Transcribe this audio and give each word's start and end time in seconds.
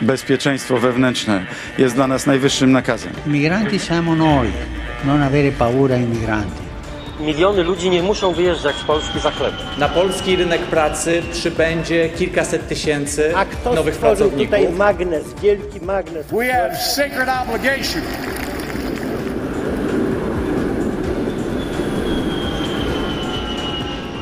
bezpieczeństwo 0.00 0.78
wewnętrzne 0.78 1.46
jest 1.78 1.94
dla 1.94 2.06
nas 2.06 2.26
najwyższym 2.26 2.72
nakazem. 2.72 3.12
Migranti 3.26 3.78
siamo 3.78 4.14
noi, 4.16 4.52
non 5.04 5.22
avere 5.22 5.52
paura 5.52 5.94
ai 5.94 6.02
migranti. 6.02 6.64
Miliony 7.20 7.62
ludzi 7.62 7.90
nie 7.90 8.02
muszą 8.02 8.32
wyjeżdżać 8.32 8.76
z 8.76 8.84
Polski 8.84 9.20
za 9.20 9.30
chleb. 9.30 9.54
Na 9.78 9.88
polski 9.88 10.36
rynek 10.36 10.60
pracy 10.62 11.22
przybędzie 11.32 12.08
kilkaset 12.08 12.68
tysięcy 12.68 13.36
A 13.36 13.44
kto 13.44 13.74
nowych 13.74 13.96
pracowników. 13.96 14.44
tutaj 14.44 14.72
magnes, 14.72 15.24
wielki 15.42 15.80
magnes? 15.80 16.26
We 16.26 16.52
have 16.52 16.76
sacred 16.76 17.28
obligation 17.42 18.02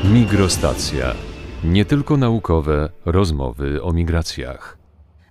Migrostacja. 0.04 1.14
Nie 1.64 1.84
tylko 1.84 2.16
naukowe 2.16 2.88
rozmowy 3.04 3.82
o 3.82 3.92
migracjach. 3.92 4.81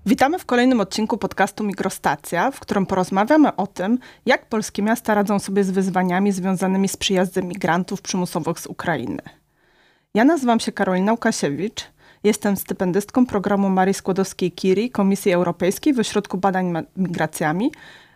Witamy 0.05 0.39
w 0.39 0.45
kolejnym 0.45 0.79
odcinku 0.79 1.17
podcastu 1.17 1.63
Migrostacja, 1.63 2.52
w 2.52 2.59
którym 2.59 2.85
porozmawiamy 2.85 3.55
o 3.55 3.67
tym, 3.67 3.99
jak 4.25 4.45
polskie 4.45 4.81
miasta 4.81 5.13
radzą 5.13 5.39
sobie 5.39 5.63
z 5.63 5.71
wyzwaniami 5.71 6.31
związanymi 6.31 6.88
z 6.88 6.98
przyjazdem 6.98 7.48
migrantów 7.48 8.02
przymusowych 8.02 8.59
z 8.59 8.67
Ukrainy. 8.67 9.22
Ja 10.13 10.25
nazywam 10.25 10.59
się 10.59 10.72
Karolina 10.72 11.11
Łukasiewicz, 11.11 11.84
jestem 12.23 12.58
stypendystką 12.58 13.25
programu 13.25 13.70
Marii 13.70 13.94
Skłodowskiej-Curie 13.94 14.91
Komisji 14.91 15.31
Europejskiej 15.31 15.94
w 15.94 15.99
Ośrodku 15.99 16.38
Badań 16.38 16.73
Migracjami, 16.97 17.72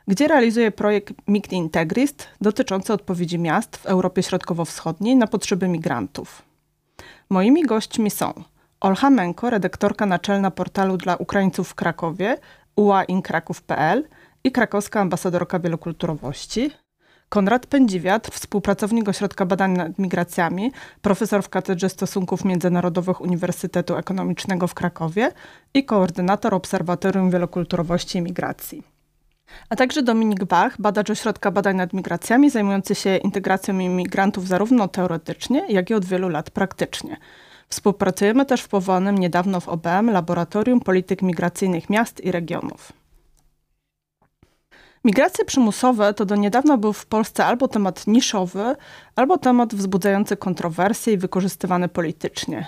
gdzie 0.07 0.27
realizuję 0.27 0.71
projekt 0.71 1.13
Migrant 1.27 1.53
Integrist 1.53 2.27
dotyczący 2.41 2.93
odpowiedzi 2.93 3.39
miast 3.39 3.77
w 3.77 3.85
Europie 3.85 4.23
Środkowo-Wschodniej 4.23 5.15
na 5.15 5.27
potrzeby 5.27 5.67
migrantów. 5.67 6.41
Moimi 7.29 7.63
gośćmi 7.63 8.11
są 8.11 8.43
Olcha 8.85 9.09
Menko, 9.09 9.49
redaktorka 9.49 10.05
naczelna 10.05 10.51
portalu 10.51 10.97
dla 10.97 11.15
Ukraińców 11.15 11.69
w 11.69 11.75
Krakowie, 11.75 12.37
uainkraków.pl 12.75 14.07
i 14.43 14.51
krakowska 14.51 15.01
ambasadorka 15.01 15.59
wielokulturowości, 15.59 16.71
Konrad 17.29 17.65
Pędziwiatr, 17.65 18.31
współpracownik 18.31 19.09
Ośrodka 19.09 19.45
Badań 19.45 19.71
nad 19.71 19.99
Migracjami, 19.99 20.71
profesor 21.01 21.43
w 21.43 21.49
Katedrze 21.49 21.89
Stosunków 21.89 22.45
Międzynarodowych 22.45 23.21
Uniwersytetu 23.21 23.95
Ekonomicznego 23.95 24.67
w 24.67 24.73
Krakowie 24.73 25.31
i 25.73 25.85
koordynator 25.85 26.53
Obserwatorium 26.53 27.31
Wielokulturowości 27.31 28.17
i 28.17 28.21
Migracji. 28.21 28.83
A 29.69 29.75
także 29.75 30.03
Dominik 30.03 30.43
Bach, 30.43 30.81
badacz 30.81 31.09
Ośrodka 31.09 31.51
Badań 31.51 31.75
nad 31.75 31.93
Migracjami, 31.93 32.49
zajmujący 32.49 32.95
się 32.95 33.17
integracją 33.17 33.79
imigrantów 33.79 34.47
zarówno 34.47 34.87
teoretycznie, 34.87 35.65
jak 35.69 35.89
i 35.89 35.93
od 35.93 36.05
wielu 36.05 36.29
lat 36.29 36.51
praktycznie. 36.51 37.17
Współpracujemy 37.69 38.45
też 38.45 38.61
w 38.61 38.67
powołanym 38.67 39.17
niedawno 39.17 39.59
w 39.59 39.69
OBM 39.69 40.09
Laboratorium 40.09 40.79
Polityk 40.79 41.21
Migracyjnych 41.21 41.89
Miast 41.89 42.23
i 42.23 42.31
Regionów. 42.31 42.93
Migracje 45.05 45.45
przymusowe 45.45 46.13
to 46.13 46.25
do 46.25 46.35
niedawna 46.35 46.77
był 46.77 46.93
w 46.93 47.05
Polsce 47.05 47.45
albo 47.45 47.67
temat 47.67 48.07
niszowy, 48.07 48.75
albo 49.15 49.37
temat 49.37 49.75
wzbudzający 49.75 50.37
kontrowersje 50.37 51.13
i 51.13 51.17
wykorzystywany 51.17 51.87
politycznie. 51.87 52.65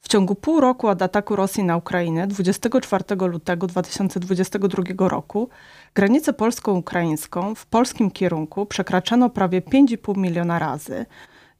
W 0.00 0.08
ciągu 0.08 0.34
pół 0.34 0.60
roku 0.60 0.88
od 0.88 1.02
ataku 1.02 1.36
Rosji 1.36 1.64
na 1.64 1.76
Ukrainę 1.76 2.26
24 2.26 3.04
lutego 3.28 3.66
2022 3.66 5.08
roku 5.08 5.48
granicę 5.94 6.32
polsko-ukraińską 6.32 7.54
w 7.54 7.66
polskim 7.66 8.10
kierunku 8.10 8.66
przekraczano 8.66 9.30
prawie 9.30 9.60
5,5 9.60 10.16
miliona 10.16 10.58
razy. 10.58 11.06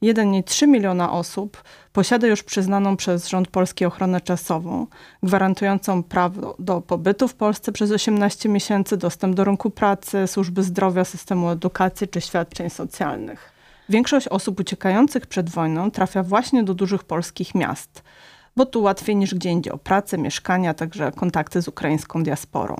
1,3 0.03 0.67
miliona 0.67 1.11
osób 1.11 1.63
posiada 1.93 2.27
już 2.27 2.43
przyznaną 2.43 2.97
przez 2.97 3.27
rząd 3.27 3.47
polski 3.47 3.85
ochronę 3.85 4.21
czasową, 4.21 4.87
gwarantującą 5.23 6.03
prawo 6.03 6.55
do 6.59 6.81
pobytu 6.81 7.27
w 7.27 7.35
Polsce 7.35 7.71
przez 7.71 7.91
18 7.91 8.49
miesięcy, 8.49 8.97
dostęp 8.97 9.35
do 9.35 9.43
rynku 9.43 9.69
pracy, 9.69 10.27
służby 10.27 10.63
zdrowia, 10.63 11.05
systemu 11.05 11.49
edukacji 11.49 12.07
czy 12.07 12.21
świadczeń 12.21 12.69
socjalnych. 12.69 13.51
Większość 13.89 14.27
osób 14.27 14.59
uciekających 14.59 15.25
przed 15.25 15.49
wojną 15.49 15.91
trafia 15.91 16.23
właśnie 16.23 16.63
do 16.63 16.73
dużych 16.73 17.03
polskich 17.03 17.55
miast, 17.55 18.03
bo 18.55 18.65
tu 18.65 18.81
łatwiej 18.81 19.15
niż 19.15 19.35
gdzie 19.35 19.49
indziej 19.49 19.73
o 19.73 19.77
pracę, 19.77 20.17
mieszkania, 20.17 20.73
także 20.73 21.11
kontakty 21.11 21.61
z 21.61 21.67
ukraińską 21.67 22.23
diasporą. 22.23 22.75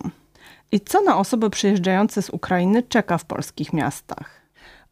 I 0.71 0.79
co 0.79 1.01
na 1.01 1.17
osoby 1.17 1.49
przyjeżdżające 1.49 2.21
z 2.21 2.29
Ukrainy 2.29 2.83
czeka 2.83 3.17
w 3.17 3.25
polskich 3.25 3.73
miastach? 3.73 4.46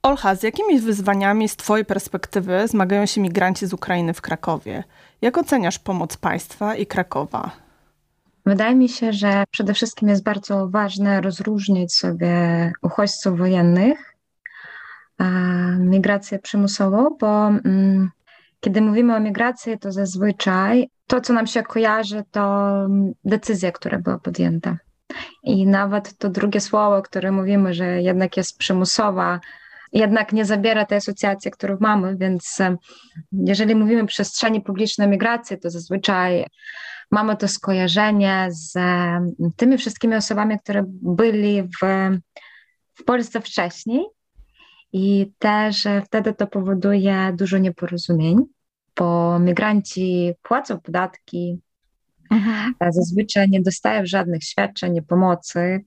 Olcha, 0.05 0.35
z 0.35 0.43
jakimi 0.43 0.79
wyzwaniami 0.79 1.49
z 1.49 1.55
Twojej 1.55 1.85
perspektywy 1.85 2.67
zmagają 2.67 3.05
się 3.05 3.21
migranci 3.21 3.67
z 3.67 3.73
Ukrainy 3.73 4.13
w 4.13 4.21
Krakowie? 4.21 4.83
Jak 5.21 5.37
oceniasz 5.37 5.79
pomoc 5.79 6.17
państwa 6.17 6.75
i 6.75 6.85
Krakowa? 6.85 7.51
Wydaje 8.45 8.75
mi 8.75 8.89
się, 8.89 9.13
że 9.13 9.43
przede 9.51 9.73
wszystkim 9.73 10.09
jest 10.09 10.23
bardzo 10.23 10.69
ważne 10.69 11.21
rozróżnić 11.21 11.93
sobie 11.93 12.33
uchodźców 12.81 13.37
wojennych, 13.37 14.15
migrację 15.79 16.39
przymusową, 16.39 17.17
bo 17.19 17.47
mm, 17.47 18.11
kiedy 18.59 18.81
mówimy 18.81 19.15
o 19.15 19.19
migracji, 19.19 19.79
to 19.79 19.91
zazwyczaj 19.91 20.89
to, 21.07 21.21
co 21.21 21.33
nam 21.33 21.47
się 21.47 21.63
kojarzy, 21.63 22.23
to 22.31 22.71
decyzja, 23.23 23.71
która 23.71 23.99
była 23.99 24.19
podjęta. 24.19 24.77
I 25.43 25.67
nawet 25.67 26.17
to 26.17 26.29
drugie 26.29 26.61
słowo, 26.61 27.01
które 27.01 27.31
mówimy, 27.31 27.73
że 27.73 28.01
jednak 28.01 28.37
jest 28.37 28.57
przymusowa, 28.57 29.39
jednak 29.95 30.33
nie 30.33 30.45
zabiera 30.45 30.85
tej 30.85 30.97
asocjacji, 30.97 31.51
którą 31.51 31.77
mamy, 31.79 32.17
więc 32.17 32.57
jeżeli 33.31 33.75
mówimy 33.75 34.01
o 34.01 34.05
przestrzeni 34.05 34.61
publicznej 34.61 35.07
migracji, 35.07 35.59
to 35.59 35.69
zazwyczaj 35.69 36.45
mamy 37.11 37.37
to 37.37 37.47
skojarzenie 37.47 38.47
z 38.49 38.73
tymi 39.55 39.77
wszystkimi 39.77 40.15
osobami, 40.15 40.59
które 40.59 40.83
byli 40.87 41.63
w, 41.63 41.79
w 42.95 43.03
Polsce 43.03 43.41
wcześniej 43.41 44.05
i 44.93 45.31
też 45.39 45.87
wtedy 46.05 46.33
to 46.33 46.47
powoduje 46.47 47.33
dużo 47.33 47.57
nieporozumień, 47.57 48.37
bo 48.97 49.39
migranci 49.39 50.33
płacą 50.41 50.79
podatki, 50.79 51.59
mhm. 52.31 52.73
zazwyczaj 52.91 53.49
nie 53.49 53.61
dostają 53.61 54.01
żadnych 54.05 54.43
świadczeń, 54.43 55.01
pomocy, 55.01 55.85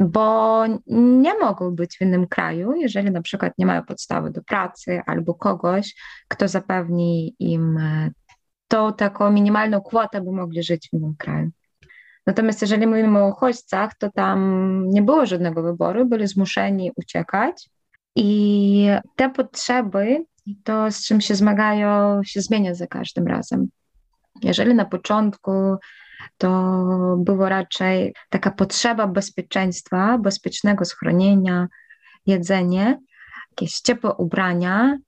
bo 0.00 0.64
nie 0.86 1.38
mogą 1.38 1.74
być 1.74 1.96
w 1.98 2.00
innym 2.00 2.26
kraju, 2.26 2.74
jeżeli 2.74 3.10
na 3.10 3.22
przykład 3.22 3.52
nie 3.58 3.66
mają 3.66 3.84
podstawy 3.84 4.30
do 4.30 4.42
pracy 4.42 5.00
albo 5.06 5.34
kogoś, 5.34 5.94
kto 6.28 6.48
zapewni 6.48 7.34
im 7.38 7.80
tą 8.68 8.92
taką 8.92 9.30
minimalną 9.30 9.80
kwotę, 9.80 10.20
by 10.20 10.32
mogli 10.32 10.62
żyć 10.62 10.88
w 10.88 10.92
innym 10.92 11.14
kraju. 11.18 11.50
Natomiast 12.26 12.62
jeżeli 12.62 12.86
mówimy 12.86 13.18
o 13.18 13.28
uchodźcach, 13.28 13.94
to 13.98 14.10
tam 14.10 14.84
nie 14.88 15.02
było 15.02 15.26
żadnego 15.26 15.62
wyboru, 15.62 16.06
byli 16.06 16.26
zmuszeni 16.26 16.92
uciekać 16.96 17.70
i 18.16 18.86
te 19.16 19.30
potrzeby, 19.30 20.24
to 20.64 20.90
z 20.90 21.04
czym 21.04 21.20
się 21.20 21.34
zmagają, 21.34 22.20
się 22.24 22.40
zmienia 22.40 22.74
za 22.74 22.86
każdym 22.86 23.26
razem. 23.26 23.68
Jeżeli 24.42 24.74
na 24.74 24.84
początku 24.84 25.52
to 26.38 27.16
było 27.18 27.48
raczej 27.48 28.14
taka 28.28 28.50
potrzeba 28.50 29.06
bezpieczeństwa, 29.06 30.18
bezpiecznego 30.18 30.84
schronienia, 30.84 31.68
jedzenie, 32.26 33.00
jakieś 33.50 33.80
ciepłe 33.80 34.14
ubrania, 34.14 34.98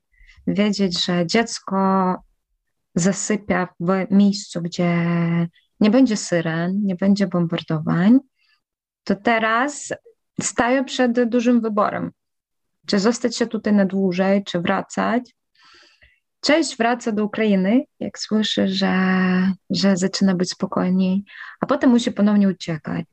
wiedzieć, 0.46 1.04
że 1.04 1.26
dziecko 1.26 2.14
zasypia 2.94 3.68
w 3.80 4.06
miejscu, 4.10 4.62
gdzie 4.62 4.96
nie 5.80 5.90
będzie 5.90 6.16
syren, 6.16 6.82
nie 6.82 6.96
będzie 6.96 7.26
bombardowań, 7.26 8.18
to 9.04 9.16
teraz 9.16 9.92
staję 10.40 10.84
przed 10.84 11.28
dużym 11.28 11.60
wyborem. 11.60 12.10
Czy 12.86 12.98
zostać 12.98 13.36
się 13.36 13.46
tutaj 13.46 13.72
na 13.72 13.84
dłużej, 13.84 14.44
czy 14.44 14.60
wracać? 14.60 15.34
Część 16.42 16.76
wraca 16.76 17.12
do 17.12 17.24
Ukrainy, 17.24 17.84
jak 18.00 18.18
słyszy, 18.18 18.68
że, 18.68 18.94
że 19.70 19.96
zaczyna 19.96 20.34
być 20.34 20.50
spokojniej, 20.50 21.24
a 21.60 21.66
potem 21.66 21.90
musi 21.90 22.12
ponownie 22.12 22.48
uciekać. 22.48 23.04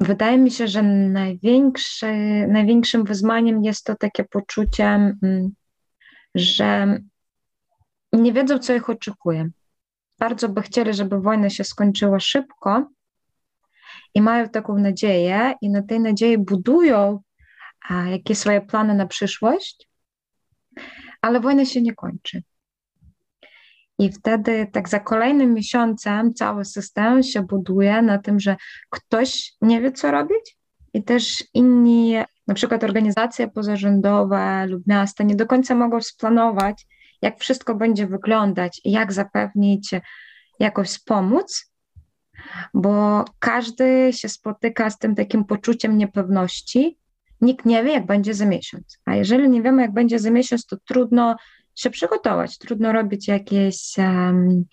Wydaje 0.00 0.38
mi 0.38 0.50
się, 0.50 0.68
że 0.68 0.82
największy, 0.82 2.06
największym 2.48 3.04
wyzwaniem 3.04 3.64
jest 3.64 3.84
to 3.84 3.94
takie 3.94 4.24
poczucie, 4.24 4.84
mm, 4.84 5.50
że 6.34 6.98
nie 8.12 8.32
wiedzą, 8.32 8.58
co 8.58 8.74
ich 8.74 8.90
oczekuje. 8.90 9.48
Bardzo 10.18 10.48
by 10.48 10.62
chcieli, 10.62 10.94
żeby 10.94 11.20
wojna 11.20 11.50
się 11.50 11.64
skończyła 11.64 12.20
szybko 12.20 12.88
i 14.14 14.22
mają 14.22 14.48
taką 14.48 14.78
nadzieję, 14.78 15.54
i 15.60 15.70
na 15.70 15.82
tej 15.82 16.00
nadziei 16.00 16.38
budują 16.38 17.20
jakieś 18.10 18.38
swoje 18.38 18.60
plany 18.60 18.94
na 18.94 19.06
przyszłość, 19.06 19.88
ale 21.22 21.40
wojna 21.40 21.64
się 21.64 21.82
nie 21.82 21.94
kończy. 21.94 22.42
I 23.98 24.12
wtedy, 24.12 24.66
tak 24.72 24.88
za 24.88 25.00
kolejnym 25.00 25.54
miesiącem, 25.54 26.34
cały 26.34 26.64
system 26.64 27.22
się 27.22 27.42
buduje 27.42 28.02
na 28.02 28.18
tym, 28.18 28.40
że 28.40 28.56
ktoś 28.90 29.52
nie 29.60 29.80
wie, 29.80 29.92
co 29.92 30.10
robić, 30.10 30.56
i 30.94 31.04
też 31.04 31.44
inni, 31.54 32.14
na 32.46 32.54
przykład 32.54 32.84
organizacje 32.84 33.48
pozarządowe 33.48 34.66
lub 34.66 34.86
miasta, 34.86 35.24
nie 35.24 35.36
do 35.36 35.46
końca 35.46 35.74
mogą 35.74 36.00
splanować, 36.00 36.86
jak 37.22 37.38
wszystko 37.38 37.74
będzie 37.74 38.06
wyglądać 38.06 38.80
i 38.84 38.90
jak 38.90 39.12
zapewnić 39.12 39.90
jakoś 40.60 40.98
pomóc, 40.98 41.72
bo 42.74 43.24
każdy 43.38 44.10
się 44.12 44.28
spotyka 44.28 44.90
z 44.90 44.98
tym 44.98 45.14
takim 45.14 45.44
poczuciem 45.44 45.98
niepewności. 45.98 46.98
Nikt 47.40 47.66
nie 47.66 47.84
wie, 47.84 47.92
jak 47.92 48.06
będzie 48.06 48.34
za 48.34 48.46
miesiąc. 48.46 48.98
A 49.04 49.14
jeżeli 49.14 49.48
nie 49.48 49.62
wiemy, 49.62 49.82
jak 49.82 49.92
będzie 49.92 50.18
za 50.18 50.30
miesiąc, 50.30 50.66
to 50.66 50.76
trudno 50.88 51.36
się 51.76 51.90
przygotować, 51.90 52.58
trudno 52.58 52.92
robić 52.92 53.28
jakieś 53.28 53.98
um, 53.98 54.64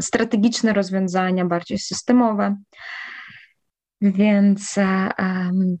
strategiczne 0.00 0.72
rozwiązania, 0.72 1.44
bardziej 1.44 1.78
systemowe. 1.78 2.56
Więc 4.00 4.76
um, 5.18 5.76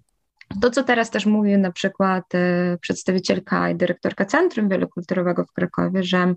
to, 0.60 0.70
co 0.70 0.84
teraz 0.84 1.10
też 1.10 1.26
mówi 1.26 1.58
na 1.58 1.72
przykład 1.72 2.34
e, 2.34 2.78
przedstawicielka 2.80 3.70
i 3.70 3.76
dyrektorka 3.76 4.24
Centrum 4.24 4.68
Wielokulturowego 4.68 5.44
w 5.44 5.52
Krakowie, 5.52 6.02
że 6.02 6.34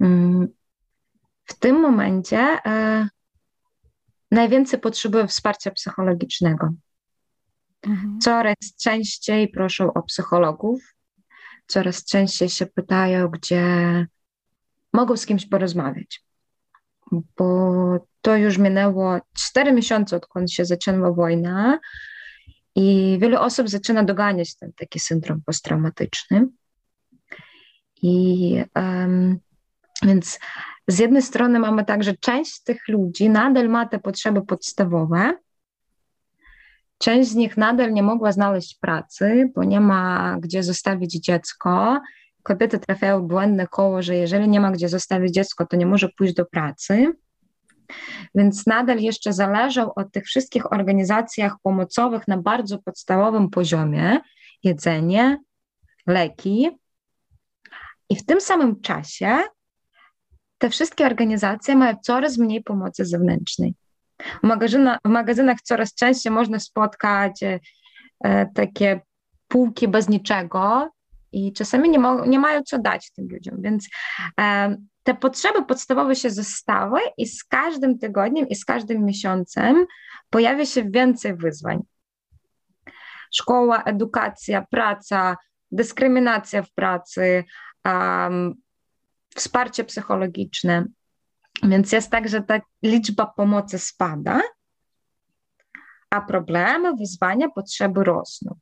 mm, 0.00 0.48
w 1.44 1.58
tym 1.58 1.80
momencie 1.80 2.38
e, 2.38 3.08
najwięcej 4.30 4.80
potrzebują 4.80 5.26
wsparcia 5.26 5.70
psychologicznego. 5.70 6.68
Mhm. 7.82 8.18
Coraz 8.20 8.56
częściej 8.82 9.48
proszą 9.48 9.92
o 9.92 10.02
psychologów, 10.02 10.94
coraz 11.70 12.04
częściej 12.04 12.48
się 12.48 12.66
pytają, 12.66 13.28
gdzie 13.28 13.64
mogą 14.92 15.16
z 15.16 15.26
kimś 15.26 15.46
porozmawiać. 15.46 16.22
Bo 17.36 18.06
to 18.20 18.36
już 18.36 18.58
minęło 18.58 19.18
4 19.34 19.72
miesiące, 19.72 20.16
odkąd 20.16 20.52
się 20.52 20.64
zaczęła 20.64 21.12
wojna, 21.12 21.78
i 22.74 23.18
wiele 23.20 23.40
osób 23.40 23.68
zaczyna 23.68 24.04
doganiać 24.04 24.56
ten 24.56 24.72
taki 24.72 25.00
syndrom 25.00 25.42
posttraumatyczny. 25.46 26.46
I 28.02 28.56
um, 28.74 29.38
więc 30.02 30.38
z 30.88 30.98
jednej 30.98 31.22
strony 31.22 31.58
mamy 31.58 31.84
tak, 31.84 32.04
że 32.04 32.16
część 32.16 32.62
tych 32.62 32.88
ludzi 32.88 33.30
nadal 33.30 33.68
ma 33.68 33.86
te 33.86 33.98
potrzeby 33.98 34.42
podstawowe, 34.42 35.38
część 37.00 37.30
z 37.30 37.34
nich 37.34 37.56
nadal 37.56 37.92
nie 37.92 38.02
mogła 38.02 38.32
znaleźć 38.32 38.78
pracy, 38.78 39.50
bo 39.54 39.64
nie 39.64 39.80
ma 39.80 40.36
gdzie 40.40 40.62
zostawić 40.62 41.12
dziecko. 41.12 42.00
Kobiety 42.42 42.78
trafiają 42.78 43.22
w 43.22 43.28
błędne 43.28 43.66
koło, 43.66 44.02
że 44.02 44.16
jeżeli 44.16 44.48
nie 44.48 44.60
ma 44.60 44.70
gdzie 44.70 44.88
zostawić 44.88 45.34
dziecko, 45.34 45.66
to 45.66 45.76
nie 45.76 45.86
może 45.86 46.08
pójść 46.08 46.34
do 46.34 46.46
pracy. 46.46 47.12
Więc 48.34 48.66
nadal 48.66 48.98
jeszcze 48.98 49.32
zależą 49.32 49.94
od 49.94 50.12
tych 50.12 50.24
wszystkich 50.24 50.72
organizacjach 50.72 51.56
pomocowych 51.62 52.28
na 52.28 52.38
bardzo 52.38 52.78
podstawowym 52.78 53.50
poziomie 53.50 54.20
jedzenie, 54.62 55.38
leki. 56.06 56.70
I 58.08 58.16
w 58.16 58.24
tym 58.24 58.40
samym 58.40 58.80
czasie 58.80 59.38
te 60.58 60.70
wszystkie 60.70 61.06
organizacje 61.06 61.76
mają 61.76 61.96
coraz 62.02 62.38
mniej 62.38 62.62
pomocy 62.62 63.04
zewnętrznej. 63.04 63.74
W, 64.42 64.46
magazyna, 64.46 64.98
w 65.04 65.08
magazynach 65.08 65.60
coraz 65.62 65.94
częściej 65.94 66.32
można 66.32 66.58
spotkać 66.58 67.42
e, 68.24 68.46
takie 68.54 69.00
półki 69.48 69.88
bez 69.88 70.08
niczego 70.08 70.90
i 71.32 71.52
czasami 71.52 71.90
nie, 71.90 71.98
nie 72.26 72.38
mają 72.38 72.62
co 72.62 72.78
dać 72.78 73.12
tym 73.12 73.28
ludziom. 73.30 73.62
Więc 73.62 73.88
e, 74.40 74.76
te 75.02 75.14
potrzeby 75.14 75.64
podstawowe 75.64 76.16
się 76.16 76.30
zostały 76.30 77.00
i 77.16 77.26
z 77.26 77.44
każdym 77.44 77.98
tygodniem 77.98 78.48
i 78.48 78.54
z 78.54 78.64
każdym 78.64 79.04
miesiącem 79.04 79.86
pojawia 80.30 80.66
się 80.66 80.90
więcej 80.90 81.36
wyzwań. 81.36 81.82
Szkoła, 83.32 83.82
edukacja, 83.82 84.66
praca, 84.70 85.36
dyskryminacja 85.70 86.62
w 86.62 86.72
pracy, 86.72 87.44
um, 87.84 88.54
wsparcie 89.36 89.84
psychologiczne. 89.84 90.84
Więc 91.62 91.92
jest 91.92 92.10
tak, 92.10 92.28
że 92.28 92.42
ta 92.42 92.60
liczba 92.82 93.26
pomocy 93.26 93.78
spada, 93.78 94.40
a 96.10 96.20
problemy, 96.20 96.96
wyzwania, 96.96 97.48
potrzeby 97.48 98.04
rosną. 98.04 98.56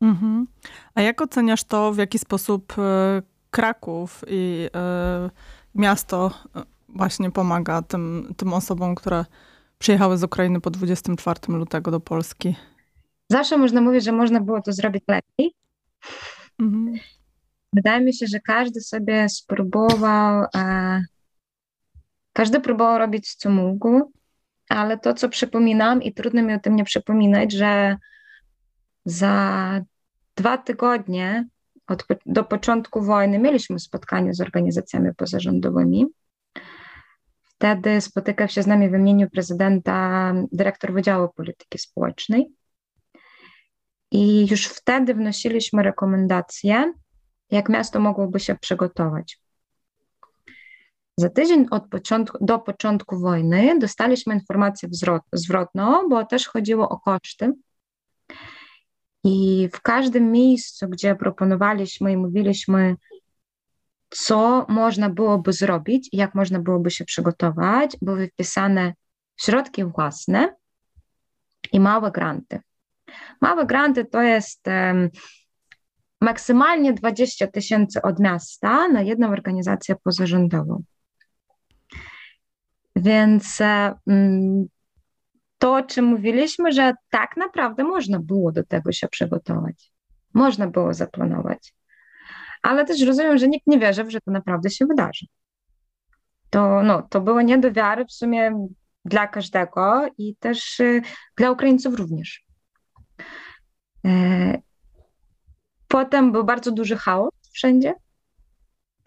Mhm. 0.00 0.46
A 0.94 1.02
jak 1.02 1.22
oceniasz 1.22 1.64
to, 1.64 1.92
w 1.92 1.98
jaki 1.98 2.18
sposób 2.18 2.78
e, 2.78 3.22
Kraków 3.50 4.24
i 4.28 4.68
e, 4.74 5.30
miasto 5.74 6.30
e, 6.56 6.62
właśnie 6.88 7.30
pomaga 7.30 7.82
tym, 7.82 8.34
tym 8.36 8.54
osobom, 8.54 8.94
które 8.94 9.24
przyjechały 9.78 10.18
z 10.18 10.24
Ukrainy 10.24 10.60
po 10.60 10.70
24 10.70 11.40
lutego 11.48 11.90
do 11.90 12.00
Polski? 12.00 12.56
Zawsze 13.30 13.58
można 13.58 13.80
mówić, 13.80 14.04
że 14.04 14.12
można 14.12 14.40
było 14.40 14.62
to 14.62 14.72
zrobić 14.72 15.04
lepiej. 15.08 15.54
Mhm. 16.58 16.94
Wydaje 17.72 18.04
mi 18.04 18.14
się, 18.14 18.26
że 18.26 18.40
każdy 18.40 18.80
sobie 18.80 19.28
spróbował, 19.28 20.44
e, 20.56 21.04
każdy 22.36 22.60
próbował 22.60 22.98
robić 22.98 23.34
co 23.34 23.50
mógł, 23.50 24.12
ale 24.68 24.98
to, 24.98 25.14
co 25.14 25.28
przypominam, 25.28 26.02
i 26.02 26.14
trudno 26.14 26.42
mi 26.42 26.54
o 26.54 26.58
tym 26.58 26.76
nie 26.76 26.84
przypominać, 26.84 27.52
że 27.52 27.96
za 29.04 29.80
dwa 30.36 30.58
tygodnie 30.58 31.48
od, 31.86 32.06
do 32.26 32.44
początku 32.44 33.02
wojny 33.02 33.38
mieliśmy 33.38 33.78
spotkanie 33.78 34.34
z 34.34 34.40
organizacjami 34.40 35.14
pozarządowymi. 35.14 36.06
Wtedy 37.42 38.00
spotykał 38.00 38.48
się 38.48 38.62
z 38.62 38.66
nami 38.66 38.90
w 38.90 38.94
imieniu 38.94 39.30
prezydenta 39.30 40.32
dyrektor 40.52 40.92
Wydziału 40.92 41.28
Polityki 41.28 41.78
Społecznej. 41.78 42.52
I 44.10 44.46
już 44.50 44.66
wtedy 44.66 45.14
wnosiliśmy 45.14 45.82
rekomendacje, 45.82 46.92
jak 47.50 47.68
miasto 47.68 48.00
mogłoby 48.00 48.40
się 48.40 48.54
przygotować. 48.54 49.45
Za 51.18 51.28
tydzień 51.28 51.66
od 51.70 51.88
początku, 51.88 52.38
do 52.40 52.58
początku 52.58 53.18
wojny 53.18 53.78
dostaliśmy 53.78 54.34
informację 54.34 54.88
zwrotną, 55.32 56.08
bo 56.08 56.24
też 56.24 56.48
chodziło 56.48 56.88
o 56.88 57.00
koszty 57.00 57.52
i 59.24 59.68
w 59.72 59.80
każdym 59.80 60.32
miejscu, 60.32 60.88
gdzie 60.88 61.14
proponowaliśmy 61.14 62.12
i 62.12 62.16
mówiliśmy, 62.16 62.96
co 64.10 64.66
można 64.68 65.10
byłoby 65.10 65.52
zrobić, 65.52 66.08
jak 66.12 66.34
można 66.34 66.58
byłoby 66.60 66.90
się 66.90 67.04
przygotować, 67.04 67.96
były 68.02 68.28
wpisane 68.28 68.94
środki 69.36 69.84
własne 69.84 70.54
i 71.72 71.80
małe 71.80 72.10
granty. 72.10 72.60
Małe 73.40 73.66
granty 73.66 74.04
to 74.04 74.22
jest 74.22 74.66
um, 74.66 75.10
maksymalnie 76.20 76.92
20 76.92 77.46
tysięcy 77.46 78.02
od 78.02 78.20
miasta 78.20 78.88
na 78.88 79.02
jedną 79.02 79.28
organizację 79.28 79.96
pozarządową. 80.04 80.82
Więc 82.96 83.60
um, 84.06 84.66
to, 85.58 85.74
o 85.74 85.82
czym 85.82 86.04
mówiliśmy, 86.04 86.72
że 86.72 86.92
tak 87.10 87.36
naprawdę 87.36 87.84
można 87.84 88.20
było 88.20 88.52
do 88.52 88.64
tego 88.64 88.92
się 88.92 89.08
przygotować. 89.08 89.92
Można 90.34 90.66
było 90.66 90.94
zaplanować. 90.94 91.74
Ale 92.62 92.84
też 92.84 93.02
rozumiem, 93.02 93.38
że 93.38 93.48
nikt 93.48 93.66
nie 93.66 93.78
wierzy, 93.78 94.10
że 94.10 94.20
to 94.20 94.30
naprawdę 94.30 94.70
się 94.70 94.86
wydarzy. 94.86 95.26
To, 96.50 96.82
no, 96.82 97.02
to 97.02 97.20
było 97.20 97.42
nie 97.42 97.58
do 97.58 97.72
wiary 97.72 98.04
w 98.04 98.12
sumie 98.12 98.66
dla 99.04 99.26
każdego 99.26 100.08
i 100.18 100.36
też 100.36 100.80
y, 100.80 101.02
dla 101.36 101.50
Ukraińców 101.50 101.94
również. 101.94 102.44
E, 104.06 104.58
potem 105.88 106.32
był 106.32 106.44
bardzo 106.44 106.72
duży 106.72 106.96
chaos 106.96 107.32
wszędzie. 107.52 107.94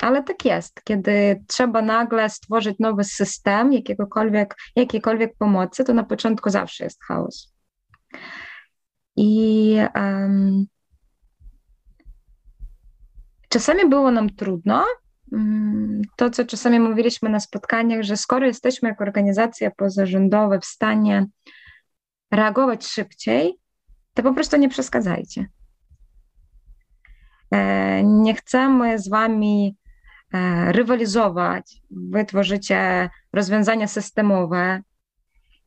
Ale 0.01 0.23
tak 0.23 0.45
jest, 0.45 0.83
kiedy 0.83 1.43
trzeba 1.47 1.81
nagle 1.81 2.29
stworzyć 2.29 2.79
nowy 2.79 3.03
system 3.03 3.73
jakiegokolwiek, 3.73 4.55
jakiejkolwiek 4.75 5.37
pomocy, 5.37 5.83
to 5.83 5.93
na 5.93 6.03
początku 6.03 6.49
zawsze 6.49 6.83
jest 6.83 7.03
chaos. 7.03 7.53
I 9.15 9.75
um, 9.95 10.65
czasami 13.49 13.89
było 13.89 14.11
nam 14.11 14.29
trudno. 14.29 14.85
Mm, 15.33 16.01
to, 16.15 16.29
co 16.29 16.45
czasami 16.45 16.79
mówiliśmy 16.79 17.29
na 17.29 17.39
spotkaniach, 17.39 18.03
że 18.03 18.17
skoro 18.17 18.45
jesteśmy 18.45 18.89
jako 18.89 19.03
organizacja 19.03 19.71
pozarządowa 19.71 20.59
w 20.59 20.65
stanie 20.65 21.25
reagować 22.31 22.87
szybciej, 22.87 23.59
to 24.13 24.23
po 24.23 24.33
prostu 24.33 24.57
nie 24.57 24.69
przeszkadzajcie. 24.69 25.45
E, 27.51 28.03
nie 28.03 28.35
chcemy 28.35 28.99
z 28.99 29.09
wami 29.09 29.75
rywalizować, 30.67 31.81
wy 31.91 32.25
tworzycie 32.25 33.09
rozwiązania 33.33 33.87
systemowe 33.87 34.81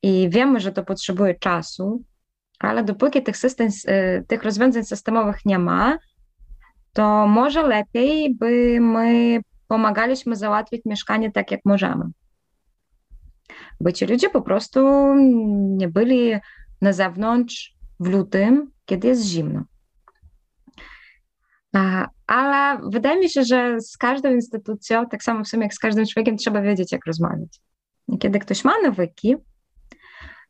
i 0.03 0.29
wiemy, 0.31 0.61
że 0.61 0.73
to 0.73 0.85
potrzebuje 0.85 1.35
czasu, 1.35 2.05
ale 2.59 2.85
dopóki 2.85 3.23
tych, 3.23 3.37
system, 3.37 3.69
e, 3.87 4.23
tych 4.23 4.43
rozwiązań 4.43 4.85
systemowych 4.85 5.45
nie 5.45 5.59
ma, 5.59 5.99
to 6.93 7.27
może 7.27 7.63
lepiej 7.63 8.35
by 8.35 8.79
my 8.81 9.41
pomagaliśmy 9.69 10.37
załatwić 10.37 10.83
mieszkanie 10.85 11.33
tak, 11.33 11.51
jak 11.51 11.61
możemy. 11.65 12.05
Bo 13.81 13.93
ci 13.93 14.07
ludzie 14.07 14.31
po 14.31 14.43
prostu 14.43 15.15
nie 15.77 15.89
byli 15.89 16.33
na 16.81 16.93
zewnątrz 16.93 17.75
w 18.01 18.09
lutym, 18.09 18.71
kiedy 18.85 19.09
jest 19.09 19.23
zimno. 19.23 19.65
Ale 22.27 22.81
wydaje 22.91 23.21
mi 23.21 23.31
się, 23.31 23.45
że 23.45 23.81
z 23.81 23.97
każdą 23.97 24.35
instytucją, 24.35 25.07
tak 25.07 25.23
samo 25.23 25.45
w 25.45 25.49
sumie 25.49 25.63
jak 25.63 25.75
z 25.75 25.79
każdym 25.79 26.07
człowiekiem, 26.07 26.37
trzeba 26.37 26.63
wiedzieć, 26.63 26.93
jak 26.93 27.07
rozmawiać. 27.07 27.61
I 28.09 28.19
kiedy 28.19 28.39
ktoś 28.39 28.65
ma 28.65 28.73
nawyki, 28.83 29.37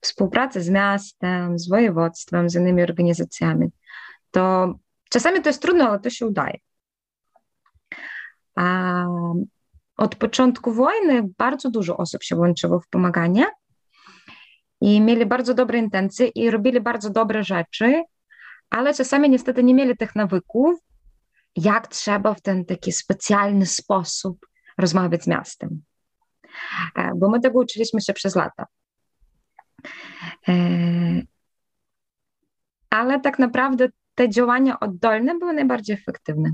współpracy 0.00 0.62
z 0.62 0.70
miastem, 0.70 1.58
z 1.58 1.68
województwem, 1.68 2.50
z 2.50 2.54
innymi 2.54 2.82
organizacjami, 2.82 3.68
to 4.30 4.74
czasami 5.10 5.42
to 5.42 5.48
jest 5.48 5.62
trudno, 5.62 5.88
ale 5.88 6.00
to 6.00 6.10
się 6.10 6.26
udaje. 6.26 6.58
A 8.56 9.04
od 9.96 10.16
początku 10.16 10.72
wojny 10.72 11.22
bardzo 11.38 11.70
dużo 11.70 11.96
osób 11.96 12.22
się 12.22 12.36
włączyło 12.36 12.80
w 12.80 12.88
pomaganie 12.88 13.46
i 14.80 15.00
mieli 15.00 15.26
bardzo 15.26 15.54
dobre 15.54 15.78
intencje 15.78 16.26
i 16.26 16.50
robili 16.50 16.80
bardzo 16.80 17.10
dobre 17.10 17.44
rzeczy, 17.44 18.02
ale 18.70 18.94
czasami 18.94 19.30
niestety 19.30 19.64
nie 19.64 19.74
mieli 19.74 19.96
tych 19.96 20.14
nawyków, 20.14 20.80
jak 21.56 21.88
trzeba 21.88 22.34
w 22.34 22.40
ten 22.40 22.64
taki 22.64 22.92
specjalny 22.92 23.66
sposób 23.66 24.46
rozmawiać 24.78 25.24
z 25.24 25.26
miastem. 25.26 25.82
E, 26.96 27.10
bo 27.16 27.30
my 27.30 27.40
tego 27.40 27.58
uczyliśmy 27.58 28.00
się 28.00 28.12
przez 28.12 28.36
lata. 28.36 28.66
E, 30.48 30.52
ale 32.90 33.20
tak 33.20 33.38
naprawdę 33.38 33.88
te 34.14 34.28
działania 34.28 34.80
oddolne 34.80 35.38
były 35.38 35.52
najbardziej 35.52 35.96
efektywne. 35.96 36.50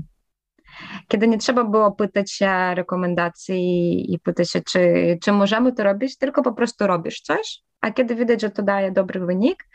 Kiedy 1.07 1.27
nie 1.27 1.37
trzeba 1.37 1.63
było 1.63 1.91
pytać 1.91 2.31
się 2.31 2.75
rekomendacji 2.75 4.13
i 4.13 4.19
pytać 4.19 4.51
się, 4.51 4.61
czy, 4.61 5.17
czy 5.23 5.31
możemy 5.31 5.73
to 5.73 5.83
robić, 5.83 6.17
tylko 6.17 6.41
po 6.41 6.53
prostu 6.53 6.87
robisz 6.87 7.21
coś, 7.21 7.61
a 7.81 7.91
kiedy 7.91 8.15
widać, 8.15 8.41
że 8.41 8.49
to 8.49 8.63
daje 8.63 8.91
dobry 8.91 9.25
wynik, 9.25 9.67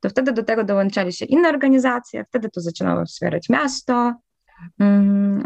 to 0.00 0.08
wtedy 0.08 0.32
do 0.32 0.42
tego 0.42 0.64
dołączali 0.64 1.12
się 1.12 1.24
inne 1.24 1.48
organizacje, 1.48 2.24
wtedy 2.24 2.48
to 2.50 2.60
zaczynało 2.60 3.04
wspierać 3.04 3.48
miasto, 3.48 4.14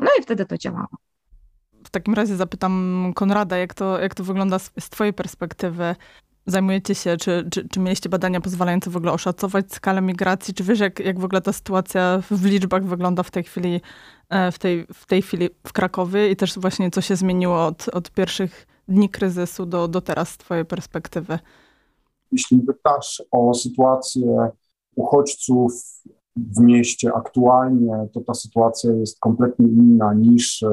no 0.03 0.11
i 0.19 0.23
wtedy 0.23 0.47
to 0.47 0.59
działało. 0.59 0.89
W 1.85 1.91
takim 1.91 2.15
razie 2.15 2.37
zapytam 2.37 3.13
Konrada, 3.15 3.57
jak 3.57 3.75
to, 3.75 4.01
jak 4.01 4.15
to 4.15 4.25
wygląda 4.25 4.59
z, 4.59 4.71
z 4.81 4.91
twojej 4.91 5.13
perspektywy. 5.13 5.97
Zajmujecie 6.47 6.95
się, 6.95 7.17
czy, 7.17 7.49
czy, 7.51 7.69
czy 7.69 7.81
mieliście 7.81 8.09
badania 8.09 8.41
pozwalające 8.41 8.91
w 8.91 8.97
ogóle 8.97 9.13
oszacować 9.13 9.73
skalę 9.73 10.01
migracji? 10.01 10.55
Czy 10.55 10.65
wiesz, 10.65 10.81
jak, 10.81 10.99
jak 11.01 11.21
w 11.21 11.25
ogóle 11.25 11.41
ta 11.41 11.53
sytuacja 11.53 12.23
w 12.31 12.45
liczbach 12.45 12.85
wygląda 12.85 13.23
w 13.23 13.31
tej 13.31 13.43
chwili 13.43 13.81
e, 14.29 14.53
w 14.53 14.59
tej, 14.59 14.87
w 14.95 15.07
tej 15.07 15.23
chwili 15.23 15.49
w 15.67 15.73
Krakowie 15.73 16.31
i 16.31 16.37
też 16.37 16.59
właśnie 16.59 16.91
co 16.91 17.01
się 17.01 17.17
zmieniło 17.17 17.67
od, 17.67 17.89
od 17.89 18.11
pierwszych 18.11 18.67
dni 18.89 19.09
kryzysu 19.09 19.67
do, 19.67 19.89
do 19.89 20.01
teraz 20.01 20.29
z 20.29 20.37
twojej 20.37 20.65
perspektywy? 20.65 21.39
Jeśli 22.33 22.59
pytasz 22.59 23.23
o 23.31 23.55
sytuację 23.55 24.51
uchodźców 24.95 25.73
w 26.37 26.61
mieście 26.61 27.13
aktualnie, 27.15 28.09
to 28.13 28.21
ta 28.21 28.35
sytuacja 28.35 28.93
jest 28.93 29.21
kompletnie 29.21 29.69
inna 29.69 30.15
niż 30.15 30.65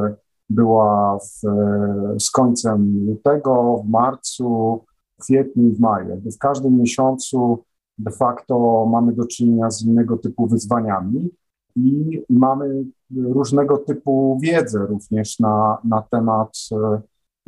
była 0.50 1.20
w, 1.20 1.42
z 2.20 2.32
końcem 2.32 3.06
lutego, 3.08 3.84
w 3.86 3.90
marcu, 3.90 4.80
w 5.20 5.24
kwietniu 5.24 5.68
i 5.68 5.72
w 5.72 5.80
maju. 5.80 6.22
W 6.36 6.38
każdym 6.38 6.78
miesiącu 6.78 7.64
de 7.98 8.12
facto 8.12 8.86
mamy 8.92 9.14
do 9.14 9.26
czynienia 9.26 9.72
z 9.72 9.84
innego 9.84 10.18
typu 10.18 10.48
wyzwaniami 10.48 11.30
i 11.76 12.22
mamy 12.30 12.86
różnego 13.16 13.78
typu 13.78 14.40
wiedzę 14.42 14.80
również 14.80 15.40
na, 15.40 15.78
na, 15.84 16.02
temat, 16.02 16.58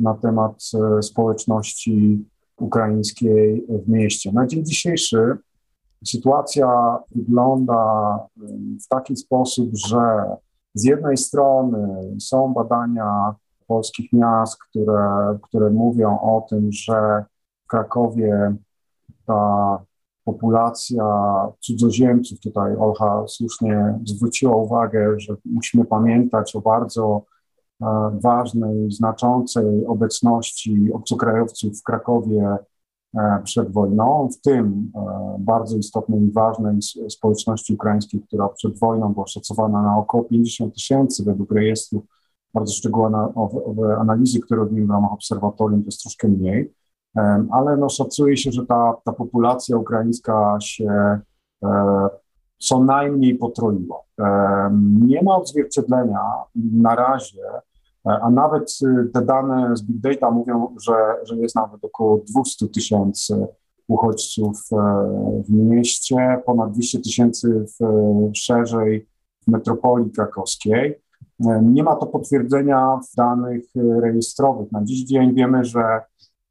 na 0.00 0.14
temat 0.14 0.62
społeczności 1.00 2.24
ukraińskiej 2.56 3.66
w 3.68 3.88
mieście. 3.88 4.32
Na 4.32 4.46
dzień 4.46 4.64
dzisiejszy 4.64 5.36
sytuacja 6.04 6.98
wygląda 7.14 8.18
w 8.84 8.88
taki 8.88 9.16
sposób, 9.16 9.70
że 9.72 10.24
z 10.74 10.84
jednej 10.84 11.16
strony 11.16 12.16
są 12.20 12.52
badania 12.52 13.34
polskich 13.66 14.12
miast, 14.12 14.58
które, 14.58 15.38
które 15.42 15.70
mówią 15.70 16.20
o 16.20 16.46
tym, 16.50 16.72
że 16.72 17.24
w 17.64 17.66
Krakowie 17.66 18.54
ta 19.26 19.78
populacja 20.24 21.04
cudzoziemców, 21.60 22.40
tutaj 22.40 22.76
Olcha 22.76 23.24
słusznie 23.26 23.98
zwróciła 24.04 24.56
uwagę, 24.56 25.20
że 25.20 25.36
musimy 25.44 25.84
pamiętać 25.84 26.56
o 26.56 26.60
bardzo 26.60 27.22
e, 27.82 27.86
ważnej, 28.22 28.90
znaczącej 28.90 29.86
obecności 29.86 30.92
obcokrajowców 30.92 31.80
w 31.80 31.82
Krakowie 31.82 32.56
przed 33.44 33.72
wojną, 33.72 34.28
w 34.32 34.40
tym 34.40 34.92
e, 34.94 35.36
bardzo 35.38 35.76
istotnej 35.76 36.22
i 36.22 36.32
ważnej 36.32 36.78
społeczności 37.08 37.74
ukraińskiej, 37.74 38.20
która 38.20 38.48
przed 38.48 38.78
wojną 38.78 39.12
była 39.12 39.26
szacowana 39.26 39.82
na 39.82 39.98
około 39.98 40.24
50 40.24 40.74
tysięcy 40.74 41.24
według 41.24 41.52
rejestru 41.52 42.02
bardzo 42.54 42.72
szczegółowe 42.72 43.96
analizy, 43.98 44.40
które 44.40 44.60
robimy 44.60 44.86
w 44.86 44.90
ramach 44.90 45.12
obserwatorium, 45.12 45.82
to 45.82 45.86
jest 45.86 46.00
troszkę 46.00 46.28
mniej 46.28 46.72
ale 47.50 47.76
no, 47.76 47.88
szacuje 47.88 48.36
się, 48.36 48.52
że 48.52 48.66
ta, 48.66 48.96
ta 49.04 49.12
populacja 49.12 49.76
ukraińska 49.76 50.58
się 50.60 51.20
e, 51.62 52.08
co 52.58 52.84
najmniej 52.84 53.34
potroiła. 53.34 54.00
Nie 55.00 55.22
ma 55.22 55.36
odzwierciedlenia 55.36 56.20
na 56.54 56.94
razie, 56.94 57.40
e, 57.40 57.60
a 58.04 58.30
nawet 58.30 58.78
te 59.14 59.22
dane 59.22 59.76
z 59.76 59.82
Big 59.82 60.00
Data 60.00 60.30
mówią, 60.30 60.74
że, 60.82 60.94
że 61.24 61.36
jest 61.36 61.54
nawet 61.54 61.84
około 61.84 62.18
200 62.18 62.68
tysięcy 62.68 63.46
uchodźców 63.88 64.60
e, 64.72 64.76
w 65.48 65.50
mieście, 65.50 66.42
ponad 66.46 66.72
200 66.72 67.00
tysięcy 67.00 67.64
szerzej 68.34 69.06
w 69.42 69.50
metropolii 69.50 70.10
krakowskiej. 70.10 71.02
Nie 71.62 71.82
ma 71.82 71.96
to 71.96 72.06
potwierdzenia 72.06 73.00
w 73.12 73.16
danych 73.16 73.64
rejestrowych. 73.74 74.72
Na 74.72 74.84
dziś 74.84 75.04
dzień 75.04 75.34
wiemy, 75.34 75.64
że 75.64 76.00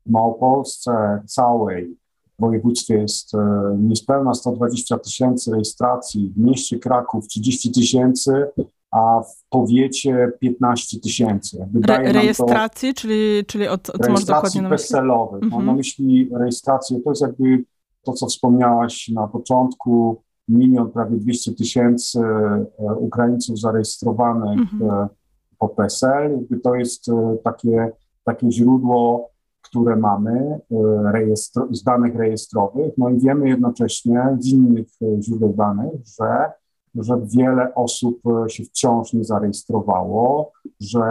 w 0.05 0.12
Małopolsce 0.12 1.22
całej 1.27 1.98
w 2.38 2.41
województwie 2.41 2.98
jest 2.98 3.36
e, 3.36 3.77
niespełna 3.79 4.34
120 4.34 4.98
tysięcy 4.98 5.51
rejestracji, 5.51 6.34
w 6.36 6.39
mieście 6.39 6.79
Kraków 6.79 7.27
30 7.27 7.72
tysięcy, 7.72 8.48
a 8.91 9.21
w 9.21 9.50
powiecie 9.50 10.31
15 10.39 11.00
tysięcy. 11.00 11.67
Re 11.88 12.13
rejestracji, 12.13 12.93
czyli, 12.93 13.45
czyli 13.48 13.67
od, 13.67 13.91
co 14.05 14.12
masz 14.12 14.25
dokładnie 14.25 14.62
na 14.62 14.69
myśli? 14.69 14.83
bezcelowych. 14.83 15.43
Mam 15.43 15.65
na 15.65 15.74
myśli 15.74 16.29
rejestrację, 16.33 17.00
to 17.00 17.10
jest 17.10 17.21
jakby 17.21 17.63
to, 18.03 18.13
co 18.13 18.25
wspomniałaś 18.25 19.10
na 19.10 19.27
początku, 19.27 20.21
milion, 20.48 20.91
prawie 20.91 21.17
200 21.17 21.51
tysięcy 21.51 22.19
e, 22.19 22.65
Ukraińców 22.95 23.60
zarejestrowanych 23.60 24.60
mhm. 24.60 25.07
po 25.57 25.69
PESEL. 25.69 26.31
Jakby 26.31 26.60
to 26.60 26.75
jest 26.75 27.10
e, 27.10 27.38
takie, 27.43 27.91
takie 28.24 28.51
źródło 28.51 29.31
które 29.71 29.95
mamy 29.95 30.60
e, 30.71 31.36
z 31.71 31.83
danych 31.83 32.15
rejestrowych, 32.15 32.93
no 32.98 33.10
i 33.10 33.19
wiemy 33.19 33.50
jednocześnie 33.50 34.38
z 34.39 34.48
innych 34.48 34.88
e, 35.01 35.21
źródeł 35.21 35.53
danych, 35.53 35.91
że, 36.19 36.51
że 36.95 37.21
wiele 37.25 37.75
osób 37.75 38.19
e, 38.45 38.50
się 38.50 38.63
wciąż 38.63 39.13
nie 39.13 39.24
zarejestrowało, 39.24 40.51
że 40.79 41.01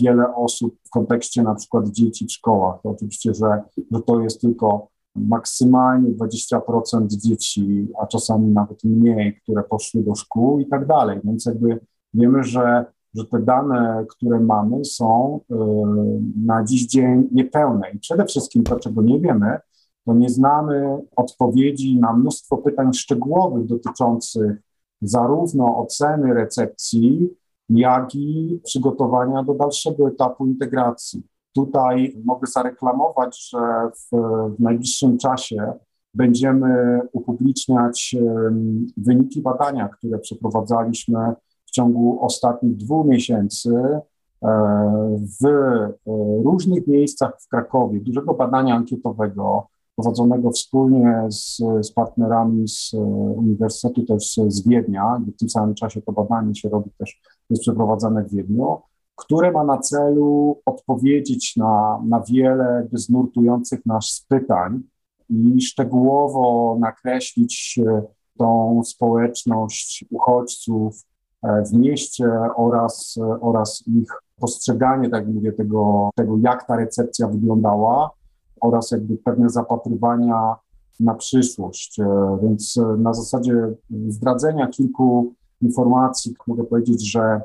wiele 0.00 0.34
osób 0.34 0.76
w 0.86 0.90
kontekście 0.90 1.42
na 1.42 1.54
przykład 1.54 1.88
dzieci 1.88 2.26
w 2.26 2.32
szkołach, 2.32 2.82
to 2.82 2.90
oczywiście, 2.90 3.34
że, 3.34 3.62
że 3.92 4.00
to 4.06 4.20
jest 4.20 4.40
tylko 4.40 4.88
maksymalnie 5.16 6.10
20% 6.10 7.06
dzieci, 7.06 7.88
a 8.00 8.06
czasami 8.06 8.48
nawet 8.48 8.84
mniej, 8.84 9.40
które 9.42 9.62
poszły 9.62 10.02
do 10.02 10.14
szkół 10.14 10.60
i 10.60 10.66
tak 10.66 10.86
dalej, 10.86 11.20
więc 11.24 11.46
jakby 11.46 11.80
wiemy, 12.14 12.44
że 12.44 12.84
że 13.14 13.24
te 13.24 13.38
dane, 13.38 14.04
które 14.08 14.40
mamy, 14.40 14.84
są 14.84 15.40
y, 15.50 15.54
na 16.44 16.64
dziś 16.64 16.86
dzień 16.86 17.28
niepełne. 17.32 17.90
I 17.90 17.98
przede 17.98 18.24
wszystkim 18.24 18.62
to, 18.62 18.80
czego 18.80 19.02
nie 19.02 19.20
wiemy, 19.20 19.58
to 20.04 20.14
nie 20.14 20.28
znamy 20.28 20.98
odpowiedzi 21.16 22.00
na 22.00 22.12
mnóstwo 22.12 22.58
pytań 22.58 22.92
szczegółowych 22.92 23.66
dotyczących 23.66 24.62
zarówno 25.02 25.78
oceny 25.78 26.34
recepcji, 26.34 27.30
jak 27.68 28.14
i 28.14 28.60
przygotowania 28.64 29.42
do 29.42 29.54
dalszego 29.54 30.08
etapu 30.08 30.46
integracji. 30.46 31.22
Tutaj 31.54 32.16
mogę 32.24 32.46
zareklamować, 32.46 33.50
że 33.50 33.58
w, 33.94 34.16
w 34.56 34.60
najbliższym 34.60 35.18
czasie 35.18 35.72
będziemy 36.14 37.00
upubliczniać 37.12 38.16
wyniki 38.96 39.42
badania, 39.42 39.88
które 39.88 40.18
przeprowadzaliśmy 40.18 41.34
w 41.66 41.70
ciągu 41.70 42.24
ostatnich 42.24 42.76
dwóch 42.76 43.06
miesięcy 43.06 43.70
e, 43.76 44.00
w 45.42 45.46
e, 45.46 45.92
różnych 46.44 46.86
miejscach 46.86 47.40
w 47.40 47.48
Krakowie, 47.48 48.00
dużego 48.00 48.34
badania 48.34 48.74
ankietowego 48.74 49.66
prowadzonego 49.96 50.50
wspólnie 50.50 51.26
z, 51.28 51.56
z 51.82 51.92
partnerami 51.92 52.68
z 52.68 52.94
e, 52.94 52.98
Uniwersytetu 53.36 54.02
też 54.06 54.40
z 54.48 54.68
Wiednia, 54.68 55.20
w 55.26 55.38
tym 55.38 55.50
samym 55.50 55.74
czasie 55.74 56.02
to 56.02 56.12
badanie 56.12 56.54
się 56.54 56.68
robi 56.68 56.90
też, 56.98 57.20
jest 57.50 57.62
przeprowadzane 57.62 58.24
w 58.24 58.30
Wiedniu, 58.30 58.78
które 59.16 59.52
ma 59.52 59.64
na 59.64 59.78
celu 59.78 60.60
odpowiedzieć 60.66 61.56
na, 61.56 62.02
na 62.08 62.20
wiele 62.20 62.88
znurtujących 62.92 63.86
nas 63.86 64.26
pytań 64.28 64.82
i 65.30 65.60
szczegółowo 65.60 66.76
nakreślić 66.80 67.80
tą 68.38 68.82
społeczność 68.84 70.04
uchodźców, 70.10 71.04
E, 71.42 71.64
w 71.64 71.72
mieście 71.72 72.26
oraz, 72.56 73.18
oraz 73.40 73.84
ich 73.86 74.12
postrzeganie, 74.40 75.08
tak 75.08 75.24
jak 75.24 75.34
mówię, 75.34 75.52
tego, 75.52 76.10
tego, 76.14 76.36
jak 76.42 76.66
ta 76.66 76.76
recepcja 76.76 77.28
wyglądała 77.28 78.10
oraz 78.62 78.90
jakby 78.90 79.16
pewne 79.16 79.50
zapatrywania 79.50 80.56
na 81.00 81.14
przyszłość. 81.14 82.00
E, 82.00 82.38
więc 82.42 82.76
e, 82.76 82.96
na 82.96 83.14
zasadzie 83.14 83.54
zdradzenia 84.08 84.66
kilku 84.66 85.34
informacji 85.62 86.34
mogę 86.46 86.64
powiedzieć, 86.64 87.10
że 87.10 87.40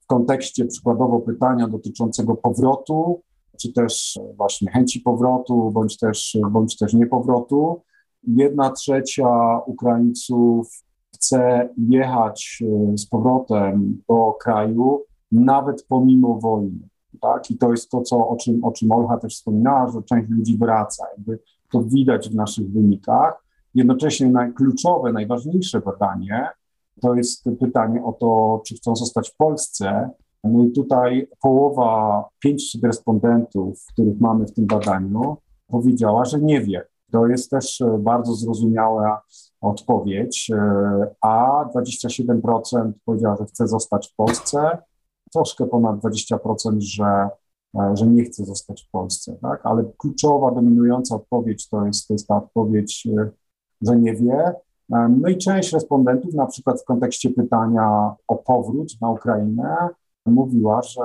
w 0.00 0.06
kontekście 0.06 0.64
przykładowo 0.64 1.20
pytania 1.20 1.68
dotyczącego 1.68 2.34
powrotu, 2.34 3.22
czy 3.60 3.72
też 3.72 4.18
właśnie 4.36 4.70
chęci 4.70 5.00
powrotu, 5.00 5.70
bądź 5.70 5.98
też, 5.98 6.38
bądź 6.50 6.78
też 6.78 6.94
niepowrotu, 6.94 7.80
jedna 8.22 8.70
trzecia 8.70 9.60
Ukraińców 9.66 10.82
chce 11.14 11.68
jechać 11.88 12.62
e, 12.62 12.98
z 12.98 13.06
powrotem 13.06 14.02
do 14.08 14.32
kraju, 14.40 15.02
nawet 15.32 15.86
pomimo 15.88 16.38
wojny. 16.38 16.88
Tak? 17.20 17.50
I 17.50 17.58
to 17.58 17.70
jest 17.70 17.90
to, 17.90 18.02
co, 18.02 18.28
o, 18.28 18.36
czym, 18.36 18.64
o 18.64 18.72
czym 18.72 18.92
Olcha 18.92 19.16
też 19.16 19.34
wspominała, 19.34 19.90
że 19.90 20.02
część 20.02 20.30
ludzi 20.30 20.58
wraca. 20.58 21.06
Jakby 21.16 21.38
to 21.72 21.82
widać 21.82 22.28
w 22.28 22.34
naszych 22.34 22.72
wynikach. 22.72 23.44
Jednocześnie 23.74 24.28
najkluczowe, 24.30 25.12
najważniejsze 25.12 25.80
badanie 25.80 26.48
to 27.00 27.14
jest 27.14 27.44
pytanie 27.60 28.04
o 28.04 28.12
to, 28.12 28.62
czy 28.66 28.74
chcą 28.74 28.96
zostać 28.96 29.30
w 29.30 29.36
Polsce. 29.36 30.10
No 30.44 30.64
i 30.64 30.72
tutaj 30.72 31.28
połowa, 31.40 32.24
pięć 32.38 32.78
respondentów, 32.82 33.86
których 33.92 34.20
mamy 34.20 34.46
w 34.46 34.52
tym 34.52 34.66
badaniu, 34.66 35.36
powiedziała, 35.68 36.24
że 36.24 36.40
nie 36.40 36.60
wie. 36.60 36.84
To 37.12 37.26
jest 37.26 37.50
też 37.50 37.82
bardzo 37.98 38.34
zrozumiała 38.34 39.22
odpowiedź, 39.60 40.50
a 41.20 41.64
27% 41.74 42.92
powiedziała, 43.04 43.36
że 43.36 43.44
chce 43.44 43.66
zostać 43.66 44.10
w 44.12 44.16
Polsce, 44.16 44.78
troszkę 45.34 45.66
ponad 45.66 46.00
20%, 46.00 46.80
że, 46.80 47.28
że 47.94 48.06
nie 48.06 48.24
chce 48.24 48.44
zostać 48.44 48.84
w 48.84 48.90
Polsce, 48.90 49.36
tak? 49.42 49.66
ale 49.66 49.84
kluczowa, 49.98 50.50
dominująca 50.50 51.16
odpowiedź 51.16 51.68
to 51.68 51.86
jest, 51.86 52.08
to 52.08 52.14
jest 52.14 52.28
ta 52.28 52.36
odpowiedź, 52.36 53.08
że 53.82 53.96
nie 53.96 54.14
wie. 54.14 54.52
No 54.88 55.28
i 55.28 55.36
część 55.36 55.72
respondentów, 55.72 56.34
na 56.34 56.46
przykład 56.46 56.82
w 56.82 56.84
kontekście 56.84 57.30
pytania 57.30 58.14
o 58.28 58.36
powrót 58.36 58.92
na 59.00 59.10
Ukrainę, 59.10 59.76
mówiła, 60.26 60.82
że, 60.82 61.02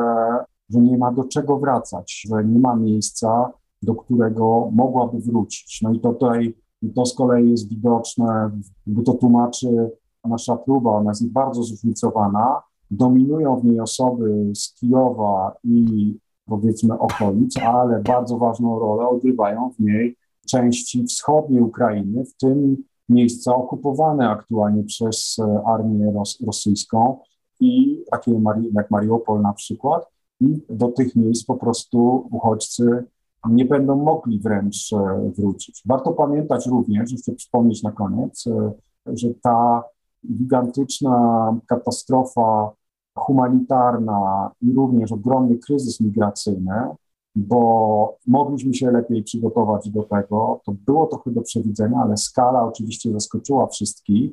że 0.69 0.79
nie 0.79 0.97
ma 0.97 1.11
do 1.11 1.23
czego 1.23 1.57
wracać, 1.57 2.21
że 2.29 2.43
nie 2.43 2.59
ma 2.59 2.75
miejsca, 2.75 3.51
do 3.81 3.95
którego 3.95 4.69
mogłaby 4.71 5.19
wrócić. 5.19 5.81
No 5.81 5.93
i 5.93 5.99
to 5.99 6.13
tutaj 6.13 6.55
to 6.95 7.05
z 7.05 7.15
kolei 7.15 7.51
jest 7.51 7.69
widoczne, 7.69 8.51
bo 8.87 9.03
to 9.03 9.13
tłumaczy 9.13 9.91
nasza 10.23 10.55
próba, 10.55 10.91
ona 10.91 11.11
jest 11.11 11.27
bardzo 11.27 11.63
zróżnicowana. 11.63 12.61
Dominują 12.91 13.59
w 13.59 13.65
niej 13.65 13.79
osoby 13.79 14.51
z 14.55 14.73
Kijowa 14.73 15.55
i 15.63 16.15
powiedzmy 16.45 16.99
okolic, 16.99 17.57
ale 17.57 18.01
bardzo 18.01 18.37
ważną 18.37 18.79
rolę 18.79 19.07
odgrywają 19.07 19.71
w 19.71 19.79
niej 19.79 20.15
części 20.47 21.03
wschodniej 21.03 21.61
Ukrainy, 21.61 22.25
w 22.25 22.37
tym 22.37 22.83
miejsca 23.09 23.55
okupowane 23.55 24.29
aktualnie 24.29 24.83
przez 24.83 25.37
e, 25.39 25.61
armię 25.65 26.11
ros 26.11 26.41
rosyjską 26.45 27.17
i 27.59 28.03
takie 28.11 28.41
jak 28.73 28.91
Mariupol 28.91 29.41
na 29.41 29.53
przykład. 29.53 30.07
I 30.41 30.61
do 30.69 30.87
tych 30.87 31.15
miejsc 31.15 31.45
po 31.45 31.55
prostu 31.55 32.27
uchodźcy 32.31 33.03
nie 33.49 33.65
będą 33.65 33.95
mogli 33.95 34.39
wręcz 34.39 34.93
e, 34.93 35.31
wrócić. 35.37 35.83
Warto 35.85 36.11
pamiętać 36.11 36.67
również, 36.67 37.13
chcę 37.13 37.35
przypomnieć 37.35 37.83
na 37.83 37.91
koniec, 37.91 38.47
e, 38.47 38.71
że 39.05 39.27
ta 39.41 39.83
gigantyczna 40.27 41.57
katastrofa 41.67 42.71
humanitarna 43.15 44.51
i 44.61 44.73
również 44.73 45.11
ogromny 45.11 45.57
kryzys 45.57 46.01
migracyjny, 46.01 46.87
bo 47.35 48.17
mogliśmy 48.27 48.73
się 48.73 48.91
lepiej 48.91 49.23
przygotować 49.23 49.89
do 49.89 50.03
tego. 50.03 50.61
To 50.65 50.71
było 50.71 51.07
trochę 51.07 51.31
do 51.31 51.41
przewidzenia, 51.41 51.97
ale 52.03 52.17
skala 52.17 52.63
oczywiście 52.63 53.11
zaskoczyła 53.11 53.67
wszystkich. 53.67 54.31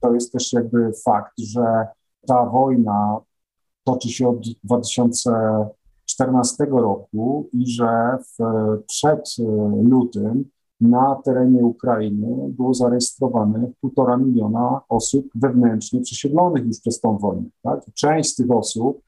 To 0.00 0.14
jest 0.14 0.32
też 0.32 0.52
jakby 0.52 0.92
fakt, 1.04 1.38
że 1.38 1.86
ta 2.26 2.46
wojna 2.46 3.18
toczy 3.84 4.08
się 4.08 4.28
od 4.28 4.38
2014 4.64 6.64
roku 6.64 7.48
i 7.52 7.66
że 7.66 8.18
w, 8.20 8.36
przed 8.86 9.36
lutym 9.82 10.44
na 10.80 11.14
terenie 11.24 11.64
Ukrainy 11.64 12.48
było 12.48 12.74
zarejestrowanych 12.74 13.70
półtora 13.80 14.16
miliona 14.16 14.80
osób 14.88 15.26
wewnętrznie 15.34 16.00
przesiedlonych 16.00 16.66
już 16.66 16.80
przez 16.80 17.00
tą 17.00 17.18
wojnę. 17.18 17.48
Tak? 17.62 17.80
Część 17.94 18.30
z 18.30 18.36
tych 18.36 18.50
osób 18.50 19.00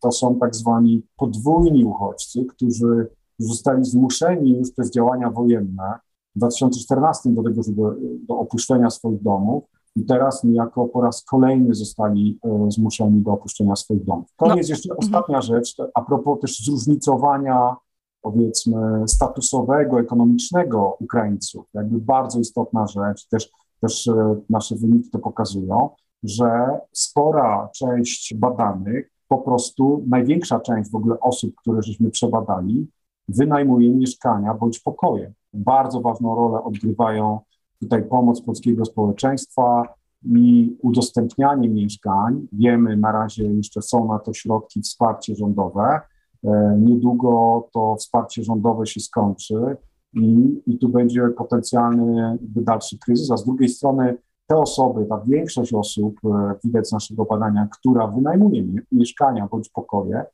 to 0.00 0.12
są 0.12 0.38
tak 0.38 0.56
zwani 0.56 1.02
podwójni 1.16 1.84
uchodźcy, 1.84 2.44
którzy 2.44 3.08
zostali 3.38 3.84
zmuszeni 3.84 4.58
już 4.58 4.70
przez 4.72 4.90
działania 4.90 5.30
wojenne 5.30 5.98
w 6.36 6.38
2014 6.38 7.30
do 7.30 7.42
tego, 7.42 7.62
żeby, 7.62 7.82
do 8.28 8.38
opuszczenia 8.38 8.90
swoich 8.90 9.22
domów 9.22 9.64
i 9.96 10.04
teraz 10.04 10.44
niejako 10.44 10.88
po 10.88 11.00
raz 11.00 11.24
kolejny 11.24 11.74
zostali 11.74 12.38
e, 12.44 12.70
zmuszeni 12.70 13.22
do 13.22 13.32
opuszczenia 13.32 13.76
swoich 13.76 14.04
domów. 14.04 14.26
Koniec 14.36 14.68
no. 14.68 14.72
jeszcze 14.72 14.90
mhm. 14.90 14.98
ostatnia 14.98 15.40
rzecz, 15.40 15.76
a 15.94 16.02
propos 16.02 16.40
też 16.40 16.64
zróżnicowania 16.64 17.76
powiedzmy 18.22 19.08
statusowego, 19.08 20.00
ekonomicznego 20.00 20.96
Ukraińców, 21.00 21.66
jakby 21.74 21.98
bardzo 21.98 22.40
istotna 22.40 22.86
rzecz, 22.86 23.28
też, 23.28 23.50
też 23.80 24.08
e, 24.08 24.36
nasze 24.50 24.76
wyniki 24.76 25.10
to 25.10 25.18
pokazują, 25.18 25.90
że 26.22 26.78
spora 26.92 27.68
część 27.74 28.34
badanych 28.34 29.12
po 29.28 29.38
prostu 29.38 30.04
największa 30.08 30.60
część 30.60 30.90
w 30.90 30.94
ogóle 30.94 31.20
osób, 31.20 31.54
które 31.56 31.82
żeśmy 31.82 32.10
przebadali, 32.10 32.88
wynajmuje 33.28 33.90
mieszkania 33.90 34.54
bądź 34.54 34.80
pokoje. 34.80 35.32
Bardzo 35.52 36.00
ważną 36.00 36.34
rolę 36.34 36.64
odgrywają 36.64 37.40
tutaj 37.80 38.04
pomoc 38.04 38.40
polskiego 38.42 38.84
społeczeństwa 38.84 39.94
i 40.24 40.76
udostępnianie 40.82 41.68
mieszkań. 41.68 42.46
Wiemy, 42.52 42.96
na 42.96 43.12
razie 43.12 43.44
jeszcze 43.44 43.82
są 43.82 44.08
na 44.08 44.18
to 44.18 44.34
środki, 44.34 44.80
wsparcie 44.80 45.34
rządowe. 45.34 46.00
E, 46.44 46.76
niedługo 46.80 47.68
to 47.72 47.96
wsparcie 47.96 48.42
rządowe 48.42 48.86
się 48.86 49.00
skończy 49.00 49.76
i, 50.14 50.60
i 50.66 50.78
tu 50.78 50.88
będzie 50.88 51.28
potencjalny 51.36 52.38
dalszy 52.40 52.98
kryzys, 52.98 53.30
a 53.30 53.36
z 53.36 53.44
drugiej 53.44 53.68
strony 53.68 54.16
te 54.46 54.56
osoby, 54.56 55.06
ta 55.06 55.20
większość 55.26 55.74
osób, 55.74 56.20
e, 56.24 56.54
widać 56.64 56.88
z 56.88 56.92
naszego 56.92 57.24
badania, 57.24 57.68
która 57.80 58.06
wynajmuje 58.06 58.64
mieszkania 58.92 59.48
bądź 59.50 59.68
pokoje, 59.68 60.24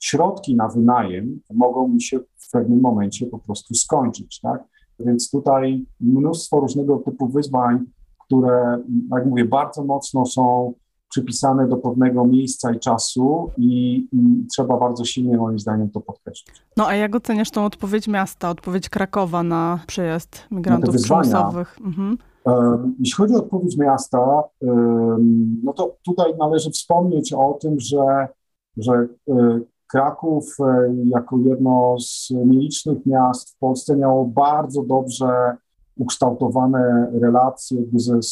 środki 0.00 0.56
na 0.56 0.68
wynajem 0.68 1.40
mogą 1.54 1.88
mi 1.88 2.02
się 2.02 2.20
w 2.36 2.50
pewnym 2.50 2.80
momencie 2.80 3.26
po 3.26 3.38
prostu 3.38 3.74
skończyć, 3.74 4.40
tak? 4.40 4.64
Więc 5.00 5.30
tutaj 5.30 5.86
mnóstwo 6.00 6.60
różnego 6.60 6.96
typu 6.96 7.28
wyzwań, 7.28 7.84
które, 8.26 8.82
jak 9.12 9.26
mówię, 9.26 9.44
bardzo 9.44 9.84
mocno 9.84 10.26
są 10.26 10.74
przypisane 11.08 11.68
do 11.68 11.76
pewnego 11.76 12.24
miejsca 12.24 12.72
i 12.72 12.80
czasu 12.80 13.50
i, 13.58 13.96
i, 14.12 14.46
trzeba 14.52 14.78
bardzo 14.78 15.04
silnie 15.04 15.36
moim 15.36 15.58
zdaniem 15.58 15.90
to 15.90 16.00
podkreślić. 16.00 16.56
No 16.76 16.86
a 16.86 16.94
jak 16.94 17.14
oceniasz 17.14 17.50
tą 17.50 17.64
odpowiedź 17.64 18.08
miasta, 18.08 18.50
odpowiedź 18.50 18.88
Krakowa 18.88 19.42
na 19.42 19.80
przyjazd 19.86 20.46
migrantów 20.50 20.94
przymusowych? 20.94 21.78
Mhm. 21.84 22.18
Jeśli 22.98 23.14
chodzi 23.16 23.34
o 23.34 23.38
odpowiedź 23.38 23.76
miasta, 23.76 24.42
no 25.62 25.72
to 25.72 25.96
tutaj 26.04 26.36
należy 26.38 26.70
wspomnieć 26.70 27.32
o 27.32 27.58
tym, 27.60 27.80
że, 27.80 28.28
że 28.76 28.92
e, 29.28 29.60
Kraków 29.86 30.56
e, 30.60 30.94
jako 31.04 31.38
jedno 31.38 31.96
z 32.00 32.30
nielicznych 32.30 33.06
miast 33.06 33.50
w 33.50 33.58
Polsce 33.58 33.96
miało 33.96 34.24
bardzo 34.24 34.82
dobrze 34.82 35.56
ukształtowane 35.96 37.12
relacje 37.20 37.78
z, 37.92 38.24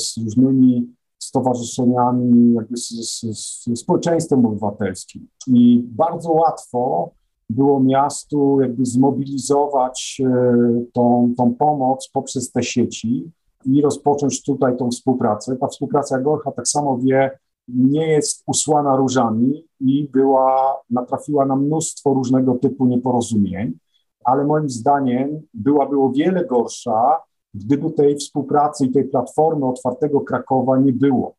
z 0.00 0.16
różnymi 0.24 0.95
stowarzyszeniami, 1.26 2.54
jakby 2.54 2.76
z, 2.76 2.88
z, 2.88 3.20
z 3.20 3.78
społeczeństwem 3.78 4.46
obywatelskim. 4.46 5.28
I 5.46 5.84
bardzo 5.86 6.30
łatwo 6.30 7.10
było 7.50 7.80
miastu 7.80 8.60
jakby 8.60 8.84
zmobilizować 8.84 10.22
e, 10.24 10.84
tą, 10.92 11.34
tą 11.36 11.54
pomoc 11.54 12.10
poprzez 12.12 12.52
te 12.52 12.62
sieci 12.62 13.30
i 13.64 13.82
rozpocząć 13.82 14.42
tutaj 14.42 14.76
tą 14.76 14.90
współpracę. 14.90 15.56
Ta 15.56 15.66
współpraca, 15.66 16.18
jak 16.18 16.26
Orcha 16.26 16.52
tak 16.52 16.68
samo 16.68 16.98
wie, 16.98 17.38
nie 17.68 18.08
jest 18.08 18.42
usłana 18.46 18.96
różami 18.96 19.64
i 19.80 20.08
była, 20.12 20.76
natrafiła 20.90 21.46
na 21.46 21.56
mnóstwo 21.56 22.14
różnego 22.14 22.54
typu 22.54 22.86
nieporozumień, 22.86 23.78
ale 24.24 24.44
moim 24.44 24.70
zdaniem 24.70 25.40
byłaby 25.54 26.00
o 26.00 26.10
wiele 26.10 26.44
gorsza, 26.44 27.16
gdyby 27.56 27.90
tej 27.90 28.16
współpracy 28.16 28.86
i 28.86 28.90
tej 28.92 29.04
platformy 29.04 29.66
otwartego 29.66 30.20
Krakowa 30.20 30.78
nie 30.78 30.92
było. 30.92 31.34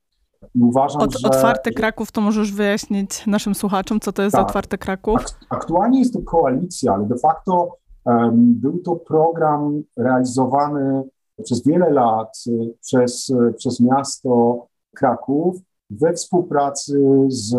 I 0.55 0.61
uważam, 0.61 1.01
Od, 1.01 1.19
że... 1.19 1.27
Otwarty 1.27 1.71
Kraków 1.71 2.11
to 2.11 2.21
możesz 2.21 2.51
wyjaśnić 2.51 3.27
naszym 3.27 3.55
słuchaczom, 3.55 3.99
co 3.99 4.11
to 4.11 4.21
jest 4.21 4.35
tak. 4.35 4.47
Otwarty 4.47 4.77
Kraków? 4.77 5.19
Aktualnie 5.49 5.99
jest 5.99 6.13
to 6.13 6.21
koalicja, 6.21 6.93
ale 6.93 7.05
de 7.05 7.17
facto 7.17 7.77
um, 8.05 8.53
był 8.53 8.77
to 8.77 8.95
program 8.95 9.83
realizowany 9.97 11.03
przez 11.43 11.63
wiele 11.63 11.89
lat 11.89 12.43
y, 12.47 12.73
przez, 12.81 13.29
y, 13.29 13.53
przez 13.57 13.79
miasto 13.79 14.65
Kraków 14.95 15.55
we 15.89 16.13
współpracy 16.13 17.25
z, 17.27 17.55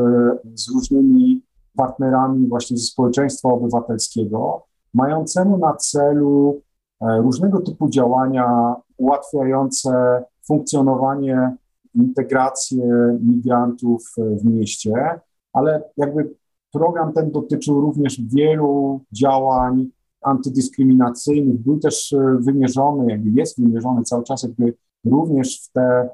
z 0.54 0.74
różnymi 0.74 1.42
partnerami 1.76 2.48
właśnie 2.48 2.76
ze 2.76 2.86
społeczeństwa 2.86 3.48
obywatelskiego, 3.48 4.66
mającemu 4.94 5.58
na 5.58 5.74
celu 5.74 6.60
różnego 7.00 7.60
typu 7.60 7.88
działania 7.88 8.74
ułatwiające 8.96 10.22
funkcjonowanie, 10.46 11.56
integrację 11.94 13.18
migrantów 13.22 14.14
w 14.16 14.44
mieście, 14.44 15.20
ale 15.52 15.82
jakby 15.96 16.34
program 16.72 17.12
ten 17.12 17.30
dotyczył 17.30 17.80
również 17.80 18.20
wielu 18.20 19.00
działań 19.12 19.88
antydyskryminacyjnych, 20.22 21.60
był 21.60 21.78
też 21.78 22.14
wymierzony, 22.38 23.10
jakby 23.10 23.30
jest 23.30 23.60
wymierzony 23.60 24.02
cały 24.02 24.24
czas 24.24 24.42
jakby 24.42 24.74
również 25.04 25.60
w 25.64 25.72
te 25.72 26.08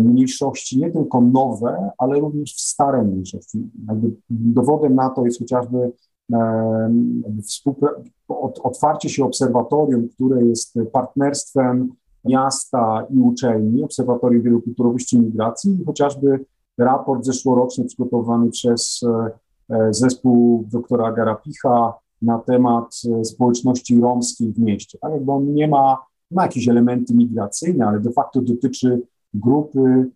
mniejszości, 0.00 0.80
nie 0.80 0.90
tylko 0.90 1.20
nowe, 1.20 1.90
ale 1.98 2.20
również 2.20 2.54
w 2.54 2.60
stare 2.60 3.02
mniejszości. 3.02 3.70
Jakby 3.88 4.10
dowodem 4.30 4.94
na 4.94 5.10
to 5.10 5.24
jest 5.24 5.38
chociażby 5.38 5.92
otwarcie 8.62 9.08
się 9.08 9.24
obserwatorium, 9.24 10.08
które 10.08 10.44
jest 10.44 10.78
partnerstwem 10.92 11.92
miasta 12.24 13.06
i 13.10 13.18
uczelni, 13.18 13.82
Obserwatorium 13.82 14.42
Wielokulturowości 14.42 15.16
i 15.16 15.20
Migracji 15.20 15.80
i 15.82 15.84
chociażby 15.84 16.44
raport 16.78 17.24
zeszłoroczny 17.24 17.84
przygotowany 17.84 18.50
przez 18.50 19.00
zespół 19.90 20.64
doktora 20.72 21.12
Garapicha 21.12 21.94
na 22.22 22.38
temat 22.38 23.02
społeczności 23.22 24.00
romskiej 24.00 24.52
w 24.52 24.58
mieście. 24.58 24.98
Tak 24.98 25.12
jakby 25.12 25.32
on 25.32 25.54
nie 25.54 25.68
ma, 25.68 25.98
ma 26.30 26.42
jakieś 26.42 26.68
elementy 26.68 27.14
migracyjne, 27.14 27.86
ale 27.86 28.00
de 28.00 28.12
facto 28.12 28.40
dotyczy 28.40 29.02
grupy 29.34 30.10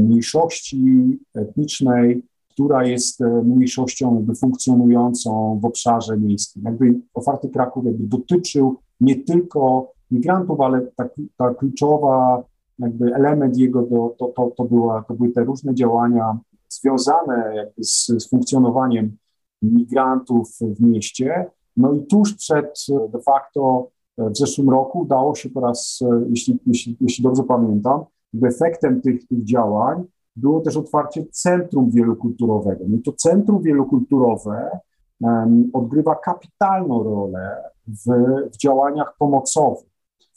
mniejszości 0.00 1.18
etnicznej, 1.34 2.22
która 2.54 2.86
jest 2.86 3.20
mniejszością 3.20 4.14
jakby 4.14 4.34
funkcjonującą 4.34 5.58
w 5.62 5.64
obszarze 5.64 6.16
miejskim. 6.16 6.62
Jakby 6.64 7.00
otwarty 7.14 7.48
Kraków 7.48 7.84
jakby 7.84 8.06
dotyczył 8.06 8.76
nie 9.00 9.16
tylko 9.16 9.92
migrantów, 10.10 10.60
ale 10.60 10.86
ta, 10.96 11.08
ta 11.36 11.54
kluczowa 11.54 12.44
jakby 12.78 13.14
element 13.14 13.56
jego 13.56 13.82
to, 13.82 14.14
to, 14.18 14.26
to, 14.26 14.50
to, 14.56 14.64
była, 14.64 15.02
to 15.02 15.14
były 15.14 15.30
te 15.30 15.44
różne 15.44 15.74
działania 15.74 16.38
związane 16.68 17.52
jakby 17.56 17.84
z, 17.84 18.06
z 18.06 18.30
funkcjonowaniem 18.30 19.16
migrantów 19.62 20.58
w 20.60 20.80
mieście. 20.80 21.46
No 21.76 21.92
i 21.92 22.06
tuż 22.06 22.34
przed 22.34 22.86
de 23.12 23.20
facto 23.20 23.88
w 24.18 24.36
zeszłym 24.36 24.70
roku 24.70 25.00
udało 25.00 25.34
się 25.34 25.50
po 25.50 25.60
raz, 25.60 26.00
jeśli, 26.30 26.58
jeśli, 26.66 26.96
jeśli 27.00 27.24
dobrze 27.24 27.42
pamiętam, 27.42 28.04
efektem 28.46 29.00
tych, 29.00 29.28
tych 29.28 29.44
działań 29.44 30.04
było 30.36 30.60
też 30.60 30.76
otwarcie 30.76 31.26
centrum 31.30 31.90
wielokulturowego. 31.90 32.84
No 32.88 32.98
to 33.04 33.12
centrum 33.12 33.62
wielokulturowe 33.62 34.78
um, 35.20 35.70
odgrywa 35.72 36.14
kapitalną 36.14 37.02
rolę 37.02 37.56
w, 37.86 38.04
w 38.52 38.56
działaniach 38.56 39.16
pomocowych. 39.18 39.94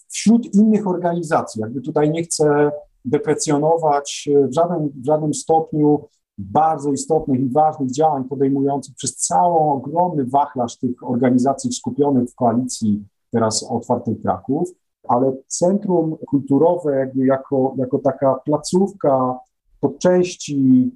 Wśród 0.08 0.56
innych 0.56 0.88
organizacji, 0.88 1.62
jakby 1.62 1.82
tutaj 1.82 2.12
nie 2.12 2.24
chcę 2.24 2.72
deprecjonować 3.06 4.30
w 4.50 4.54
żadnym, 4.54 4.90
w 4.96 5.06
żadnym 5.06 5.34
stopniu 5.34 6.08
bardzo 6.38 6.92
istotnych 6.92 7.40
i 7.40 7.50
ważnych 7.50 7.92
działań 7.92 8.24
podejmujących 8.24 8.96
przez 8.96 9.16
całą 9.16 9.74
ogromny 9.74 10.26
wachlarz 10.26 10.78
tych 10.78 11.10
organizacji 11.10 11.74
skupionych 11.74 12.30
w 12.30 12.36
koalicji 12.36 13.04
teraz 13.32 13.64
Otwartych 13.70 14.22
Kraków, 14.22 14.70
ale 15.08 15.34
centrum 15.48 16.18
kulturowe 16.28 16.96
jakby 16.96 17.26
jako, 17.26 17.74
jako 17.78 18.00
taka 18.00 18.36
placówka 18.46 19.40
po 19.80 19.90
części 19.90 20.92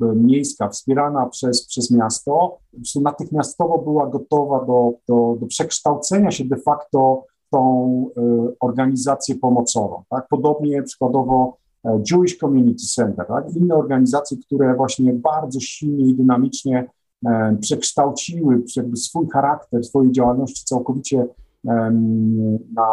miejska, 0.00 0.68
wspierana 0.68 1.26
przez, 1.26 1.66
przez 1.66 1.90
miasto, 1.90 2.58
natychmiastowo 3.00 3.78
była 3.78 4.06
gotowa 4.06 4.64
do, 4.64 4.92
do, 5.08 5.36
do 5.40 5.46
przekształcenia 5.46 6.30
się 6.30 6.44
de 6.44 6.56
facto 6.56 7.24
tą 7.50 8.10
y, 8.16 8.56
organizację 8.60 9.34
pomocową. 9.34 10.02
Tak? 10.10 10.28
Podobnie 10.28 10.82
przykładowo 10.82 11.56
Jewish 12.10 12.38
Community 12.38 12.86
Center, 12.86 13.26
tak? 13.26 13.56
inne 13.56 13.74
organizacje, 13.74 14.36
które 14.36 14.74
właśnie 14.74 15.12
bardzo 15.12 15.60
silnie 15.60 16.06
i 16.06 16.14
dynamicznie 16.14 16.90
e, 17.26 17.56
przekształciły 17.60 18.64
swój 18.94 19.28
charakter, 19.28 19.84
swojej 19.84 20.12
działalności 20.12 20.64
całkowicie 20.64 21.26
na, 22.74 22.90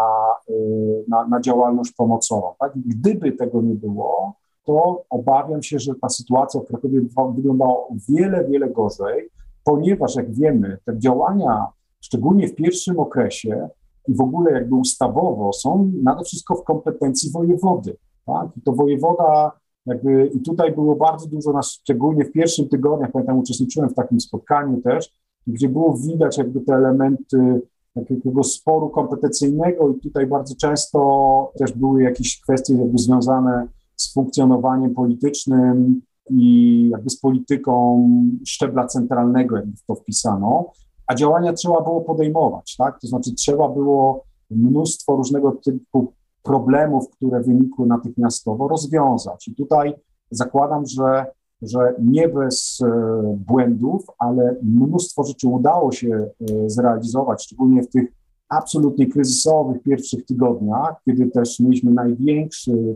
na, 1.07 1.27
na 1.27 1.41
działalność 1.41 1.91
pomocową. 1.91 2.53
Tak? 2.59 2.71
Gdyby 2.75 3.31
tego 3.31 3.61
nie 3.61 3.75
było, 3.75 4.35
to 4.65 5.03
obawiam 5.09 5.63
się, 5.63 5.79
że 5.79 5.93
ta 6.01 6.09
sytuacja 6.09 6.61
w 6.61 6.65
Krakowie 6.65 7.01
wyglądała 7.35 7.87
wiele, 8.09 8.47
wiele 8.49 8.69
gorzej, 8.69 9.29
ponieważ 9.63 10.15
jak 10.15 10.33
wiemy, 10.33 10.77
te 10.85 10.99
działania, 10.99 11.67
szczególnie 12.01 12.47
w 12.47 12.55
pierwszym 12.55 12.99
okresie 12.99 13.69
i 14.07 14.13
w 14.13 14.21
ogóle 14.21 14.51
jakby 14.51 14.75
ustawowo, 14.75 15.53
są 15.53 15.91
nade 16.03 16.23
wszystko 16.23 16.55
w 16.55 16.63
kompetencji 16.63 17.31
wojewody. 17.31 17.97
Tak? 18.25 18.47
I 18.57 18.61
to 18.61 18.71
wojewoda 18.71 19.51
jakby, 19.85 20.25
i 20.25 20.39
tutaj 20.39 20.71
było 20.71 20.95
bardzo 20.95 21.27
dużo, 21.27 21.51
nas, 21.53 21.71
szczególnie 21.71 22.25
w 22.25 22.31
pierwszym 22.31 22.69
tygodniu, 22.69 23.07
pamiętam, 23.13 23.39
uczestniczyłem 23.39 23.89
w 23.89 23.93
takim 23.93 24.19
spotkaniu 24.19 24.81
też, 24.81 25.13
gdzie 25.47 25.69
było 25.69 25.97
widać 25.97 26.37
jakby 26.37 26.61
te 26.61 26.73
elementy 26.73 27.61
takiego 27.93 28.43
sporu 28.43 28.89
kompetencyjnego 28.89 29.89
i 29.89 29.99
tutaj 29.99 30.27
bardzo 30.27 30.55
często 30.55 31.51
też 31.57 31.71
były 31.71 32.03
jakieś 32.03 32.41
kwestie 32.41 32.73
jakby 32.73 32.97
związane 32.97 33.67
z 33.95 34.13
funkcjonowaniem 34.13 34.93
politycznym 34.93 36.01
i 36.29 36.89
jakby 36.91 37.09
z 37.09 37.19
polityką 37.19 38.07
szczebla 38.45 38.87
centralnego, 38.87 39.55
jakby 39.55 39.77
w 39.77 39.85
to 39.85 39.95
wpisano, 39.95 40.71
a 41.07 41.15
działania 41.15 41.53
trzeba 41.53 41.81
było 41.81 42.01
podejmować, 42.01 42.75
tak? 42.77 42.99
To 42.99 43.07
znaczy 43.07 43.33
trzeba 43.33 43.69
było 43.69 44.23
mnóstwo 44.51 45.15
różnego 45.15 45.51
typu 45.51 46.13
problemów, 46.43 47.09
które 47.09 47.41
wynikły 47.41 47.87
natychmiastowo, 47.87 48.67
rozwiązać. 48.67 49.47
I 49.47 49.55
tutaj 49.55 49.93
zakładam, 50.31 50.85
że, 50.85 51.25
że 51.61 51.95
nie 52.01 52.29
bez 52.29 52.81
e, 52.81 53.37
błędów, 53.47 54.05
ale 54.19 54.55
mnóstwo 54.63 55.23
rzeczy 55.23 55.47
udało 55.47 55.91
się 55.91 56.09
e, 56.15 56.29
zrealizować, 56.69 57.43
szczególnie 57.43 57.83
w 57.83 57.89
tych 57.89 58.11
absolutnie 58.49 59.07
kryzysowych 59.07 59.83
pierwszych 59.83 60.25
tygodniach, 60.25 61.01
kiedy 61.05 61.25
też 61.27 61.59
mieliśmy 61.59 61.91
największy 61.91 62.95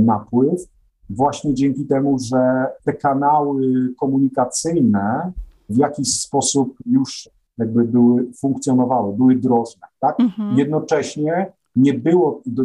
napływ, 0.00 0.68
właśnie 1.10 1.54
dzięki 1.54 1.86
temu, 1.86 2.16
że 2.18 2.66
te 2.84 2.92
kanały 2.92 3.94
komunikacyjne 3.98 5.32
w 5.68 5.76
jakiś 5.76 6.20
sposób 6.20 6.74
już 6.86 7.30
jakby 7.58 7.84
były, 7.84 8.32
funkcjonowały, 8.40 9.16
były 9.16 9.36
drożne, 9.36 9.86
tak? 10.00 10.20
Mhm. 10.20 10.58
Jednocześnie 10.58 11.52
nie 11.76 11.94
było, 11.94 12.42
do, 12.46 12.64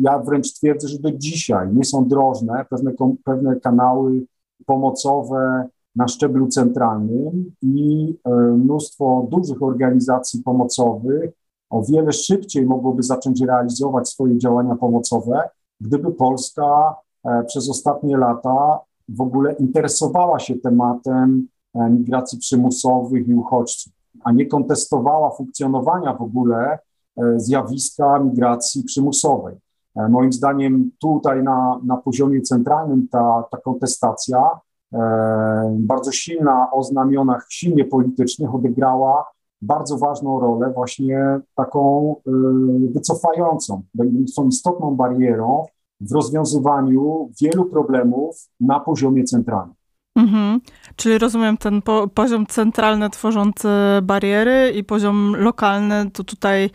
ja 0.00 0.18
wręcz 0.18 0.52
twierdzę, 0.52 0.88
że 0.88 0.98
do 0.98 1.12
dzisiaj 1.12 1.74
nie 1.74 1.84
są 1.84 2.08
drożne 2.08 2.64
pewne, 2.70 2.92
pewne 3.24 3.60
kanały 3.60 4.26
pomocowe 4.66 5.68
na 5.96 6.08
szczeblu 6.08 6.48
centralnym 6.48 7.52
i 7.62 8.14
e, 8.24 8.30
mnóstwo 8.34 9.28
dużych 9.30 9.62
organizacji 9.62 10.42
pomocowych 10.42 11.30
o 11.70 11.82
wiele 11.82 12.12
szybciej 12.12 12.66
mogłoby 12.66 13.02
zacząć 13.02 13.40
realizować 13.40 14.08
swoje 14.08 14.38
działania 14.38 14.76
pomocowe, 14.76 15.48
gdyby 15.82 16.12
Polska 16.12 16.96
e, 17.24 17.44
przez 17.44 17.70
ostatnie 17.70 18.16
lata 18.16 18.80
w 19.08 19.20
ogóle 19.20 19.52
interesowała 19.52 20.38
się 20.38 20.56
tematem 20.56 21.48
e, 21.74 21.90
migracji 21.90 22.38
przymusowych 22.38 23.28
i 23.28 23.34
uchodźców, 23.34 23.92
a 24.24 24.32
nie 24.32 24.46
kontestowała 24.46 25.30
funkcjonowania 25.30 26.14
w 26.14 26.22
ogóle 26.22 26.78
E, 27.16 27.40
zjawiska 27.40 28.18
migracji 28.18 28.84
przymusowej. 28.84 29.56
Moim 30.08 30.32
zdaniem 30.32 30.90
tutaj 30.98 31.42
na, 31.42 31.80
na 31.84 31.96
poziomie 31.96 32.40
centralnym 32.40 33.08
ta, 33.08 33.44
ta 33.50 33.58
kontestacja, 33.58 34.50
bardzo 35.70 36.12
silna 36.12 36.70
o 36.70 36.82
znamionach 36.82 37.46
silnie 37.50 37.84
politycznych, 37.84 38.54
odegrała 38.54 39.26
bardzo 39.62 39.98
ważną 39.98 40.40
rolę, 40.40 40.72
właśnie 40.74 41.40
taką 41.54 42.14
wycofającą, 42.94 43.82
są 44.34 44.48
istotną 44.48 44.96
barierą 44.96 45.64
w 46.00 46.12
rozwiązywaniu 46.12 47.30
wielu 47.40 47.64
problemów 47.64 48.48
na 48.60 48.80
poziomie 48.80 49.24
centralnym. 49.24 49.74
Mhm. 50.16 50.60
Czyli 50.96 51.18
rozumiem 51.18 51.56
ten 51.56 51.82
po, 51.82 52.08
poziom 52.08 52.46
centralny 52.46 53.10
tworzący 53.10 53.68
bariery 54.02 54.72
i 54.76 54.84
poziom 54.84 55.36
lokalny, 55.38 56.10
to 56.10 56.24
tutaj 56.24 56.70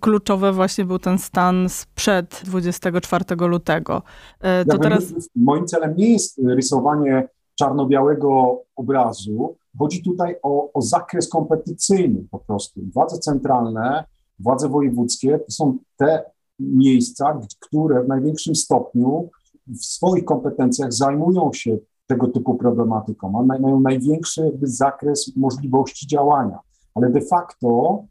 kluczowy 0.00 0.52
właśnie 0.52 0.84
był 0.84 0.98
ten 0.98 1.18
stan 1.18 1.68
sprzed 1.68 2.42
24 2.44 3.24
lutego. 3.48 4.02
E, 4.40 4.64
to 4.64 4.72
ja 4.72 4.78
teraz... 4.78 5.14
Moim 5.36 5.66
celem 5.66 5.96
nie 5.96 6.12
jest 6.12 6.40
rysowanie 6.44 7.28
czarno-białego 7.54 8.60
obrazu. 8.76 9.56
Chodzi 9.78 10.02
tutaj 10.02 10.36
o, 10.42 10.72
o 10.72 10.82
zakres 10.82 11.28
kompetycyjny 11.28 12.24
po 12.30 12.38
prostu. 12.38 12.80
Władze 12.94 13.18
centralne, 13.18 14.04
władze 14.38 14.68
wojewódzkie 14.68 15.38
to 15.38 15.50
są 15.52 15.78
te 15.96 16.24
miejsca, 16.60 17.40
które 17.60 18.04
w 18.04 18.08
największym 18.08 18.54
stopniu 18.54 19.30
w 19.66 19.84
swoich 19.84 20.24
kompetencjach 20.24 20.92
zajmują 20.92 21.50
się 21.52 21.78
tego 22.06 22.28
typu 22.28 22.54
problematyką, 22.54 23.44
mają 23.46 23.80
największy 23.80 24.58
zakres 24.62 25.36
możliwości 25.36 26.06
działania, 26.06 26.58
ale 26.94 27.10
de 27.10 27.20
facto 27.20 28.02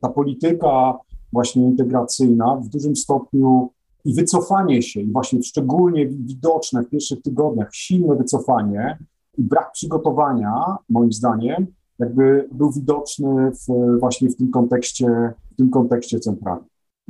ta 0.00 0.08
polityka 0.08 0.98
właśnie 1.32 1.64
integracyjna 1.64 2.56
w 2.56 2.68
dużym 2.68 2.96
stopniu 2.96 3.70
i 4.04 4.14
wycofanie 4.14 4.82
się, 4.82 5.00
i 5.00 5.12
właśnie 5.12 5.42
szczególnie 5.42 6.06
widoczne 6.06 6.82
w 6.82 6.88
pierwszych 6.88 7.22
tygodniach, 7.22 7.68
silne 7.72 8.16
wycofanie 8.16 8.98
i 9.38 9.42
brak 9.42 9.72
przygotowania, 9.72 10.76
moim 10.88 11.12
zdaniem, 11.12 11.66
jakby 11.98 12.48
był 12.52 12.72
widoczny 12.72 13.50
w, 13.50 13.98
właśnie 14.00 14.28
w 14.30 14.36
tym 14.36 14.50
kontekście, 14.50 15.32
w 15.52 15.56
tym 15.56 15.70
kontekście 15.70 16.20
centralnym. 16.20 16.68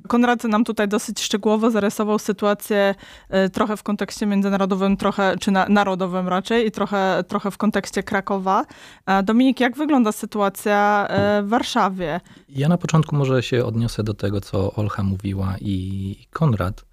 Konrad 0.08 0.44
nam 0.44 0.64
tutaj 0.64 0.88
dosyć 0.88 1.20
szczegółowo 1.20 1.70
zarysował 1.70 2.18
sytuację 2.18 2.94
y, 3.46 3.50
trochę 3.50 3.76
w 3.76 3.82
kontekście 3.82 4.26
międzynarodowym, 4.26 4.96
trochę, 4.96 5.36
czy 5.40 5.50
na, 5.50 5.68
narodowym 5.68 6.28
raczej 6.28 6.66
i 6.66 6.70
trochę, 6.70 7.24
trochę 7.28 7.50
w 7.50 7.58
kontekście 7.58 8.02
Krakowa. 8.02 8.64
A 9.06 9.22
Dominik, 9.22 9.60
jak 9.60 9.76
wygląda 9.76 10.12
sytuacja 10.12 11.08
y, 11.40 11.42
w 11.42 11.48
Warszawie? 11.48 12.20
Ja 12.48 12.68
na 12.68 12.78
początku 12.78 13.16
może 13.16 13.42
się 13.42 13.64
odniosę 13.64 14.02
do 14.02 14.14
tego, 14.14 14.40
co 14.40 14.74
Olcha 14.74 15.02
mówiła 15.02 15.54
i 15.60 16.16
Konrad, 16.30 16.84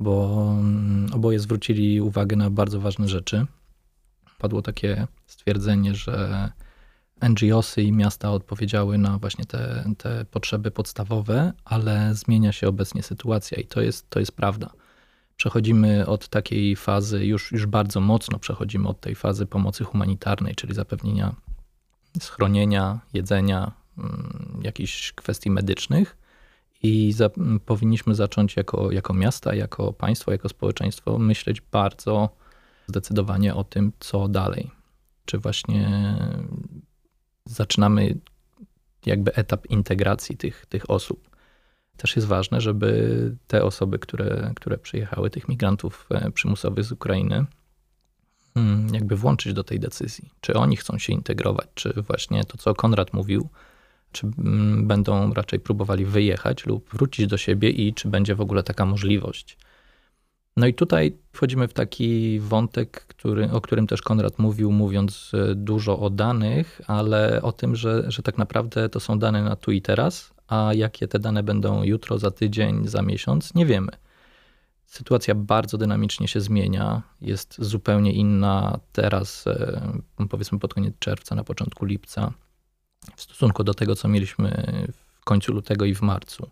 bo 0.00 0.44
mm, 0.58 1.06
oboje 1.14 1.38
zwrócili 1.38 2.00
uwagę 2.00 2.36
na 2.36 2.50
bardzo 2.50 2.80
ważne 2.80 3.08
rzeczy. 3.08 3.46
Padło 4.38 4.62
takie 4.62 5.06
stwierdzenie, 5.26 5.94
że 5.94 6.50
NGOsy 7.28 7.82
i 7.82 7.92
miasta 7.92 8.30
odpowiedziały 8.30 8.98
na 8.98 9.18
właśnie 9.18 9.44
te, 9.44 9.84
te 9.98 10.24
potrzeby 10.24 10.70
podstawowe, 10.70 11.52
ale 11.64 12.14
zmienia 12.14 12.52
się 12.52 12.68
obecnie 12.68 13.02
sytuacja 13.02 13.58
i 13.58 13.64
to 13.64 13.80
jest, 13.80 14.10
to 14.10 14.20
jest 14.20 14.32
prawda. 14.32 14.70
Przechodzimy 15.36 16.06
od 16.06 16.28
takiej 16.28 16.76
fazy, 16.76 17.26
już, 17.26 17.52
już 17.52 17.66
bardzo 17.66 18.00
mocno 18.00 18.38
przechodzimy 18.38 18.88
od 18.88 19.00
tej 19.00 19.14
fazy 19.14 19.46
pomocy 19.46 19.84
humanitarnej, 19.84 20.54
czyli 20.54 20.74
zapewnienia 20.74 21.34
schronienia, 22.20 23.00
jedzenia, 23.12 23.72
mm, 23.98 24.60
jakichś 24.62 25.12
kwestii 25.12 25.50
medycznych. 25.50 26.16
I 26.82 27.12
za, 27.12 27.30
powinniśmy 27.66 28.14
zacząć 28.14 28.56
jako, 28.56 28.90
jako 28.90 29.14
miasta, 29.14 29.54
jako 29.54 29.92
państwo, 29.92 30.32
jako 30.32 30.48
społeczeństwo 30.48 31.18
myśleć 31.18 31.60
bardzo 31.60 32.36
zdecydowanie 32.86 33.54
o 33.54 33.64
tym, 33.64 33.92
co 34.00 34.28
dalej. 34.28 34.70
Czy 35.24 35.38
właśnie 35.38 36.16
zaczynamy 37.44 38.18
jakby 39.06 39.34
etap 39.34 39.66
integracji 39.66 40.36
tych, 40.36 40.66
tych 40.66 40.90
osób. 40.90 41.30
Też 41.96 42.16
jest 42.16 42.28
ważne, 42.28 42.60
żeby 42.60 43.36
te 43.46 43.64
osoby, 43.64 43.98
które, 43.98 44.52
które 44.56 44.78
przyjechały, 44.78 45.30
tych 45.30 45.48
migrantów 45.48 46.06
e, 46.10 46.30
przymusowych 46.30 46.84
z 46.84 46.92
Ukrainy, 46.92 47.44
mm, 48.54 48.94
jakby 48.94 49.16
włączyć 49.16 49.52
do 49.52 49.64
tej 49.64 49.80
decyzji. 49.80 50.30
Czy 50.40 50.54
oni 50.54 50.76
chcą 50.76 50.98
się 50.98 51.12
integrować, 51.12 51.68
czy 51.74 51.92
właśnie 52.02 52.44
to, 52.44 52.58
co 52.58 52.74
Konrad 52.74 53.12
mówił, 53.12 53.48
czy 54.12 54.26
mm, 54.26 54.86
będą 54.86 55.34
raczej 55.34 55.60
próbowali 55.60 56.04
wyjechać 56.04 56.66
lub 56.66 56.90
wrócić 56.90 57.26
do 57.26 57.36
siebie 57.36 57.70
i 57.70 57.94
czy 57.94 58.08
będzie 58.08 58.34
w 58.34 58.40
ogóle 58.40 58.62
taka 58.62 58.86
możliwość. 58.86 59.58
No 60.56 60.66
i 60.66 60.74
tutaj 60.74 61.18
wchodzimy 61.32 61.68
w 61.68 61.72
taki 61.72 62.40
wątek, 62.40 63.06
który, 63.06 63.50
o 63.50 63.60
którym 63.60 63.86
też 63.86 64.02
Konrad 64.02 64.38
mówił, 64.38 64.72
mówiąc 64.72 65.32
e, 65.34 65.54
dużo 65.54 65.98
o 65.98 66.10
danych, 66.10 66.80
ale 66.86 67.42
o 67.42 67.52
tym, 67.52 67.76
że, 67.76 68.10
że 68.10 68.22
tak 68.22 68.38
naprawdę 68.38 68.88
to 68.88 69.00
są 69.00 69.18
dane 69.18 69.42
na 69.42 69.56
tu 69.56 69.72
i 69.72 69.82
teraz, 69.82 70.34
a 70.48 70.70
jakie 70.74 71.08
te 71.08 71.18
dane 71.18 71.42
będą 71.42 71.82
jutro, 71.82 72.18
za 72.18 72.30
tydzień, 72.30 72.88
za 72.88 73.02
miesiąc, 73.02 73.54
nie 73.54 73.66
wiemy. 73.66 73.92
Sytuacja 74.86 75.34
bardzo 75.34 75.78
dynamicznie 75.78 76.28
się 76.28 76.40
zmienia, 76.40 77.02
jest 77.20 77.56
zupełnie 77.58 78.12
inna 78.12 78.80
teraz, 78.92 79.46
e, 79.46 79.92
powiedzmy 80.30 80.58
pod 80.58 80.74
koniec 80.74 80.94
czerwca, 80.98 81.34
na 81.34 81.44
początku 81.44 81.84
lipca, 81.84 82.32
w 83.16 83.22
stosunku 83.22 83.64
do 83.64 83.74
tego, 83.74 83.96
co 83.96 84.08
mieliśmy 84.08 84.66
w 85.20 85.24
końcu 85.24 85.52
lutego 85.52 85.84
i 85.84 85.94
w 85.94 86.02
marcu. 86.02 86.50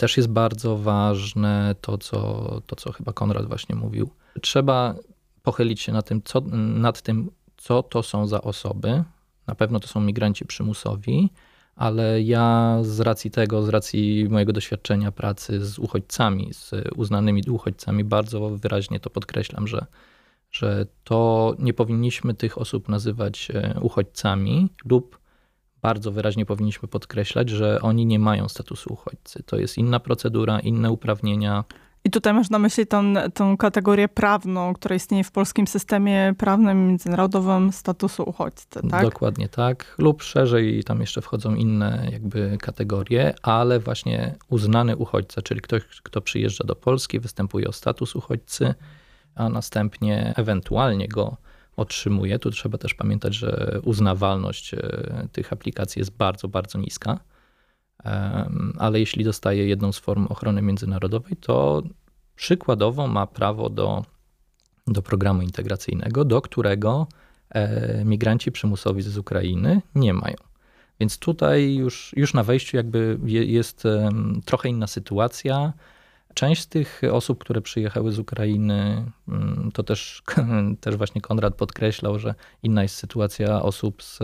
Też 0.00 0.16
jest 0.16 0.28
bardzo 0.28 0.76
ważne 0.76 1.74
to, 1.80 1.98
co, 1.98 2.60
to, 2.66 2.76
co 2.76 2.92
chyba 2.92 3.12
Konrad 3.12 3.46
właśnie 3.46 3.74
mówił. 3.74 4.10
Trzeba 4.42 4.94
pochylić 5.42 5.80
się 5.80 5.92
nad 5.92 6.06
tym, 6.08 6.22
co, 6.22 6.40
nad 6.56 7.02
tym, 7.02 7.30
co 7.56 7.82
to 7.82 8.02
są 8.02 8.26
za 8.26 8.42
osoby. 8.42 9.04
Na 9.46 9.54
pewno 9.54 9.80
to 9.80 9.88
są 9.88 10.00
migranci 10.00 10.46
przymusowi, 10.46 11.30
ale 11.76 12.22
ja 12.22 12.78
z 12.82 13.00
racji 13.00 13.30
tego, 13.30 13.62
z 13.62 13.68
racji 13.68 14.26
mojego 14.30 14.52
doświadczenia 14.52 15.12
pracy 15.12 15.66
z 15.66 15.78
uchodźcami, 15.78 16.54
z 16.54 16.72
uznanymi 16.96 17.42
uchodźcami, 17.50 18.04
bardzo 18.04 18.50
wyraźnie 18.50 19.00
to 19.00 19.10
podkreślam, 19.10 19.66
że, 19.66 19.86
że 20.50 20.86
to 21.04 21.54
nie 21.58 21.74
powinniśmy 21.74 22.34
tych 22.34 22.58
osób 22.58 22.88
nazywać 22.88 23.48
e, 23.54 23.80
uchodźcami 23.80 24.68
lub 24.84 25.19
bardzo 25.82 26.12
wyraźnie 26.12 26.46
powinniśmy 26.46 26.88
podkreślać, 26.88 27.48
że 27.48 27.80
oni 27.82 28.06
nie 28.06 28.18
mają 28.18 28.48
statusu 28.48 28.92
uchodźcy. 28.92 29.42
To 29.42 29.56
jest 29.56 29.78
inna 29.78 30.00
procedura, 30.00 30.60
inne 30.60 30.90
uprawnienia. 30.90 31.64
I 32.04 32.10
tutaj 32.10 32.34
masz 32.34 32.50
na 32.50 32.58
myśli 32.58 32.86
tą 33.34 33.56
kategorię 33.56 34.08
prawną, 34.08 34.74
która 34.74 34.96
istnieje 34.96 35.24
w 35.24 35.32
polskim 35.32 35.66
systemie 35.66 36.34
prawnym 36.38 36.88
międzynarodowym 36.88 37.72
statusu 37.72 38.22
uchodźcy, 38.22 38.80
tak? 38.90 39.04
Dokładnie 39.04 39.48
tak. 39.48 39.94
Lub 39.98 40.22
szerzej 40.22 40.84
tam 40.84 41.00
jeszcze 41.00 41.20
wchodzą 41.20 41.54
inne 41.54 42.08
jakby 42.12 42.58
kategorie, 42.60 43.34
ale 43.42 43.80
właśnie 43.80 44.34
uznany 44.48 44.96
uchodźca, 44.96 45.42
czyli 45.42 45.60
ktoś, 45.60 45.82
kto 46.02 46.20
przyjeżdża 46.20 46.64
do 46.64 46.76
Polski, 46.76 47.20
występuje 47.20 47.68
o 47.68 47.72
status 47.72 48.16
uchodźcy, 48.16 48.74
a 49.34 49.48
następnie 49.48 50.34
ewentualnie 50.36 51.08
go 51.08 51.36
otrzymuje. 51.80 52.38
Tu 52.38 52.50
trzeba 52.50 52.78
też 52.78 52.94
pamiętać, 52.94 53.34
że 53.34 53.80
uznawalność 53.84 54.74
e, 54.74 55.28
tych 55.32 55.52
aplikacji 55.52 56.00
jest 56.00 56.16
bardzo, 56.16 56.48
bardzo 56.48 56.78
niska. 56.78 57.20
Ale 58.78 59.00
jeśli 59.00 59.24
dostaje 59.24 59.66
jedną 59.66 59.92
z 59.92 59.98
form 59.98 60.26
ochrony 60.26 60.62
międzynarodowej, 60.62 61.36
to 61.36 61.82
przykładowo 62.36 63.06
ma 63.06 63.26
prawo 63.26 63.70
do, 63.70 64.04
do 64.86 65.02
programu 65.02 65.42
integracyjnego, 65.42 66.24
do 66.24 66.42
którego 66.42 67.06
e, 67.50 68.04
migranci 68.04 68.52
przymusowi 68.52 69.02
z 69.02 69.18
Ukrainy 69.18 69.82
nie 69.94 70.14
mają. 70.14 70.36
Więc 71.00 71.18
tutaj 71.18 71.74
już, 71.74 72.12
już 72.16 72.34
na 72.34 72.42
wejściu 72.42 72.76
jakby 72.76 73.18
jest 73.26 73.84
trochę 74.44 74.68
inna 74.68 74.86
sytuacja. 74.86 75.72
Część 76.34 76.62
z 76.62 76.68
tych 76.68 77.02
osób, 77.12 77.38
które 77.38 77.60
przyjechały 77.60 78.12
z 78.12 78.18
Ukrainy, 78.18 79.04
mm, 79.28 79.70
to 79.74 79.82
też, 79.82 80.22
też 80.80 80.96
właśnie 80.96 81.20
Konrad 81.20 81.54
podkreślał, 81.54 82.18
że 82.18 82.34
inna 82.62 82.82
jest 82.82 82.94
sytuacja 82.94 83.62
osób 83.62 84.02
z, 84.02 84.18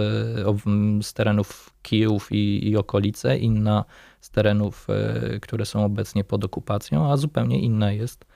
z 1.07 1.13
terenów 1.13 1.71
Kijów 1.83 2.33
i, 2.33 2.69
i 2.69 2.77
okolice, 2.77 3.39
inna 3.39 3.85
z 4.21 4.31
terenów, 4.31 4.87
e, 4.91 5.41
które 5.41 5.67
są 5.67 5.85
obecnie 5.85 6.25
pod 6.25 6.45
okupacją, 6.45 7.13
a 7.13 7.17
zupełnie 7.17 7.61
inna 7.61 7.93
jest 7.93 8.27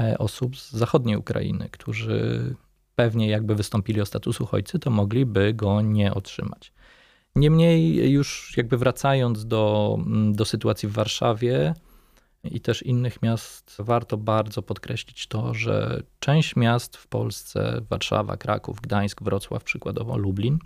e, 0.00 0.18
osób 0.18 0.56
z 0.56 0.72
zachodniej 0.72 1.16
Ukrainy, 1.16 1.68
którzy 1.70 2.54
pewnie 2.96 3.28
jakby 3.28 3.54
wystąpili 3.54 4.00
o 4.00 4.06
status 4.06 4.40
uchodźcy, 4.40 4.78
to 4.78 4.90
mogliby 4.90 5.54
go 5.54 5.80
nie 5.80 6.14
otrzymać. 6.14 6.72
Niemniej 7.36 8.10
już 8.10 8.54
jakby 8.56 8.76
wracając 8.76 9.46
do, 9.46 9.98
do 10.32 10.44
sytuacji 10.44 10.88
w 10.88 10.92
Warszawie, 10.92 11.74
i 12.44 12.60
też 12.60 12.82
innych 12.82 13.22
miast, 13.22 13.76
warto 13.78 14.16
bardzo 14.16 14.62
podkreślić 14.62 15.26
to, 15.26 15.54
że 15.54 16.02
część 16.20 16.56
miast 16.56 16.96
w 16.96 17.06
Polsce, 17.06 17.80
Warszawa, 17.90 18.36
Kraków, 18.36 18.80
Gdańsk, 18.80 19.22
Wrocław, 19.22 19.64
przykładowo 19.64 20.16
Lublin, 20.16 20.58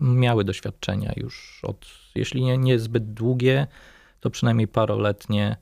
miały 0.00 0.44
doświadczenia 0.44 1.12
już 1.16 1.60
od, 1.62 1.86
jeśli 2.14 2.42
nie, 2.42 2.58
nie 2.58 2.78
zbyt 2.78 3.12
długie, 3.12 3.66
to 4.20 4.30
przynajmniej 4.30 4.68
paroletnie, 4.68 5.56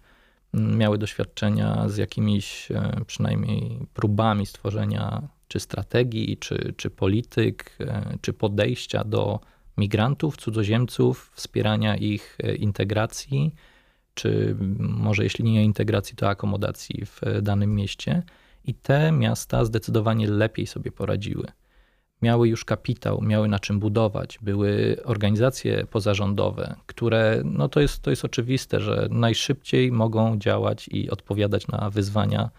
mm, 0.54 0.78
miały 0.78 0.98
doświadczenia 0.98 1.88
z 1.88 1.96
jakimiś 1.96 2.70
e, 2.70 3.00
przynajmniej 3.06 3.86
próbami 3.94 4.46
stworzenia 4.46 5.28
czy 5.48 5.60
strategii, 5.60 6.36
czy, 6.36 6.74
czy 6.76 6.90
polityk, 6.90 7.76
e, 7.80 8.18
czy 8.20 8.32
podejścia 8.32 9.04
do 9.04 9.40
migrantów, 9.76 10.36
cudzoziemców, 10.36 11.32
wspierania 11.34 11.96
ich 11.96 12.38
e, 12.42 12.54
integracji 12.54 13.54
czy 14.16 14.56
może 14.78 15.24
jeśli 15.24 15.44
nie 15.44 15.64
integracji, 15.64 16.16
to 16.16 16.28
akomodacji 16.28 17.06
w 17.06 17.20
danym 17.42 17.74
mieście. 17.74 18.22
I 18.64 18.74
te 18.74 19.12
miasta 19.12 19.64
zdecydowanie 19.64 20.30
lepiej 20.30 20.66
sobie 20.66 20.92
poradziły. 20.92 21.46
Miały 22.22 22.48
już 22.48 22.64
kapitał, 22.64 23.22
miały 23.22 23.48
na 23.48 23.58
czym 23.58 23.80
budować, 23.80 24.38
były 24.42 24.96
organizacje 25.04 25.86
pozarządowe, 25.86 26.74
które, 26.86 27.42
no 27.44 27.68
to 27.68 27.80
jest, 27.80 28.02
to 28.02 28.10
jest 28.10 28.24
oczywiste, 28.24 28.80
że 28.80 29.08
najszybciej 29.10 29.92
mogą 29.92 30.38
działać 30.38 30.88
i 30.88 31.10
odpowiadać 31.10 31.68
na 31.68 31.90
wyzwania 31.90 32.50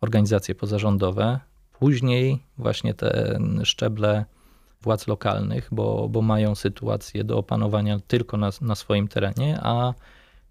organizacje 0.00 0.54
pozarządowe. 0.54 1.40
Później 1.72 2.42
właśnie 2.58 2.94
te 2.94 3.38
szczeble 3.64 4.24
władz 4.82 5.06
lokalnych, 5.06 5.68
bo, 5.72 6.08
bo 6.08 6.22
mają 6.22 6.54
sytuację 6.54 7.24
do 7.24 7.38
opanowania 7.38 7.98
tylko 8.06 8.36
na, 8.36 8.50
na 8.60 8.74
swoim 8.74 9.08
terenie, 9.08 9.58
a 9.62 9.94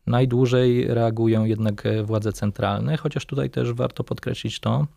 Najdłużej 0.08 0.88
reagują 0.88 1.46
jednak 1.46 1.84
władze 2.04 2.34
centralne, 2.34 2.98
chociaż 2.98 3.26
tutaj 3.26 3.50
też 3.50 3.74
warto 3.74 4.04
podkreślić 4.04 4.60
to, 4.60 4.88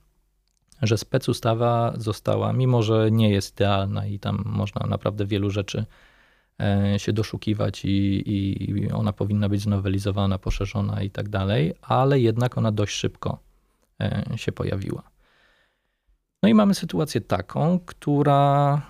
że 0.82 0.98
specustawa 0.98 1.92
została, 1.96 2.52
mimo 2.52 2.82
że 2.82 3.10
nie 3.10 3.30
jest 3.30 3.54
idealna 3.54 4.06
i 4.06 4.18
tam 4.18 4.42
można 4.46 4.86
naprawdę 4.86 5.26
wielu 5.26 5.50
rzeczy 5.50 5.84
e, 6.60 6.94
się 6.98 7.12
doszukiwać 7.12 7.84
i, 7.84 8.22
i 8.30 8.90
ona 8.92 9.12
powinna 9.12 9.48
być 9.48 9.60
znowelizowana, 9.60 10.38
poszerzona 10.38 11.02
i 11.02 11.10
tak 11.10 11.28
dalej, 11.28 11.74
ale 11.82 12.20
jednak 12.20 12.58
ona 12.58 12.72
dość 12.72 12.94
szybko 12.96 13.38
e, 14.00 14.24
się 14.36 14.52
pojawiła. 14.52 15.02
No 16.42 16.48
i 16.48 16.54
mamy 16.54 16.74
sytuację 16.74 17.20
taką, 17.20 17.78
która 17.86 18.82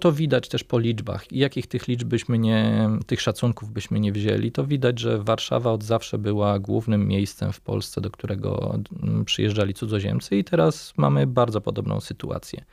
to 0.00 0.12
widać 0.12 0.48
też 0.48 0.64
po 0.64 0.78
liczbach. 0.78 1.32
I 1.32 1.38
jakich 1.38 1.66
tych 1.66 1.88
liczb 1.88 2.08
byśmy 2.08 2.38
nie, 2.38 2.88
tych 3.06 3.20
szacunków 3.20 3.70
byśmy 3.70 4.00
nie 4.00 4.12
wzięli, 4.12 4.52
to 4.52 4.64
widać, 4.64 4.98
że 4.98 5.18
Warszawa 5.18 5.72
od 5.72 5.84
zawsze 5.84 6.18
była 6.18 6.58
głównym 6.58 7.08
miejscem 7.08 7.52
w 7.52 7.60
Polsce, 7.60 8.00
do 8.00 8.10
którego 8.10 8.78
mm, 9.02 9.24
przyjeżdżali 9.24 9.74
cudzoziemcy, 9.74 10.36
i 10.36 10.44
teraz 10.44 10.92
mamy 10.96 11.26
bardzo 11.26 11.60
podobną 11.60 12.00
sytuację. 12.00 12.64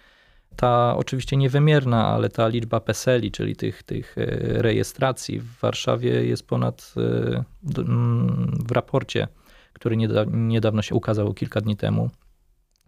Ta 0.56 0.96
oczywiście 0.98 1.38
niewymierna, 1.38 2.08
ale 2.08 2.30
ta 2.30 2.48
liczba 2.48 2.80
PESELi, 2.80 3.32
czyli 3.32 3.56
tych, 3.56 3.84
tych 3.84 4.18
e, 4.18 4.26
rejestracji 4.62 5.40
w 5.40 5.60
Warszawie 5.60 6.26
jest 6.26 6.48
ponad 6.48 6.94
e, 6.98 7.44
mm, 7.78 8.64
w 8.68 8.72
raporcie, 8.72 9.28
który 9.74 9.98
niedawno 10.28 10.82
się 10.82 10.96
ukazał 10.96 11.34
kilka 11.34 11.62
dni 11.62 11.78
temu, 11.78 12.10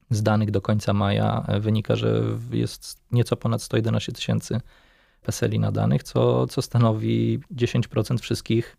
z 0.09 0.23
danych 0.23 0.51
do 0.51 0.61
końca 0.61 0.93
maja 0.93 1.45
e, 1.47 1.59
wynika, 1.59 1.95
że 1.95 2.21
jest 2.51 3.01
nieco 3.11 3.35
ponad 3.35 3.61
111 3.61 4.11
tysięcy 4.11 4.61
PESELi 5.21 5.59
nadanych, 5.59 6.03
co, 6.03 6.47
co 6.47 6.61
stanowi 6.61 7.39
10% 7.55 8.17
wszystkich 8.17 8.77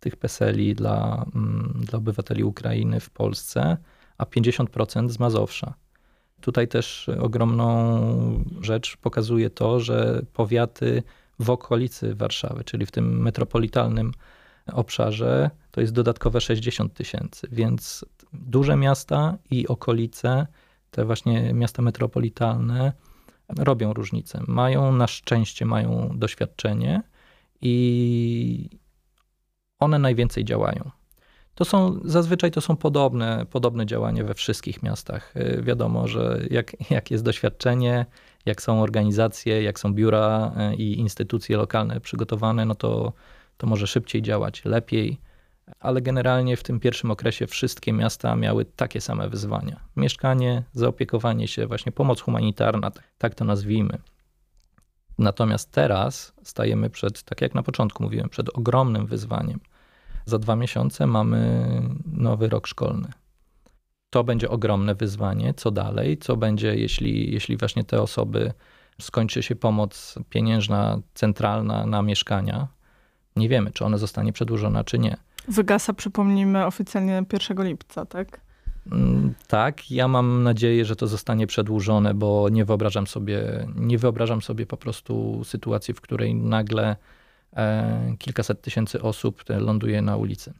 tych 0.00 0.16
PESELi 0.16 0.74
dla, 0.74 1.24
mm, 1.34 1.80
dla 1.84 1.98
obywateli 1.98 2.44
Ukrainy 2.44 3.00
w 3.00 3.10
Polsce, 3.10 3.76
a 4.18 4.24
50% 4.24 5.10
z 5.10 5.18
Mazowsza. 5.18 5.74
Tutaj 6.40 6.68
też 6.68 7.10
ogromną 7.20 8.44
rzecz 8.60 8.96
pokazuje 8.96 9.50
to, 9.50 9.80
że 9.80 10.22
powiaty 10.32 11.02
w 11.38 11.50
okolicy 11.50 12.14
Warszawy, 12.14 12.64
czyli 12.64 12.86
w 12.86 12.90
tym 12.90 13.22
metropolitalnym 13.22 14.12
obszarze, 14.72 15.50
to 15.70 15.80
jest 15.80 15.92
dodatkowe 15.92 16.40
60 16.40 16.94
tysięcy, 16.94 17.48
więc 17.52 18.04
duże 18.32 18.76
miasta 18.76 19.38
i 19.50 19.68
okolice 19.68 20.46
te 20.90 21.04
właśnie 21.04 21.54
miasta 21.54 21.82
metropolitalne 21.82 22.92
robią 23.58 23.92
różnicę. 23.92 24.40
Mają 24.46 24.92
na 24.92 25.06
szczęście 25.06 25.66
mają 25.66 26.18
doświadczenie 26.18 27.02
i 27.60 28.70
one 29.78 29.98
najwięcej 29.98 30.44
działają. 30.44 30.90
To 31.54 31.64
są, 31.64 32.00
zazwyczaj 32.04 32.50
to 32.50 32.60
są 32.60 32.76
podobne, 32.76 33.46
podobne 33.50 33.86
działania 33.86 34.24
we 34.24 34.34
wszystkich 34.34 34.82
miastach. 34.82 35.36
Y, 35.36 35.62
wiadomo, 35.62 36.08
że 36.08 36.40
jak, 36.50 36.90
jak 36.90 37.10
jest 37.10 37.24
doświadczenie, 37.24 38.06
jak 38.46 38.62
są 38.62 38.82
organizacje, 38.82 39.62
jak 39.62 39.80
są 39.80 39.94
biura 39.94 40.52
y, 40.72 40.76
i 40.76 40.98
instytucje 40.98 41.56
lokalne 41.56 42.00
przygotowane, 42.00 42.64
no 42.64 42.74
to, 42.74 43.12
to 43.56 43.66
może 43.66 43.86
szybciej 43.86 44.22
działać, 44.22 44.64
lepiej 44.64 45.20
ale 45.80 46.02
generalnie 46.02 46.56
w 46.56 46.62
tym 46.62 46.80
pierwszym 46.80 47.10
okresie 47.10 47.46
wszystkie 47.46 47.92
miasta 47.92 48.36
miały 48.36 48.64
takie 48.64 49.00
same 49.00 49.28
wyzwania. 49.28 49.80
Mieszkanie, 49.96 50.62
zaopiekowanie 50.72 51.48
się, 51.48 51.66
właśnie 51.66 51.92
pomoc 51.92 52.20
humanitarna, 52.20 52.90
tak 53.18 53.34
to 53.34 53.44
nazwijmy. 53.44 53.98
Natomiast 55.18 55.72
teraz 55.72 56.32
stajemy 56.42 56.90
przed, 56.90 57.22
tak 57.22 57.40
jak 57.40 57.54
na 57.54 57.62
początku 57.62 58.02
mówiłem, 58.02 58.28
przed 58.28 58.58
ogromnym 58.58 59.06
wyzwaniem. 59.06 59.60
Za 60.24 60.38
dwa 60.38 60.56
miesiące 60.56 61.06
mamy 61.06 61.68
nowy 62.12 62.48
rok 62.48 62.66
szkolny. 62.66 63.08
To 64.10 64.24
będzie 64.24 64.50
ogromne 64.50 64.94
wyzwanie. 64.94 65.54
Co 65.54 65.70
dalej? 65.70 66.18
Co 66.18 66.36
będzie, 66.36 66.76
jeśli, 66.76 67.32
jeśli 67.32 67.56
właśnie 67.56 67.84
te 67.84 68.02
osoby 68.02 68.52
skończy 69.00 69.42
się 69.42 69.56
pomoc 69.56 70.18
pieniężna, 70.30 71.00
centralna 71.14 71.86
na 71.86 72.02
mieszkania? 72.02 72.68
Nie 73.36 73.48
wiemy, 73.48 73.70
czy 73.70 73.84
ona 73.84 73.98
zostanie 73.98 74.32
przedłużona, 74.32 74.84
czy 74.84 74.98
nie. 74.98 75.16
Wygasa, 75.48 75.92
przypomnijmy, 75.92 76.66
oficjalnie 76.66 77.24
1 77.32 77.66
lipca, 77.66 78.06
tak? 78.06 78.40
Mm, 78.92 79.34
tak, 79.48 79.90
ja 79.90 80.08
mam 80.08 80.42
nadzieję, 80.42 80.84
że 80.84 80.96
to 80.96 81.06
zostanie 81.06 81.46
przedłużone, 81.46 82.14
bo 82.14 82.48
nie 82.48 82.64
wyobrażam 82.64 83.06
sobie, 83.06 83.66
nie 83.76 83.98
wyobrażam 83.98 84.42
sobie 84.42 84.66
po 84.66 84.76
prostu 84.76 85.44
sytuacji, 85.44 85.94
w 85.94 86.00
której 86.00 86.34
nagle 86.34 86.96
e, 87.56 88.14
kilkaset 88.18 88.60
tysięcy 88.60 89.02
osób 89.02 89.44
ląduje 89.48 90.02
na 90.02 90.16
ulicy. 90.16 90.52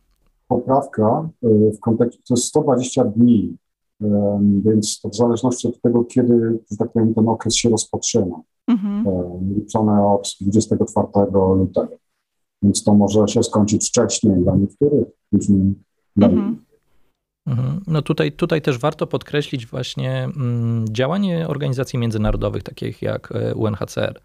Poprawka 0.48 1.29
e, 1.42 1.48
w 1.72 1.81
kontekście 1.81 2.22
to 2.29 2.35
jest 2.35 2.44
120 2.44 3.05
dni, 3.05 3.57
e, 4.03 4.40
więc 4.64 5.01
to 5.01 5.09
w 5.09 5.16
zależności 5.16 5.68
od 5.68 5.81
tego, 5.81 6.05
kiedy, 6.05 6.59
że 6.70 6.77
tak 6.77 6.92
powiem, 6.92 7.14
ten 7.14 7.29
okres 7.29 7.55
się 7.55 7.68
rozpoczyna. 7.68 8.40
Mhm. 8.66 9.07
E, 9.07 9.40
liczone 9.55 10.07
od 10.07 10.37
24 10.40 11.27
lutego. 11.33 11.96
Więc 12.62 12.85
to 12.85 12.94
może 12.94 13.29
się 13.29 13.42
skończyć 13.42 13.88
wcześniej 13.88 14.42
dla 14.42 14.57
niektórych, 14.57 15.07
później 15.31 15.75
dla 16.16 16.29
mhm. 16.29 16.68
Mhm. 17.49 17.81
No 17.87 18.03
tutaj, 18.03 18.33
tutaj 18.33 18.62
też 18.62 18.79
warto 18.79 19.07
podkreślić 19.07 19.66
właśnie 19.66 20.25
mm, 20.25 20.85
działanie 20.90 21.49
organizacji 21.49 21.99
międzynarodowych, 21.99 22.62
takich 22.62 23.03
jak 23.03 23.33
e, 23.33 23.55
UNHCR. 23.55 24.21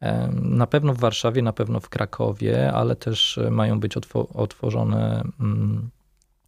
E, 0.00 0.28
na 0.42 0.66
pewno 0.66 0.94
w 0.94 0.98
Warszawie, 0.98 1.42
na 1.42 1.52
pewno 1.52 1.80
w 1.80 1.88
Krakowie, 1.88 2.72
ale 2.72 2.96
też 2.96 3.40
mają 3.50 3.80
być 3.80 3.96
otwo 3.96 4.28
otworzone 4.28 5.24
mm, 5.40 5.90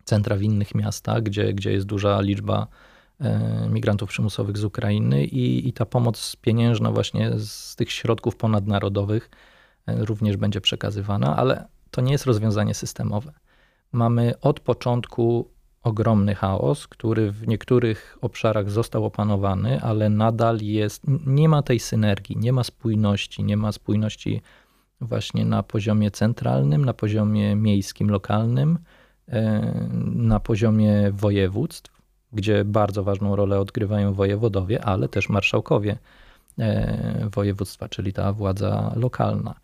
centra 0.05 0.37
w 0.37 0.43
innych 0.43 0.75
miastach, 0.75 1.23
gdzie, 1.23 1.55
gdzie 1.55 1.73
jest 1.73 1.87
duża 1.87 2.21
liczba 2.21 2.67
e, 3.21 3.69
migrantów 3.71 4.09
przymusowych 4.09 4.59
z 4.59 4.65
Ukrainy 4.65 5.25
i, 5.25 5.69
i 5.69 5.73
ta 5.73 5.87
pomoc 5.87 6.37
pieniężna 6.41 6.91
właśnie 6.91 7.31
z 7.39 7.77
tych 7.77 7.93
środków 7.93 8.37
ponadnarodowych 8.37 9.31
również 9.99 10.37
będzie 10.37 10.61
przekazywana, 10.61 11.37
ale 11.37 11.69
to 11.91 12.01
nie 12.01 12.13
jest 12.13 12.27
rozwiązanie 12.27 12.75
systemowe. 12.75 13.33
Mamy 13.93 14.41
od 14.41 14.61
początku 14.61 15.51
ogromny 15.83 16.35
chaos, 16.35 16.87
który 16.87 17.33
w 17.33 17.49
niektórych 17.49 18.19
obszarach 18.21 18.71
został 18.71 19.05
opanowany, 19.05 19.81
ale 19.81 20.09
nadal 20.09 20.59
jest, 20.61 21.03
nie 21.27 21.49
ma 21.49 21.63
tej 21.63 21.81
synergii, 21.81 22.37
nie 22.37 22.53
ma 22.53 22.65
spójności, 22.65 23.45
nie 23.45 23.57
ma 23.57 23.73
spójności 23.73 24.43
właśnie 25.01 25.45
na 25.45 25.63
poziomie 25.63 26.11
centralnym, 26.11 26.85
na 26.85 26.95
poziomie 26.95 27.57
miejskim, 27.57 28.11
lokalnym, 28.11 28.79
e, 29.29 29.89
na 30.15 30.41
poziomie 30.41 31.11
województw, 31.13 32.03
gdzie 32.33 32.65
bardzo 32.65 33.05
ważną 33.05 33.37
rolę 33.37 33.61
odgrywają 33.61 34.15
wojewodowie, 34.15 34.85
ale 34.85 35.09
też 35.09 35.29
marszałkowie 35.29 35.99
e, 36.59 37.29
województwa, 37.35 37.89
czyli 37.89 38.13
ta 38.13 38.33
władza 38.33 38.93
lokalna. 38.97 39.55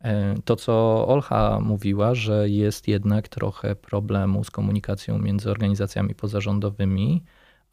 E, 0.00 0.34
to, 0.44 0.56
co 0.56 1.04
Olcha 1.08 1.60
mówiła, 1.60 2.14
że 2.14 2.48
jest 2.48 2.88
jednak 2.88 3.28
trochę 3.28 3.76
problemu 3.76 4.44
z 4.44 4.50
komunikacją 4.50 5.18
między 5.18 5.50
organizacjami 5.50 6.14
pozarządowymi 6.14 7.22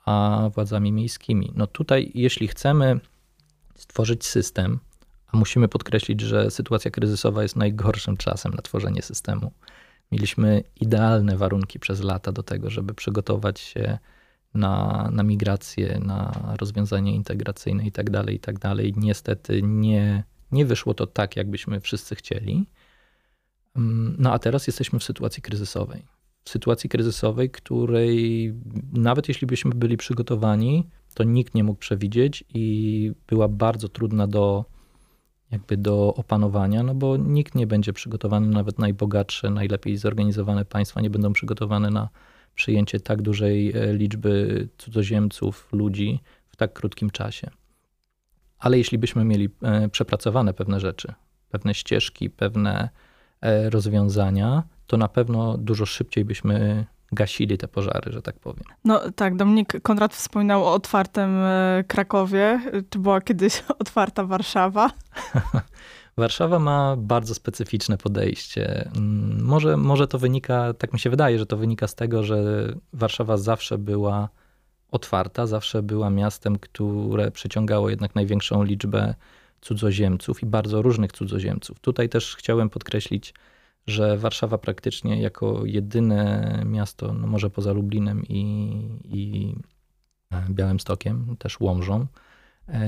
a 0.05 0.49
władzami 0.53 0.91
miejskimi. 0.91 1.51
No 1.55 1.67
tutaj, 1.67 2.11
jeśli 2.15 2.47
chcemy 2.47 2.99
stworzyć 3.75 4.25
system, 4.25 4.79
a 5.27 5.37
musimy 5.37 5.67
podkreślić, 5.67 6.21
że 6.21 6.51
sytuacja 6.51 6.91
kryzysowa 6.91 7.43
jest 7.43 7.55
najgorszym 7.55 8.17
czasem 8.17 8.53
na 8.53 8.61
tworzenie 8.61 9.01
systemu. 9.01 9.51
Mieliśmy 10.11 10.63
idealne 10.81 11.37
warunki 11.37 11.79
przez 11.79 12.01
lata 12.01 12.31
do 12.31 12.43
tego, 12.43 12.69
żeby 12.69 12.93
przygotować 12.93 13.59
się 13.59 13.97
na, 14.53 15.09
na 15.11 15.23
migrację, 15.23 15.99
na 15.99 16.31
rozwiązanie 16.59 17.15
integracyjne 17.15 17.83
itd., 17.83 18.11
tak 18.11 18.33
itd. 18.33 18.59
Tak 18.59 18.95
Niestety 18.95 19.61
nie 19.63 20.23
nie 20.53 20.65
wyszło 20.65 20.93
to 20.93 21.07
tak, 21.07 21.35
jakbyśmy 21.35 21.79
wszyscy 21.79 22.15
chcieli. 22.15 22.69
Mm, 23.75 24.15
no 24.19 24.33
a 24.33 24.39
teraz 24.39 24.67
jesteśmy 24.67 24.99
w 24.99 25.03
sytuacji 25.03 25.41
kryzysowej. 25.41 26.05
W 26.43 26.49
sytuacji 26.49 26.89
kryzysowej, 26.89 27.49
której 27.49 28.53
nawet 28.93 29.27
jeśli 29.27 29.47
byśmy 29.47 29.71
byli 29.75 29.97
przygotowani, 29.97 30.89
to 31.13 31.23
nikt 31.23 31.55
nie 31.55 31.63
mógł 31.63 31.79
przewidzieć 31.79 32.43
i 32.53 33.11
była 33.27 33.47
bardzo 33.47 33.89
trudna 33.89 34.27
do, 34.27 34.65
jakby 35.51 35.77
do 35.77 36.13
opanowania, 36.15 36.83
no 36.83 36.95
bo 36.95 37.17
nikt 37.17 37.55
nie 37.55 37.67
będzie 37.67 37.93
przygotowany, 37.93 38.47
nawet 38.47 38.79
najbogatsze, 38.79 39.49
najlepiej 39.49 39.97
zorganizowane 39.97 40.65
państwa 40.65 41.01
nie 41.01 41.09
będą 41.09 41.33
przygotowane 41.33 41.89
na 41.89 42.09
przyjęcie 42.55 42.99
tak 42.99 43.21
dużej 43.21 43.71
e, 43.77 43.93
liczby 43.93 44.67
cudzoziemców, 44.77 45.69
ludzi 45.71 46.19
w 46.47 46.55
tak 46.55 46.73
krótkim 46.73 47.09
czasie. 47.09 47.49
Ale 48.63 48.77
jeśli 48.77 48.97
byśmy 48.97 49.25
mieli 49.25 49.49
e, 49.61 49.89
przepracowane 49.89 50.53
pewne 50.53 50.79
rzeczy, 50.79 51.13
pewne 51.49 51.73
ścieżki, 51.73 52.29
pewne 52.29 52.89
e, 53.41 53.69
rozwiązania, 53.69 54.63
to 54.87 54.97
na 54.97 55.07
pewno 55.07 55.57
dużo 55.57 55.85
szybciej 55.85 56.25
byśmy 56.25 56.85
gasili 57.11 57.57
te 57.57 57.67
pożary, 57.67 58.11
że 58.11 58.21
tak 58.21 58.39
powiem. 58.39 58.63
No 58.85 59.11
tak, 59.15 59.35
Dominik 59.35 59.81
Konrad 59.81 60.13
wspominał 60.13 60.65
o 60.65 60.73
otwartym 60.73 61.37
e, 61.37 61.83
Krakowie. 61.87 62.61
Czy 62.89 62.99
była 62.99 63.21
kiedyś 63.21 63.63
otwarta 63.79 64.25
Warszawa? 64.25 64.89
Warszawa 66.17 66.59
ma 66.59 66.95
bardzo 66.97 67.35
specyficzne 67.35 67.97
podejście. 67.97 68.89
Mm, 68.95 69.43
może, 69.43 69.77
może 69.77 70.07
to 70.07 70.19
wynika, 70.19 70.73
tak 70.73 70.93
mi 70.93 70.99
się 70.99 71.09
wydaje, 71.09 71.39
że 71.39 71.45
to 71.45 71.57
wynika 71.57 71.87
z 71.87 71.95
tego, 71.95 72.23
że 72.23 72.67
Warszawa 72.93 73.37
zawsze 73.37 73.77
była 73.77 74.29
otwarta, 74.93 75.47
zawsze 75.47 75.83
była 75.83 76.09
miastem, 76.09 76.59
które 76.59 77.31
przyciągało 77.31 77.89
jednak 77.89 78.15
największą 78.15 78.63
liczbę 78.63 79.15
cudzoziemców 79.61 80.43
i 80.43 80.45
bardzo 80.45 80.81
różnych 80.81 81.11
cudzoziemców. 81.11 81.79
Tutaj 81.79 82.09
też 82.09 82.35
chciałem 82.35 82.69
podkreślić, 82.69 83.33
że 83.87 84.17
Warszawa 84.17 84.57
praktycznie 84.57 85.21
jako 85.21 85.65
jedyne 85.65 86.61
miasto, 86.65 87.13
no 87.13 87.27
może 87.27 87.49
poza 87.49 87.73
Lublinem 87.73 88.23
i, 88.23 88.41
i 89.05 89.55
Białymstokiem, 90.49 91.35
też 91.39 91.59
Łomżą, 91.59 92.07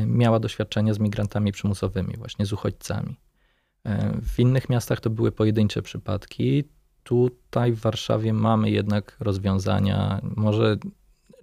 miała 0.05 0.39
doświadczenia 0.39 0.93
z 0.93 0.99
migrantami 0.99 1.51
przymusowymi, 1.51 2.13
właśnie 2.17 2.45
z 2.45 2.53
uchodźcami. 2.53 3.19
W 4.21 4.39
innych 4.39 4.69
miastach 4.69 4.99
to 4.99 5.09
były 5.09 5.31
pojedyncze 5.31 5.81
przypadki. 5.81 6.63
Tutaj 7.03 7.71
w 7.71 7.79
Warszawie 7.79 8.33
mamy 8.33 8.71
jednak 8.71 9.17
rozwiązania, 9.19 10.21
może 10.35 10.77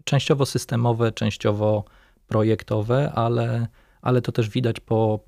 częściowo 0.05 0.47
systemowe, 0.47 1.13
częściowo 1.13 1.85
projektowe, 2.27 3.13
ale, 3.13 3.67
ale 4.03 4.23
to 4.23 4.33
też 4.33 4.49
widać 4.49 4.81
po, 4.81 5.21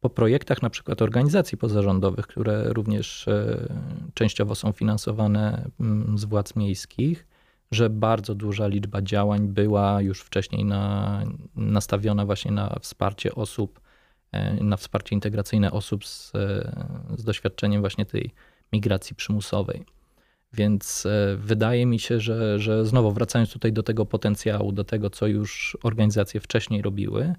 po 0.00 0.10
projektach 0.10 0.62
na 0.62 0.70
przykład 0.70 1.02
organizacji 1.02 1.58
pozarządowych, 1.58 2.26
które 2.26 2.72
również 2.72 3.28
e, 3.28 3.68
częściowo 4.14 4.54
są 4.54 4.72
finansowane 4.72 5.70
mm, 5.80 6.18
z 6.18 6.24
władz 6.24 6.56
miejskich, 6.56 7.26
że 7.70 7.90
bardzo 7.90 8.34
duża 8.34 8.66
liczba 8.66 9.02
działań 9.02 9.48
była 9.48 10.02
już 10.02 10.20
wcześniej 10.20 10.64
na, 10.64 11.22
nastawiona 11.56 12.26
właśnie 12.26 12.52
na 12.52 12.78
wsparcie 12.80 13.34
osób, 13.34 13.80
e, 14.32 14.64
na 14.64 14.76
wsparcie 14.76 15.14
integracyjne 15.14 15.72
osób 15.72 16.06
z, 16.06 16.32
z 17.16 17.24
doświadczeniem 17.24 17.80
właśnie 17.80 18.06
tej 18.06 18.30
migracji 18.72 19.16
przymusowej. 19.16 19.95
Więc 20.56 21.06
e, 21.06 21.36
wydaje 21.36 21.86
mi 21.86 21.98
się, 21.98 22.20
że, 22.20 22.58
że 22.58 22.84
znowu 22.84 23.12
wracając 23.12 23.52
tutaj 23.52 23.72
do 23.72 23.82
tego 23.82 24.06
potencjału, 24.06 24.72
do 24.72 24.84
tego, 24.84 25.10
co 25.10 25.26
już 25.26 25.78
organizacje 25.82 26.40
wcześniej 26.40 26.82
robiły, 26.82 27.34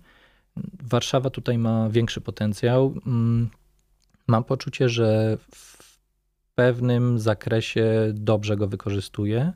Warszawa 0.84 1.30
tutaj 1.30 1.57
ma 1.57 1.89
większy 1.89 2.22
potencjał. 2.22 2.93
Mm, 3.07 3.49
mam 4.28 4.43
poczucie, 4.43 4.89
że 4.89 5.38
w 5.55 5.88
pewnym 6.55 7.20
zakresie 7.20 8.11
dobrze 8.13 8.57
go 8.57 8.68
wykorzystuje, 8.68 9.53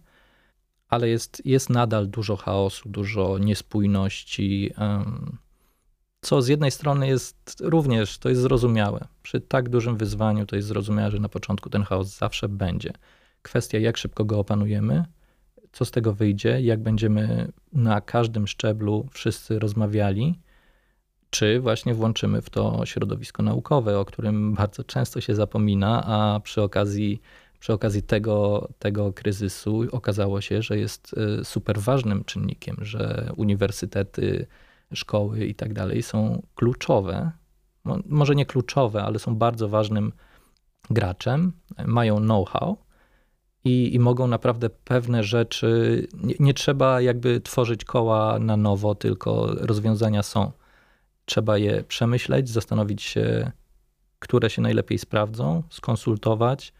ale 0.87 1.09
jest, 1.09 1.41
jest 1.45 1.69
nadal 1.69 2.07
dużo 2.07 2.35
chaosu, 2.35 2.89
dużo 2.89 3.37
niespójności. 3.37 4.73
Co 6.21 6.41
z 6.41 6.47
jednej 6.47 6.71
strony 6.71 7.07
jest 7.07 7.61
również, 7.63 8.17
to 8.17 8.29
jest 8.29 8.41
zrozumiałe. 8.41 9.07
Przy 9.23 9.41
tak 9.41 9.69
dużym 9.69 9.97
wyzwaniu 9.97 10.45
to 10.45 10.55
jest 10.55 10.67
zrozumiałe, 10.67 11.11
że 11.11 11.19
na 11.19 11.29
początku 11.29 11.69
ten 11.69 11.83
chaos 11.83 12.17
zawsze 12.17 12.49
będzie. 12.49 12.93
Kwestia, 13.41 13.79
jak 13.79 13.97
szybko 13.97 14.25
go 14.25 14.39
opanujemy, 14.39 15.05
co 15.71 15.85
z 15.85 15.91
tego 15.91 16.13
wyjdzie, 16.13 16.61
jak 16.61 16.79
będziemy 16.79 17.51
na 17.73 18.01
każdym 18.01 18.47
szczeblu 18.47 19.07
wszyscy 19.11 19.59
rozmawiali, 19.59 20.39
czy 21.29 21.59
właśnie 21.59 21.93
włączymy 21.93 22.41
w 22.41 22.49
to 22.49 22.85
środowisko 22.85 23.43
naukowe, 23.43 23.99
o 23.99 24.05
którym 24.05 24.53
bardzo 24.53 24.83
często 24.83 25.21
się 25.21 25.35
zapomina, 25.35 26.03
a 26.05 26.39
przy 26.39 26.61
okazji, 26.61 27.21
przy 27.59 27.73
okazji 27.73 28.03
tego, 28.03 28.69
tego 28.79 29.13
kryzysu 29.13 29.81
okazało 29.91 30.41
się, 30.41 30.61
że 30.61 30.77
jest 30.77 31.15
y, 31.41 31.45
super 31.45 31.79
ważnym 31.79 32.23
czynnikiem, 32.23 32.75
że 32.81 33.31
uniwersytety, 33.37 34.47
szkoły 34.93 35.45
i 35.45 35.55
tak 35.55 35.73
dalej 35.73 36.03
są 36.03 36.41
kluczowe. 36.55 37.31
Może 38.05 38.35
nie 38.35 38.45
kluczowe, 38.45 39.03
ale 39.03 39.19
są 39.19 39.35
bardzo 39.35 39.69
ważnym 39.69 40.11
graczem, 40.89 41.53
mają 41.85 42.17
know-how 42.17 42.77
i, 43.63 43.95
i 43.95 43.99
mogą 43.99 44.27
naprawdę 44.27 44.69
pewne 44.69 45.23
rzeczy, 45.23 46.07
nie, 46.23 46.35
nie, 46.39 46.53
trzeba 46.53 47.01
jakby 47.01 47.41
tworzyć 47.41 47.85
koła 47.85 48.39
na 48.39 48.57
nowo, 48.57 48.95
tylko 48.95 49.47
rozwiązania 49.47 50.23
są. 50.23 50.51
Trzeba 51.25 51.57
je 51.57 51.83
przemyśleć, 51.83 52.49
zastanowić 52.49 53.01
się, 53.01 53.51
które 54.19 54.49
się 54.49 54.61
najlepiej 54.61 54.97
sprawdzą, 54.97 55.63
skonsultować 55.69 56.73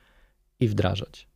i 0.60 0.68
wdrażać. 0.68 1.28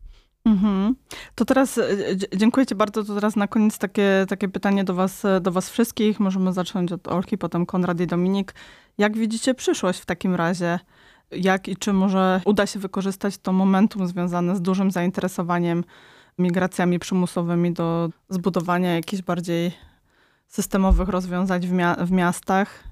Mhm. 0.45 0.95
To 1.35 1.45
teraz 1.45 1.77
e, 1.77 1.87
dziękuję 2.35 2.65
Ci 2.65 2.75
bardzo. 2.75 3.03
To 3.03 3.15
teraz 3.15 3.35
na 3.35 3.47
koniec 3.47 3.77
takie, 3.77 4.25
takie 4.29 4.49
pytanie 4.49 4.83
do 4.83 4.93
was, 4.93 5.23
do 5.41 5.51
was 5.51 5.69
wszystkich. 5.69 6.19
Możemy 6.19 6.53
zacząć 6.53 6.91
od 6.91 7.07
Olki, 7.07 7.37
potem 7.37 7.65
Konrad 7.65 8.01
i 8.01 8.07
Dominik. 8.07 8.53
Jak 8.97 9.17
widzicie 9.17 9.53
przyszłość 9.53 9.99
w 9.99 10.05
takim 10.05 10.35
razie? 10.35 10.79
Jak 11.35 11.67
i 11.67 11.75
czy 11.75 11.93
może 11.93 12.41
uda 12.45 12.65
się 12.65 12.79
wykorzystać 12.79 13.37
to 13.37 13.53
momentum 13.53 14.07
związane 14.07 14.55
z 14.55 14.61
dużym 14.61 14.91
zainteresowaniem 14.91 15.83
migracjami 16.37 16.99
przymusowymi 16.99 17.73
do 17.73 18.09
zbudowania 18.29 18.95
jakichś 18.95 19.23
bardziej 19.23 19.71
systemowych 20.47 21.09
rozwiązań 21.09 21.61
w, 21.61 21.71
mia 21.71 21.95
w 21.95 22.11
miastach. 22.11 22.83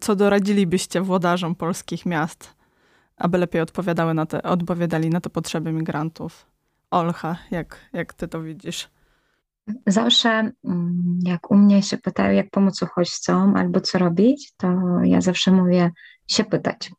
Co 0.00 0.16
doradzilibyście 0.16 1.00
włodarzom 1.00 1.54
polskich 1.54 2.06
miast, 2.06 2.54
aby 3.16 3.38
lepiej 3.38 3.60
odpowiadały 3.60 4.14
na 4.14 4.26
te, 4.26 4.42
odpowiadali 4.42 5.10
na 5.10 5.20
te 5.20 5.30
potrzeby 5.30 5.72
migrantów? 5.72 6.46
Olcha, 6.90 7.36
jak, 7.50 7.76
jak 7.92 8.12
ty 8.12 8.28
to 8.28 8.42
widzisz? 8.42 8.88
Zawsze, 9.86 10.50
mm, 10.64 11.18
jak 11.22 11.50
u 11.50 11.56
mnie 11.56 11.82
się 11.82 11.98
pytają, 11.98 12.32
jak 12.32 12.50
pomóc 12.50 12.82
uchodźcom 12.82 13.56
albo 13.56 13.80
co 13.80 13.98
robić, 13.98 14.52
to 14.56 14.68
ja 15.02 15.20
zawsze 15.20 15.50
mówię 15.50 15.90
się 16.26 16.44
pytać. 16.44 16.90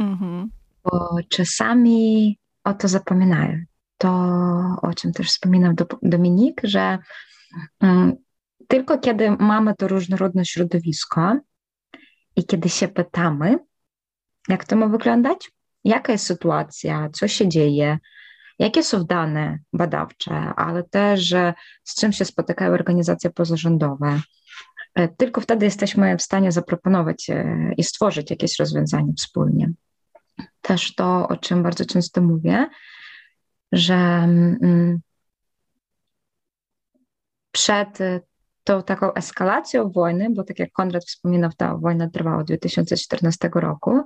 Mhm. 0.00 0.50
Bo 0.84 1.16
czasami 1.28 2.38
o 2.64 2.74
to 2.74 2.88
zapominają. 2.88 3.64
To, 3.98 4.10
o 4.82 4.94
czym 4.94 5.12
też 5.12 5.28
wspominał 5.28 5.74
Dominik, 6.02 6.60
że 6.64 6.98
um, 7.80 8.12
tylko 8.68 8.98
kiedy 8.98 9.30
mamy 9.30 9.74
to 9.74 9.88
różnorodne 9.88 10.44
środowisko 10.44 11.36
i 12.36 12.46
kiedy 12.46 12.68
się 12.68 12.88
pytamy, 12.88 13.58
jak 14.48 14.64
to 14.64 14.76
ma 14.76 14.88
wyglądać, 14.88 15.50
jaka 15.84 16.12
jest 16.12 16.26
sytuacja, 16.26 17.08
co 17.12 17.28
się 17.28 17.48
dzieje, 17.48 17.98
jakie 18.58 18.82
są 18.82 19.04
dane 19.04 19.58
badawcze, 19.72 20.34
ale 20.56 20.82
też 20.82 21.34
z 21.84 21.94
czym 22.00 22.12
się 22.12 22.24
spotykają 22.24 22.72
organizacje 22.72 23.30
pozarządowe, 23.30 24.20
tylko 25.16 25.40
wtedy 25.40 25.64
jesteśmy 25.64 26.16
w 26.16 26.22
stanie 26.22 26.52
zaproponować 26.52 27.30
e, 27.30 27.70
i 27.76 27.84
stworzyć 27.84 28.30
jakieś 28.30 28.58
rozwiązanie 28.58 29.12
wspólnie. 29.18 29.72
Też 30.60 30.94
to, 30.94 31.28
o 31.28 31.36
czym 31.36 31.62
bardzo 31.62 31.84
często 31.84 32.20
mówię, 32.20 32.66
że 33.72 33.94
mm, 33.94 35.00
przed 37.50 37.98
tą 38.64 38.82
taką 38.82 39.14
eskalacją 39.14 39.90
wojny, 39.90 40.30
bo 40.30 40.44
tak 40.44 40.58
jak 40.58 40.72
Konrad 40.72 41.04
wspominał, 41.04 41.50
ta 41.56 41.76
wojna 41.76 42.10
trwała 42.10 42.38
od 42.38 42.46
2014 42.46 43.50
roku, 43.54 44.00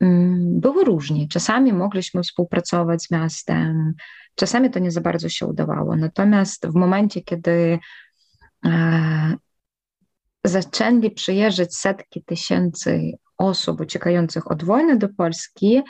mm, 0.00 0.60
było 0.60 0.84
różnie. 0.84 1.28
Czasami 1.28 1.72
mogliśmy 1.72 2.22
współpracować 2.22 3.02
z 3.02 3.10
miastem, 3.10 3.94
czasami 4.34 4.70
to 4.70 4.78
nie 4.78 4.90
za 4.90 5.00
bardzo 5.00 5.28
się 5.28 5.46
udawało. 5.46 5.96
Natomiast 5.96 6.66
w 6.66 6.74
momencie, 6.74 7.20
kiedy 7.20 7.78
e, 8.66 9.36
zaczęli 10.48 11.10
przyjeżdżać 11.10 11.74
setki 11.74 12.24
tysięcy 12.24 13.12
osób 13.38 13.80
uciekających 13.80 14.50
od 14.50 14.64
wojny 14.64 14.96
do 14.96 15.08
Polski, 15.08 15.82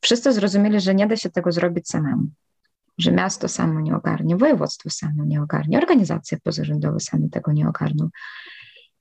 wszyscy 0.00 0.32
zrozumieli, 0.32 0.80
że 0.80 0.94
nie 0.94 1.06
da 1.06 1.16
się 1.16 1.30
tego 1.30 1.52
zrobić 1.52 1.88
samemu. 1.88 2.28
Że 2.98 3.12
miasto 3.12 3.48
samo 3.48 3.80
nie 3.80 3.96
ogarnie, 3.96 4.36
województwo 4.36 4.90
samo 4.90 5.24
nie 5.24 5.42
ogarnie, 5.42 5.78
organizacje 5.78 6.38
pozarządowe 6.42 7.00
same 7.00 7.28
tego 7.28 7.52
nie 7.52 7.68
ogarną. 7.68 8.08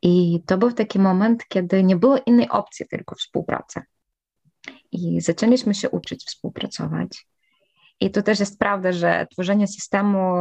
I 0.01 0.43
to 0.45 0.57
był 0.57 0.71
taki 0.71 0.99
moment, 0.99 1.43
kiedy 1.47 1.83
nie 1.83 1.95
było 1.95 2.17
innej 2.25 2.49
opcji, 2.49 2.85
tylko 2.89 3.15
współpraca. 3.15 3.83
I 4.91 5.21
zaczęliśmy 5.21 5.75
się 5.75 5.89
uczyć 5.89 6.25
współpracować. 6.25 7.27
I 7.99 8.11
to 8.11 8.21
też 8.21 8.39
jest 8.39 8.59
prawda, 8.59 8.91
że 8.91 9.27
tworzenie 9.31 9.67
systemu 9.67 10.35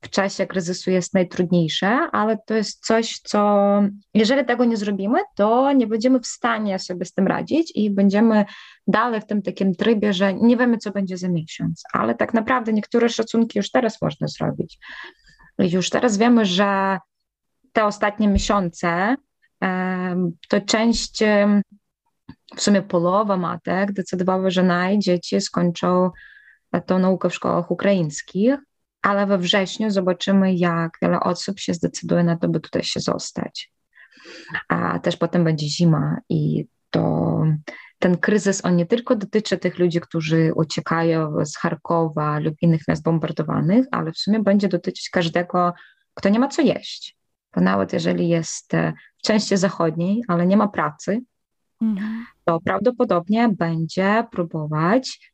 w 0.00 0.10
czasie 0.10 0.46
kryzysu 0.46 0.90
jest 0.90 1.14
najtrudniejsze, 1.14 1.88
ale 2.12 2.38
to 2.46 2.54
jest 2.54 2.86
coś, 2.86 3.18
co 3.18 3.66
jeżeli 4.14 4.44
tego 4.44 4.64
nie 4.64 4.76
zrobimy, 4.76 5.18
to 5.34 5.72
nie 5.72 5.86
będziemy 5.86 6.20
w 6.20 6.26
stanie 6.26 6.78
sobie 6.78 7.04
z 7.04 7.12
tym 7.12 7.26
radzić 7.26 7.72
i 7.74 7.90
będziemy 7.90 8.44
dalej 8.86 9.20
w 9.20 9.26
tym 9.26 9.42
takim 9.42 9.74
trybie, 9.74 10.12
że 10.12 10.34
nie 10.34 10.56
wiemy, 10.56 10.78
co 10.78 10.90
będzie 10.90 11.16
za 11.16 11.28
miesiąc, 11.28 11.82
ale 11.92 12.14
tak 12.14 12.34
naprawdę 12.34 12.72
niektóre 12.72 13.08
szacunki 13.08 13.58
już 13.58 13.70
teraz 13.70 14.02
można 14.02 14.28
zrobić. 14.28 14.78
Już 15.58 15.90
teraz 15.90 16.18
wiemy, 16.18 16.44
że 16.44 16.98
te 17.72 17.84
ostatnie 17.84 18.28
miesiące 18.28 19.16
to 20.48 20.60
część, 20.60 21.24
w 22.56 22.62
sumie 22.62 22.82
połowa 22.82 23.36
matek 23.36 23.92
decydowała, 23.92 24.50
że 24.50 24.62
naj 24.62 24.98
dzieci 24.98 25.40
skończą 25.40 26.10
tą 26.86 26.98
naukę 26.98 27.30
w 27.30 27.34
szkołach 27.34 27.70
ukraińskich, 27.70 28.54
ale 29.06 29.26
we 29.26 29.38
wrześniu 29.38 29.90
zobaczymy, 29.90 30.54
jak 30.54 30.98
wiele 31.02 31.20
osób 31.20 31.60
się 31.60 31.74
zdecyduje 31.74 32.24
na 32.24 32.36
to, 32.36 32.48
by 32.48 32.60
tutaj 32.60 32.84
się 32.84 33.00
zostać. 33.00 33.72
A 34.68 34.98
też 34.98 35.16
potem 35.16 35.44
będzie 35.44 35.68
zima 35.68 36.16
i 36.28 36.66
to 36.90 37.42
ten 37.98 38.16
kryzys, 38.16 38.64
on 38.64 38.76
nie 38.76 38.86
tylko 38.86 39.16
dotyczy 39.16 39.58
tych 39.58 39.78
ludzi, 39.78 40.00
którzy 40.00 40.52
uciekają 40.54 41.44
z 41.44 41.56
Charkowa 41.56 42.38
lub 42.38 42.54
innych 42.62 42.80
miast 42.88 43.02
bombardowanych, 43.02 43.86
ale 43.90 44.12
w 44.12 44.18
sumie 44.18 44.40
będzie 44.40 44.68
dotyczyć 44.68 45.10
każdego, 45.10 45.72
kto 46.14 46.28
nie 46.28 46.38
ma 46.38 46.48
co 46.48 46.62
jeść, 46.62 47.16
bo 47.54 47.60
nawet 47.60 47.92
jeżeli 47.92 48.28
jest 48.28 48.74
e, 48.74 48.92
w 49.18 49.22
części 49.22 49.56
zachodniej, 49.56 50.22
ale 50.28 50.46
nie 50.46 50.56
ma 50.56 50.68
pracy, 50.68 51.20
to 52.44 52.60
prawdopodobnie 52.60 53.48
będzie 53.48 54.24
próbować 54.30 55.32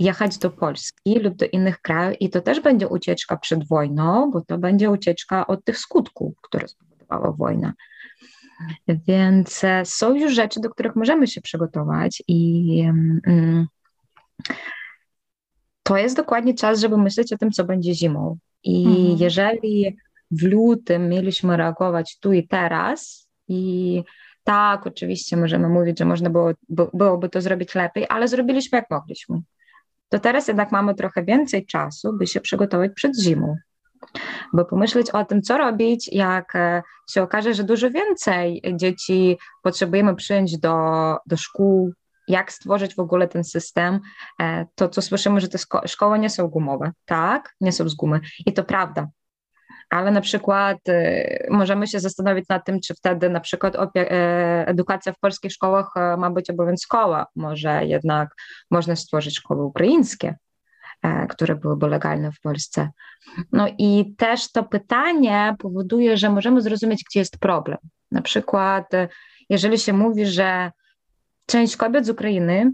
jechać 0.00 0.38
do 0.38 0.50
Polski 0.50 1.18
lub 1.20 1.36
do 1.36 1.46
innych 1.46 1.80
krajów 1.80 2.16
i 2.20 2.30
to 2.30 2.40
też 2.40 2.60
będzie 2.60 2.88
ucieczka 2.88 3.36
przed 3.36 3.68
wojną, 3.68 4.30
bo 4.30 4.40
to 4.40 4.58
będzie 4.58 4.90
ucieczka 4.90 5.46
od 5.46 5.64
tych 5.64 5.78
skutków, 5.78 6.34
które 6.42 6.68
spowodowała 6.68 7.32
wojna. 7.32 7.72
Więc 8.88 9.64
e, 9.64 9.84
są 9.84 10.14
już 10.14 10.34
rzeczy, 10.34 10.60
do 10.60 10.70
których 10.70 10.96
możemy 10.96 11.26
się 11.26 11.40
przygotować 11.40 12.22
i 12.28 12.80
mm, 13.26 13.66
to 15.82 15.96
jest 15.96 16.16
dokładnie 16.16 16.54
czas, 16.54 16.80
żeby 16.80 16.96
myśleć 16.96 17.32
o 17.32 17.38
tym, 17.38 17.50
co 17.50 17.64
będzie 17.64 17.94
zimą. 17.94 18.38
I 18.64 18.86
mhm. 18.86 19.18
jeżeli 19.18 19.96
w 20.30 20.42
lutym 20.42 21.08
mieliśmy 21.08 21.56
reagować 21.56 22.18
tu 22.18 22.32
i 22.32 22.48
teraz 22.48 23.28
i 23.48 24.02
tak, 24.44 24.86
oczywiście 24.86 25.36
możemy 25.36 25.68
mówić, 25.68 25.98
że 25.98 26.04
można 26.04 26.30
było, 26.30 26.52
byłoby 26.68 27.28
to 27.28 27.40
zrobić 27.40 27.74
lepiej, 27.74 28.06
ale 28.08 28.28
zrobiliśmy 28.28 28.78
jak 28.78 28.90
mogliśmy. 28.90 29.40
To 30.10 30.18
teraz 30.18 30.48
jednak 30.48 30.72
mamy 30.72 30.94
trochę 30.94 31.24
więcej 31.24 31.66
czasu, 31.66 32.12
by 32.12 32.26
się 32.26 32.40
przygotować 32.40 32.90
przed 32.94 33.20
zimą. 33.20 33.56
By 34.52 34.64
pomyśleć 34.64 35.10
o 35.10 35.24
tym, 35.24 35.42
co 35.42 35.58
robić, 35.58 36.08
jak 36.12 36.56
e, 36.56 36.82
się 37.10 37.22
okaże, 37.22 37.54
że 37.54 37.64
dużo 37.64 37.90
więcej 37.90 38.62
dzieci 38.74 39.38
potrzebujemy 39.62 40.16
przyjąć 40.16 40.58
do, 40.58 40.76
do 41.26 41.36
szkół, 41.36 41.92
jak 42.28 42.52
stworzyć 42.52 42.94
w 42.94 43.00
ogóle 43.00 43.28
ten 43.28 43.44
system. 43.44 44.00
E, 44.40 44.66
to, 44.74 44.88
co 44.88 45.02
słyszymy, 45.02 45.40
że 45.40 45.48
te 45.48 45.58
szkoły 45.86 46.18
nie 46.18 46.30
są 46.30 46.48
gumowe. 46.48 46.92
Tak, 47.04 47.54
nie 47.60 47.72
są 47.72 47.88
z 47.88 47.94
gumy. 47.94 48.20
I 48.46 48.52
to 48.52 48.64
prawda 48.64 49.08
ale 49.90 50.10
na 50.10 50.20
przykład 50.20 50.88
y, 50.88 51.46
możemy 51.50 51.86
się 51.86 52.00
zastanowić 52.00 52.48
nad 52.48 52.64
tym, 52.64 52.80
czy 52.80 52.94
wtedy 52.94 53.30
na 53.30 53.40
przykład 53.40 53.76
e, 53.76 54.66
edukacja 54.66 55.12
w 55.12 55.18
polskich 55.18 55.52
szkołach 55.52 55.90
e, 55.96 56.16
ma 56.16 56.30
być 56.30 56.50
obowiązkowa. 56.50 57.26
Może 57.36 57.86
jednak 57.86 58.34
można 58.70 58.96
stworzyć 58.96 59.36
szkoły 59.36 59.64
ukraińskie, 59.64 60.36
e, 61.02 61.26
które 61.26 61.54
byłyby 61.54 61.88
legalne 61.88 62.32
w 62.32 62.40
Polsce. 62.40 62.88
No 63.52 63.68
i 63.78 64.14
też 64.18 64.52
to 64.52 64.62
pytanie 64.62 65.54
powoduje, 65.58 66.16
że 66.16 66.30
możemy 66.30 66.62
zrozumieć, 66.62 67.04
gdzie 67.10 67.20
jest 67.20 67.38
problem. 67.38 67.78
Na 68.10 68.22
przykład, 68.22 68.90
jeżeli 69.48 69.78
się 69.78 69.92
mówi, 69.92 70.26
że 70.26 70.70
część 71.46 71.76
kobiet 71.76 72.06
z 72.06 72.10
Ukrainy 72.10 72.72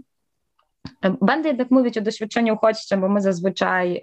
Będę 1.21 1.47
jednak 1.47 1.71
mówić 1.71 1.97
o 1.97 2.01
doświadczeniu 2.01 2.53
uchodźczym, 2.53 3.01
bo 3.01 3.09
my 3.09 3.21
zazwyczaj 3.21 4.01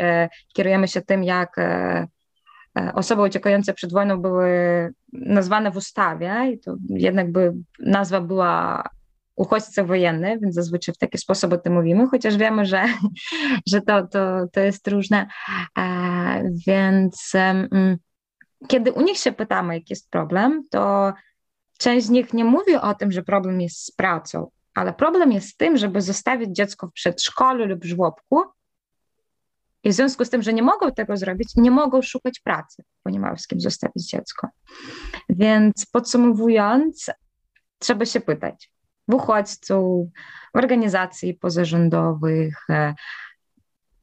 kierujemy 0.55 0.89
się 0.89 1.03
tym, 1.03 1.25
jak 1.25 1.57
osoby 2.95 3.23
uciekające 3.23 3.75
przed 3.75 3.93
wojną 3.93 4.23
były 4.23 4.49
nazwane 5.13 5.71
w 5.71 5.77
ustawie 5.77 6.51
i 6.53 6.59
to 6.59 6.77
jednak 6.89 7.33
by, 7.33 7.53
nazwa 7.79 8.21
była 8.21 8.83
uchodźca 9.37 9.85
wojenny, 9.85 10.39
więc 10.43 10.55
zazwyczaj 10.55 10.95
w 10.95 10.99
taki 10.99 11.19
sposób 11.19 11.53
o 11.53 11.59
tym 11.59 11.73
mówimy, 11.73 12.07
chociaż 12.07 12.37
wiemy, 12.37 12.67
że, 12.67 12.85
że 13.73 13.81
to, 13.81 14.07
to, 14.07 14.47
to 14.53 14.61
jest 14.61 14.89
różne. 14.89 15.27
E, 15.79 16.51
więc 16.67 17.33
kiedy 18.69 18.93
u 18.93 19.01
nich 19.01 19.19
się 19.19 19.33
pytamy, 19.33 19.75
jaki 19.75 19.87
jest 19.91 20.11
problem, 20.11 20.63
to 20.71 21.13
część 21.79 22.07
z 22.07 22.11
nich 22.11 22.33
nie 22.33 22.45
mówi 22.45 22.75
o 22.77 22.95
tym, 22.95 23.13
że 23.13 23.23
problem 23.23 23.61
jest 23.61 23.87
z 23.87 23.91
pracą, 23.91 24.51
ale 24.75 24.93
problem 24.93 25.33
jest 25.33 25.49
z 25.49 25.57
tym, 25.57 25.77
żeby 25.77 26.01
zostawić 26.01 26.51
dziecko 26.51 26.87
w 26.87 26.93
przedszkolu 26.93 27.67
lub 27.67 27.85
żłobku 27.85 28.43
i 29.85 29.91
w 29.91 29.93
związku 29.93 30.25
z 30.25 30.31
tym, 30.31 30.43
że 30.43 30.53
nie 30.53 30.63
mogą 30.63 30.93
tego 30.93 31.17
zrobić, 31.17 31.57
nie 31.57 31.71
mogą 31.71 32.03
szukać 32.03 32.41
pracy, 32.41 32.83
bo 33.05 33.11
nie 33.11 33.21
mają 33.21 33.37
z 33.37 33.47
kim 33.47 33.61
zostawić 33.61 34.11
dziecko. 34.11 34.49
Więc 35.29 35.87
podsumowując, 35.93 37.11
trzeba 37.79 38.05
się 38.07 38.21
pytać 38.21 38.71
w 39.09 39.15
uchodźców, 39.15 40.09
w 40.55 40.59
organizacji 40.59 41.35
pozarządowych, 41.35 42.71
e, 42.71 42.95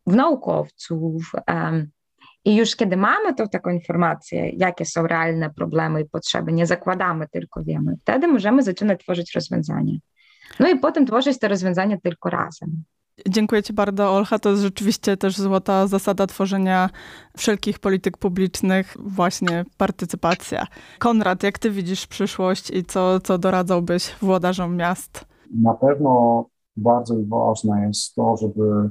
w 0.08 0.16
naukowców. 0.16 1.32
I 2.46 2.56
już 2.56 2.76
kiedy 2.76 2.98
mamy 2.98 3.36
tą 3.36 3.48
taką 3.48 3.70
informację, 3.70 4.50
jakie 4.50 4.86
są 4.86 5.08
realne 5.08 5.50
problemy 5.50 6.02
i 6.02 6.06
potrzeby, 6.06 6.54
nie 6.54 6.66
zakładamy, 6.66 7.28
tylko 7.32 7.64
wiemy, 7.64 7.96
wtedy 8.02 8.28
możemy 8.28 8.64
zaczynać 8.64 9.00
tworzyć 9.00 9.36
rozwiązania. 9.36 9.94
No 10.60 10.70
i 10.70 10.80
potem 10.80 11.06
tworzyć 11.06 11.40
te 11.40 11.48
rozwiązania 11.48 11.98
tylko 12.04 12.30
razem. 12.30 12.84
Dziękuję 13.30 13.64
Ci 13.64 13.74
bardzo, 13.74 14.16
Olcha. 14.16 14.40
To 14.40 14.50
jest 14.50 14.62
rzeczywiście 14.62 15.18
też 15.18 15.38
złota 15.38 15.88
zasada 15.88 16.28
tworzenia 16.28 16.90
wszelkich 17.38 17.80
polityk 17.80 18.18
publicznych, 18.18 18.98
właśnie 19.00 19.66
partycypacja. 19.78 20.68
Konrad, 21.00 21.44
jak 21.44 21.60
Ty 21.60 21.72
widzisz 21.72 22.08
przyszłość 22.08 22.72
i 22.72 22.86
co, 22.86 23.20
co 23.20 23.38
doradzałbyś 23.38 24.16
włodarzom 24.22 24.76
miast? 24.76 25.26
Na 25.62 25.74
pewno 25.74 26.46
bardzo 26.78 27.16
ważne 27.28 27.88
jest 27.88 28.16
to, 28.16 28.38
żeby 28.38 28.90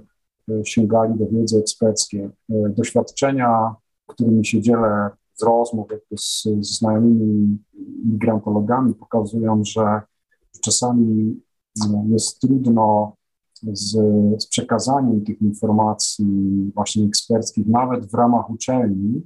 e, 0.50 0.64
sięgali 0.64 1.18
do 1.18 1.26
wiedzy 1.26 1.58
eksperckiej. 1.58 2.24
E, 2.24 2.30
doświadczenia, 2.50 3.74
którymi 4.06 4.46
się 4.46 4.60
dzielę 4.60 5.10
z 5.34 5.42
rozmów 5.42 5.88
z, 6.16 6.42
z 6.42 6.78
znajomymi 6.78 7.58
migrantologami, 8.04 8.94
pokazują, 8.94 9.64
że 9.64 10.00
czasami 10.60 11.40
e, 11.84 12.04
jest 12.08 12.40
trudno 12.40 13.16
z, 13.72 13.90
z 14.42 14.46
przekazaniem 14.46 15.24
tych 15.24 15.42
informacji 15.42 16.26
właśnie 16.74 17.04
eksperckich, 17.04 17.66
nawet 17.66 18.06
w 18.06 18.14
ramach 18.14 18.50
uczelni, 18.50 19.22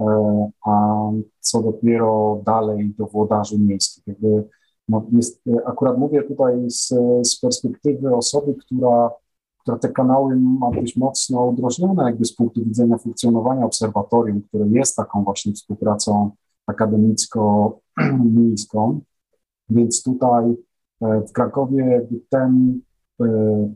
e, 0.00 0.50
a 0.66 1.00
co 1.40 1.62
dopiero 1.62 2.42
dalej 2.46 2.94
do 2.98 3.06
włodarzy 3.06 3.58
miejskich. 3.58 4.06
Jakby, 4.06 4.48
no 4.88 5.06
jest, 5.12 5.42
akurat 5.66 5.98
mówię 5.98 6.22
tutaj 6.22 6.70
z, 6.70 6.94
z 7.22 7.40
perspektywy 7.40 8.16
osoby, 8.16 8.54
która, 8.54 9.10
która 9.58 9.78
te 9.78 9.88
kanały 9.88 10.36
ma 10.36 10.70
dość 10.70 10.96
mocno 10.96 11.46
udrożnione 11.46 12.04
jakby 12.04 12.24
z 12.24 12.34
punktu 12.34 12.64
widzenia 12.64 12.98
funkcjonowania 12.98 13.66
obserwatorium, 13.66 14.42
które 14.42 14.68
jest 14.68 14.96
taką 14.96 15.24
właśnie 15.24 15.52
współpracą 15.52 16.30
akademicko-miejską. 16.66 19.00
Więc 19.70 20.02
tutaj 20.02 20.56
e, 21.00 21.20
w 21.20 21.32
Krakowie 21.32 22.06
ten 22.28 22.80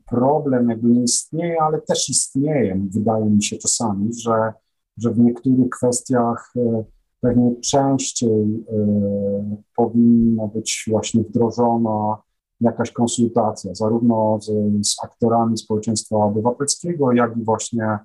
problem 0.06 0.70
jakby 0.70 0.88
nie 0.88 1.02
istnieje, 1.02 1.62
ale 1.62 1.80
też 1.80 2.08
istnieje, 2.08 2.80
wydaje 2.90 3.24
mi 3.24 3.42
się 3.42 3.56
czasami, 3.56 4.12
że, 4.12 4.52
że 4.96 5.10
w 5.10 5.18
niektórych 5.18 5.70
kwestiach 5.70 6.52
e, 6.56 6.84
pewnie 7.20 7.60
częściej 7.60 8.64
e, 8.72 9.56
powinna 9.76 10.46
być 10.46 10.84
właśnie 10.88 11.22
wdrożona 11.22 12.16
jakaś 12.60 12.92
konsultacja, 12.92 13.74
zarówno 13.74 14.38
z, 14.40 14.46
z 14.86 15.04
aktorami 15.04 15.58
społeczeństwa 15.58 16.16
obywatelskiego, 16.16 17.12
jak 17.12 17.36
i 17.36 17.44
właśnie 17.44 17.98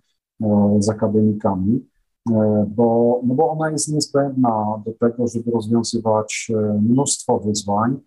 z 0.79 0.89
akademikami, 0.89 1.87
bo, 2.67 3.21
no 3.23 3.35
bo 3.35 3.51
ona 3.51 3.71
jest 3.71 3.93
niezbędna 3.93 4.81
do 4.85 4.91
tego, 4.93 5.27
żeby 5.27 5.51
rozwiązywać 5.51 6.51
mnóstwo 6.81 7.39
wyzwań, 7.39 7.99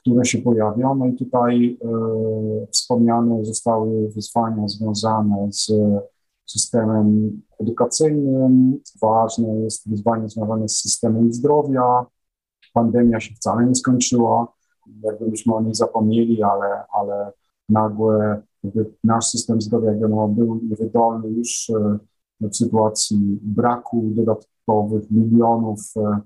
które 0.00 0.24
się 0.24 0.38
pojawią. 0.38 0.94
No 0.94 1.06
i 1.06 1.16
tutaj 1.16 1.78
e, 1.84 2.66
wspomniane 2.70 3.44
zostały 3.44 4.08
wyzwania 4.08 4.68
związane 4.68 5.48
z 5.52 5.72
systemem 6.46 7.40
edukacyjnym. 7.60 8.80
Ważne 9.02 9.48
jest 9.56 9.90
wyzwanie 9.90 10.28
związane 10.28 10.68
z 10.68 10.76
systemem 10.76 11.32
zdrowia. 11.32 12.06
Pandemia 12.72 13.20
się 13.20 13.34
wcale 13.34 13.66
nie 13.66 13.74
skończyła, 13.74 14.52
jakbyśmy 15.02 15.54
o 15.54 15.60
niej 15.60 15.74
zapomnieli, 15.74 16.42
ale, 16.42 16.84
ale 16.92 17.32
nagłe 17.68 18.42
nasz 19.04 19.26
system 19.26 19.60
zdrowia 19.60 19.92
był 20.28 20.60
niewydolny 20.62 21.28
już 21.28 21.70
e, 21.70 21.98
w 22.48 22.56
sytuacji 22.56 23.38
braku 23.42 24.10
dodatkowych 24.14 25.10
milionów 25.10 25.80
e, 25.96 26.20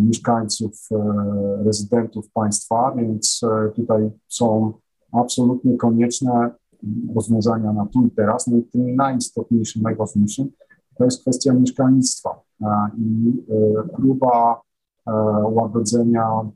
mieszkańców, 0.00 0.88
e, 0.92 1.64
rezydentów 1.64 2.30
państwa, 2.30 2.94
więc 2.96 3.40
e, 3.42 3.70
tutaj 3.70 4.10
są 4.28 4.72
absolutnie 5.12 5.76
konieczne 5.76 6.50
rozwiązania 7.14 7.72
na 7.72 7.86
tu 7.86 8.06
i 8.06 8.10
teraz. 8.10 8.46
No 8.46 8.56
i 8.56 8.62
tym 8.62 8.96
najistotniejszym, 8.96 9.82
najważniejszym 9.82 10.50
to 10.98 11.04
jest 11.04 11.20
kwestia 11.20 11.52
mieszkalnictwa 11.52 12.40
i 12.98 13.32
próba 13.96 14.60
łagodzenia 15.44 16.50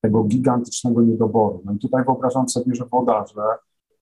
tego 0.00 0.24
gigantycznego 0.24 1.02
niedoboru. 1.02 1.62
No 1.64 1.72
i 1.72 1.78
tutaj 1.78 2.04
wyobrażam 2.04 2.48
sobie, 2.48 2.74
że 2.74 2.84
wodarze 2.84 3.42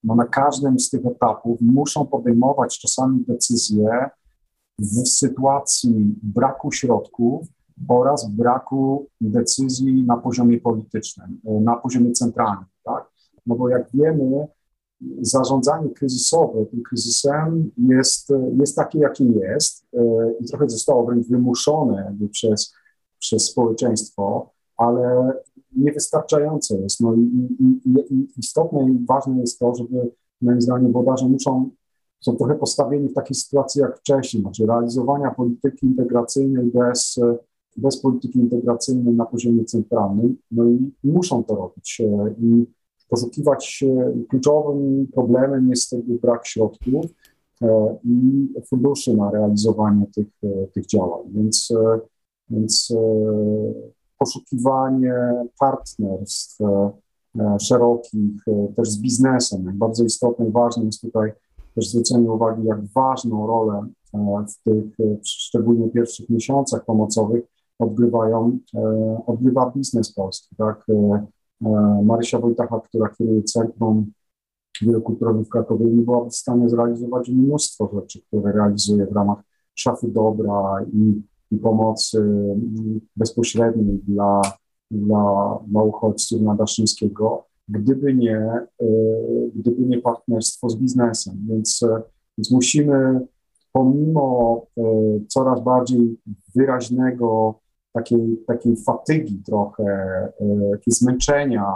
no 0.04 0.14
na 0.14 0.24
każdym 0.24 0.78
z 0.78 0.90
tych 0.90 1.06
etapów 1.06 1.60
muszą 1.60 2.06
podejmować 2.06 2.78
czasami 2.78 3.24
decyzje 3.28 4.10
w 4.78 5.08
sytuacji 5.08 6.14
braku 6.22 6.72
środków, 6.72 7.48
oraz 7.88 8.30
braku 8.30 9.06
decyzji 9.20 10.04
na 10.04 10.16
poziomie 10.16 10.60
politycznym, 10.60 11.40
e, 11.46 11.60
na 11.60 11.76
poziomie 11.76 12.12
centralnym, 12.12 12.64
tak? 12.84 13.10
No 13.46 13.54
bo 13.54 13.68
jak 13.68 13.90
wiemy, 13.94 14.46
zarządzanie 15.20 15.90
kryzysowe 15.90 16.66
tym 16.66 16.82
kryzysem 16.82 17.70
jest, 17.78 18.32
jest 18.58 18.76
takie, 18.76 18.98
jakie 18.98 19.24
jest 19.24 19.86
e, 19.94 20.32
i 20.40 20.44
trochę 20.44 20.68
zostało 20.68 21.06
wręcz 21.06 21.28
wymuszone 21.28 22.16
przez 22.32 22.74
przez 23.20 23.44
społeczeństwo, 23.44 24.50
ale 24.76 25.32
niewystarczające 25.76 26.76
jest. 26.76 27.00
No 27.00 27.14
i, 27.14 27.20
i, 27.60 28.14
i 28.14 28.28
istotne 28.36 28.90
i 28.90 29.06
ważne 29.06 29.40
jest 29.40 29.58
to, 29.58 29.74
żeby 29.74 30.10
moim 30.42 30.60
zdaniem 30.60 30.92
włodarze 30.92 31.28
muszą, 31.28 31.70
są 32.20 32.36
trochę 32.36 32.54
postawieni 32.54 33.08
w 33.08 33.14
takiej 33.14 33.34
sytuacji 33.34 33.80
jak 33.80 33.98
wcześniej, 33.98 34.42
znaczy 34.42 34.66
realizowania 34.66 35.30
polityki 35.30 35.86
integracyjnej 35.86 36.66
bez, 36.66 37.20
bez 37.80 38.00
polityki 38.00 38.38
integracyjnej 38.38 39.14
na 39.14 39.26
poziomie 39.26 39.64
centralnym, 39.64 40.36
no 40.50 40.66
i 40.66 40.90
muszą 41.04 41.44
to 41.44 41.54
robić 41.54 42.02
i 42.40 42.66
poszukiwać 43.10 43.84
kluczowym 44.28 45.06
problemem 45.14 45.68
jest 45.68 45.96
brak 46.22 46.46
środków 46.46 47.06
e, 47.62 47.96
i 48.04 48.48
funduszy 48.68 49.16
na 49.16 49.30
realizowanie 49.30 50.06
tych, 50.14 50.26
e, 50.44 50.66
tych 50.66 50.86
działań, 50.86 51.22
więc, 51.34 51.70
e, 51.70 52.00
więc 52.50 52.94
poszukiwanie 54.18 55.14
partnerstw 55.58 56.58
szerokich, 57.60 58.44
też 58.76 58.90
z 58.90 59.00
biznesem. 59.00 59.64
Jak 59.66 59.74
bardzo 59.74 60.04
istotne 60.04 60.48
i 60.48 60.50
ważne 60.50 60.84
jest 60.84 61.00
tutaj 61.00 61.32
też 61.74 61.90
zwrócenie 61.90 62.32
uwagi, 62.32 62.64
jak 62.64 62.84
ważną 62.84 63.46
rolę 63.46 63.86
w 64.48 64.64
tych 64.64 64.84
szczególnie 65.24 65.88
pierwszych 65.88 66.30
miesiącach 66.30 66.84
pomocowych 66.84 67.44
odgrywają, 67.80 68.58
odgrywa 69.26 69.72
biznes 69.76 70.12
polski. 70.12 70.56
Tak? 70.56 70.86
Marysia 72.04 72.38
Wojtacha, 72.38 72.80
która 72.80 73.08
kieruje 73.08 73.42
Centrum 73.42 74.12
Wielokulturowym 74.82 75.44
w 75.44 75.48
Krakowie, 75.48 75.86
nie 75.86 76.02
byłaby 76.02 76.30
w 76.30 76.34
stanie 76.34 76.68
zrealizować 76.68 77.28
mnóstwo 77.28 77.90
rzeczy, 77.94 78.20
które 78.22 78.52
realizuje 78.52 79.06
w 79.06 79.12
ramach 79.12 79.38
szafy 79.74 80.08
dobra 80.08 80.84
i 80.92 81.22
i 81.50 81.56
pomocy 81.58 82.18
mm, 82.18 83.00
bezpośredniej 83.16 83.98
dla, 84.08 84.42
dla, 84.90 85.58
dla 85.66 85.82
uchodźców 85.82 86.42
Nadaszyńskiego, 86.42 87.44
gdyby 87.68 88.14
nie, 88.14 88.66
gdyby 89.54 89.82
nie 89.82 89.98
partnerstwo 89.98 90.70
z 90.70 90.76
biznesem. 90.76 91.46
Więc, 91.48 91.80
więc 92.38 92.50
musimy 92.50 93.26
pomimo 93.72 94.66
coraz 95.28 95.64
bardziej 95.64 96.16
wyraźnego 96.54 97.54
takiej, 97.92 98.44
takiej 98.46 98.76
fatygi 98.76 99.42
trochę, 99.46 99.84
takiego 100.72 100.94
zmęczenia 100.94 101.74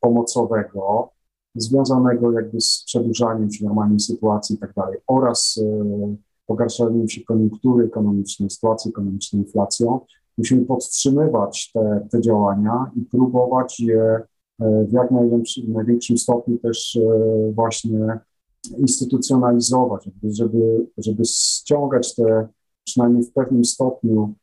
pomocowego, 0.00 1.10
związanego 1.54 2.32
jakby 2.32 2.60
z 2.60 2.84
przedłużaniem 2.86 3.52
się 3.52 3.64
normalnej 3.64 4.00
sytuacji 4.00 4.56
i 4.56 4.58
tak 4.58 4.74
dalej, 4.74 4.98
oraz 5.06 5.60
pogarszaniem 6.46 7.08
się 7.08 7.24
koniunktury 7.24 7.84
ekonomicznej, 7.84 8.50
sytuacji 8.50 8.88
ekonomicznej, 8.88 9.42
inflacją, 9.42 10.00
musimy 10.38 10.64
podtrzymywać 10.64 11.70
te, 11.72 12.06
te 12.10 12.20
działania 12.20 12.90
i 12.96 13.00
próbować 13.00 13.80
je 13.80 14.02
e, 14.02 14.84
w 14.84 14.92
jak 14.92 15.10
największym, 15.10 15.72
największym 15.72 16.18
stopniu 16.18 16.58
też 16.58 16.96
e, 16.96 17.52
właśnie 17.52 18.18
instytucjonalizować, 18.78 20.10
żeby, 20.22 20.86
żeby 20.98 21.24
ściągać 21.24 22.14
te, 22.14 22.48
przynajmniej 22.84 23.24
w 23.24 23.32
pewnym 23.32 23.64
stopniu, 23.64 24.34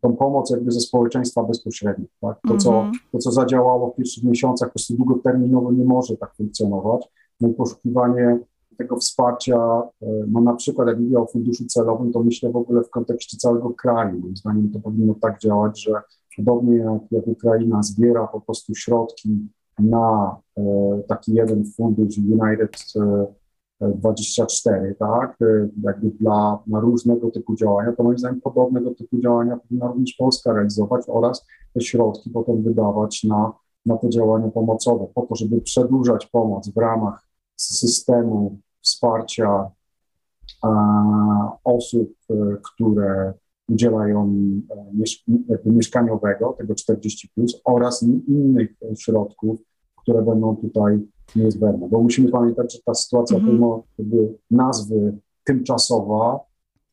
tą 0.00 0.16
pomoc 0.16 0.50
jakby 0.50 0.72
ze 0.72 0.80
społeczeństwa 0.80 1.42
bezpośrednio. 1.42 2.06
Tak? 2.20 2.40
To, 2.48 2.56
co, 2.56 2.70
mhm. 2.70 2.92
to, 3.12 3.18
co 3.18 3.30
zadziałało 3.30 3.90
w 3.90 3.96
pierwszych 3.96 4.24
miesiącach, 4.24 4.68
po 4.68 4.72
prostu 4.72 4.96
długoterminowo 4.96 5.72
nie 5.72 5.84
może 5.84 6.16
tak 6.16 6.34
funkcjonować. 6.34 7.08
No 7.40 7.48
i 7.48 7.52
poszukiwanie 7.52 8.38
tego 8.78 8.96
wsparcia, 8.96 9.82
e, 10.02 10.06
no 10.28 10.40
na 10.40 10.54
przykład 10.54 10.88
jak 10.88 11.00
mówię 11.00 11.18
o 11.18 11.26
funduszu 11.26 11.64
celowym, 11.64 12.12
to 12.12 12.22
myślę 12.22 12.50
w 12.50 12.56
ogóle 12.56 12.84
w 12.84 12.90
kontekście 12.90 13.36
całego 13.36 13.70
kraju. 13.70 14.20
Moim 14.20 14.36
zdaniem 14.36 14.70
to 14.72 14.80
powinno 14.80 15.14
tak 15.14 15.40
działać, 15.40 15.82
że 15.82 15.92
podobnie 16.36 16.76
jak, 16.76 17.02
jak 17.10 17.26
Ukraina 17.26 17.82
zbiera 17.82 18.26
po 18.26 18.40
prostu 18.40 18.74
środki 18.74 19.48
na 19.78 20.36
e, 20.58 20.62
taki 21.08 21.34
jeden 21.34 21.64
fundusz 21.76 22.18
United 22.18 22.76
24, 23.80 24.88
e, 24.88 24.94
tak, 24.94 25.38
jakby 25.82 26.10
dla 26.10 26.58
na 26.66 26.80
różnego 26.80 27.30
typu 27.30 27.54
działania, 27.54 27.92
to 27.92 28.02
moim 28.02 28.18
zdaniem 28.18 28.40
podobnego 28.40 28.94
typu 28.94 29.20
działania 29.20 29.56
powinna 29.56 29.86
również 29.86 30.14
Polska 30.18 30.52
realizować 30.52 31.04
oraz 31.08 31.46
te 31.74 31.80
środki 31.80 32.30
potem 32.30 32.62
wydawać 32.62 33.24
na, 33.24 33.52
na 33.86 33.96
te 33.96 34.10
działania 34.10 34.48
pomocowe, 34.48 35.06
po 35.14 35.22
to, 35.22 35.34
żeby 35.34 35.60
przedłużać 35.60 36.26
pomoc 36.26 36.68
w 36.74 36.76
ramach 36.76 37.26
systemu 37.56 38.58
wsparcia 38.82 39.70
osób, 41.64 42.10
e, 42.30 42.34
które 42.62 43.32
udzielają 43.68 44.34
e, 45.50 45.70
mieszkaniowego, 45.70 46.54
tego 46.58 46.74
40, 46.74 47.28
plus, 47.34 47.60
oraz 47.64 48.02
innych 48.02 48.70
środków, 48.98 49.60
które 50.02 50.22
będą 50.22 50.56
tutaj 50.56 50.98
niezbędne. 51.36 51.88
Bo 51.88 52.00
musimy 52.00 52.28
pamiętać, 52.28 52.72
że 52.72 52.78
ta 52.84 52.94
sytuacja, 52.94 53.38
-hmm. 53.38 53.46
pomimo 53.46 53.82
nazwy 54.50 55.18
tymczasowa, 55.44 56.40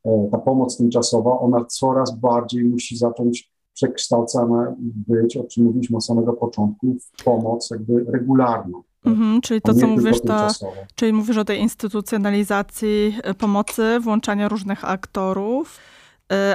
e, 0.06 0.28
ta 0.32 0.38
pomoc 0.38 0.78
tymczasowa, 0.78 1.40
ona 1.40 1.66
coraz 1.66 2.20
bardziej 2.20 2.64
musi 2.64 2.98
zacząć 2.98 3.52
przekształcana 3.74 4.76
być, 4.80 5.38
o 5.38 5.44
czym 5.44 5.64
mówiliśmy 5.64 5.98
od 5.98 6.06
samego 6.06 6.34
początku, 6.34 6.96
w 7.00 7.24
pomoc 7.24 7.70
jakby 7.72 8.06
regularną. 8.12 8.82
Mhm, 9.06 9.42
czyli 9.42 9.62
to, 9.62 9.74
co 9.74 9.88
mówisz, 9.88 10.22
to, 10.22 10.48
czyli 10.96 11.14
mówisz 11.14 11.38
o 11.38 11.46
tej 11.46 11.60
instytucjonalizacji 11.60 13.18
e, 13.24 13.34
pomocy, 13.34 14.00
włączania 14.00 14.48
różnych 14.48 14.86
aktorów, 14.86 15.80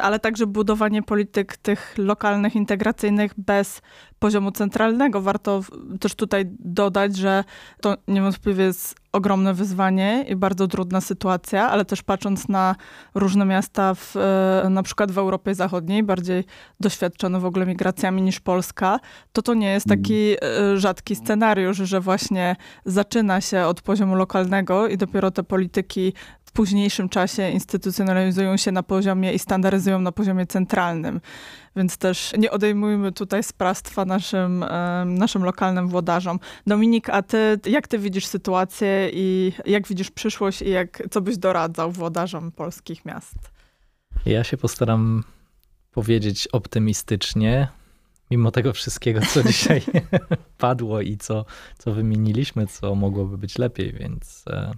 ale 0.02 0.18
także 0.18 0.46
budowanie 0.46 1.02
polityk 1.02 1.56
tych 1.56 1.94
lokalnych, 1.98 2.56
integracyjnych 2.56 3.32
bez 3.36 3.82
poziomu 4.18 4.52
centralnego. 4.52 5.22
Warto 5.22 5.60
też 6.00 6.14
tutaj 6.14 6.44
dodać, 6.58 7.16
że 7.16 7.44
to 7.80 7.96
niewątpliwie 8.08 8.64
jest 8.64 9.02
ogromne 9.12 9.54
wyzwanie 9.54 10.24
i 10.28 10.36
bardzo 10.36 10.68
trudna 10.68 11.00
sytuacja, 11.00 11.70
ale 11.70 11.84
też 11.84 12.02
patrząc 12.02 12.48
na 12.48 12.76
różne 13.14 13.44
miasta, 13.44 13.94
w, 13.94 14.16
e, 14.16 14.68
na 14.70 14.82
przykład 14.82 15.12
w 15.12 15.18
Europie 15.18 15.54
Zachodniej, 15.54 16.02
bardziej 16.02 16.44
doświadczone 16.80 17.40
w 17.40 17.44
ogóle 17.44 17.66
migracjami 17.66 18.22
niż 18.22 18.40
Polska, 18.40 19.00
to 19.32 19.42
to 19.42 19.54
nie 19.54 19.72
jest 19.72 19.86
taki 19.86 20.34
e, 20.34 20.76
rzadki 20.76 21.16
scenariusz, 21.16 21.76
że 21.76 22.00
właśnie 22.00 22.56
zaczyna 22.84 23.40
się 23.40 23.64
od 23.64 23.82
poziomu 23.82 24.16
lokalnego 24.16 24.88
i 24.88 24.96
dopiero 24.96 25.30
te 25.30 25.42
polityki 25.42 26.12
w 26.52 26.54
późniejszym 26.54 27.08
czasie 27.08 27.50
instytucjonalizują 27.50 28.56
się 28.56 28.72
na 28.72 28.82
poziomie 28.82 29.32
i 29.32 29.38
standaryzują 29.38 30.00
na 30.00 30.12
poziomie 30.12 30.46
centralnym. 30.46 31.20
Więc 31.76 31.96
też 31.96 32.32
nie 32.38 32.50
odejmujmy 32.50 33.12
tutaj 33.12 33.42
sprawstwa 33.42 34.04
naszym, 34.04 34.64
naszym 35.06 35.44
lokalnym 35.44 35.88
włodarzom. 35.88 36.38
Dominik, 36.66 37.10
a 37.10 37.22
ty, 37.22 37.60
jak 37.66 37.88
ty 37.88 37.98
widzisz 37.98 38.26
sytuację 38.26 39.10
i 39.12 39.52
jak 39.66 39.88
widzisz 39.88 40.10
przyszłość 40.10 40.62
i 40.62 40.70
jak, 40.70 41.02
co 41.10 41.20
byś 41.20 41.38
doradzał 41.38 41.92
włodarzom 41.92 42.52
polskich 42.52 43.04
miast? 43.04 43.34
Ja 44.26 44.44
się 44.44 44.56
postaram 44.56 45.24
powiedzieć 45.92 46.48
optymistycznie, 46.48 47.68
mimo 48.30 48.50
tego 48.50 48.72
wszystkiego, 48.72 49.20
co 49.20 49.42
dzisiaj 49.52 49.82
padło 50.58 51.00
i 51.00 51.16
co, 51.16 51.44
co 51.78 51.92
wymieniliśmy, 51.92 52.66
co 52.66 52.94
mogłoby 52.94 53.38
być 53.38 53.58
lepiej, 53.58 53.92
więc 53.92 54.44
e, 54.46 54.72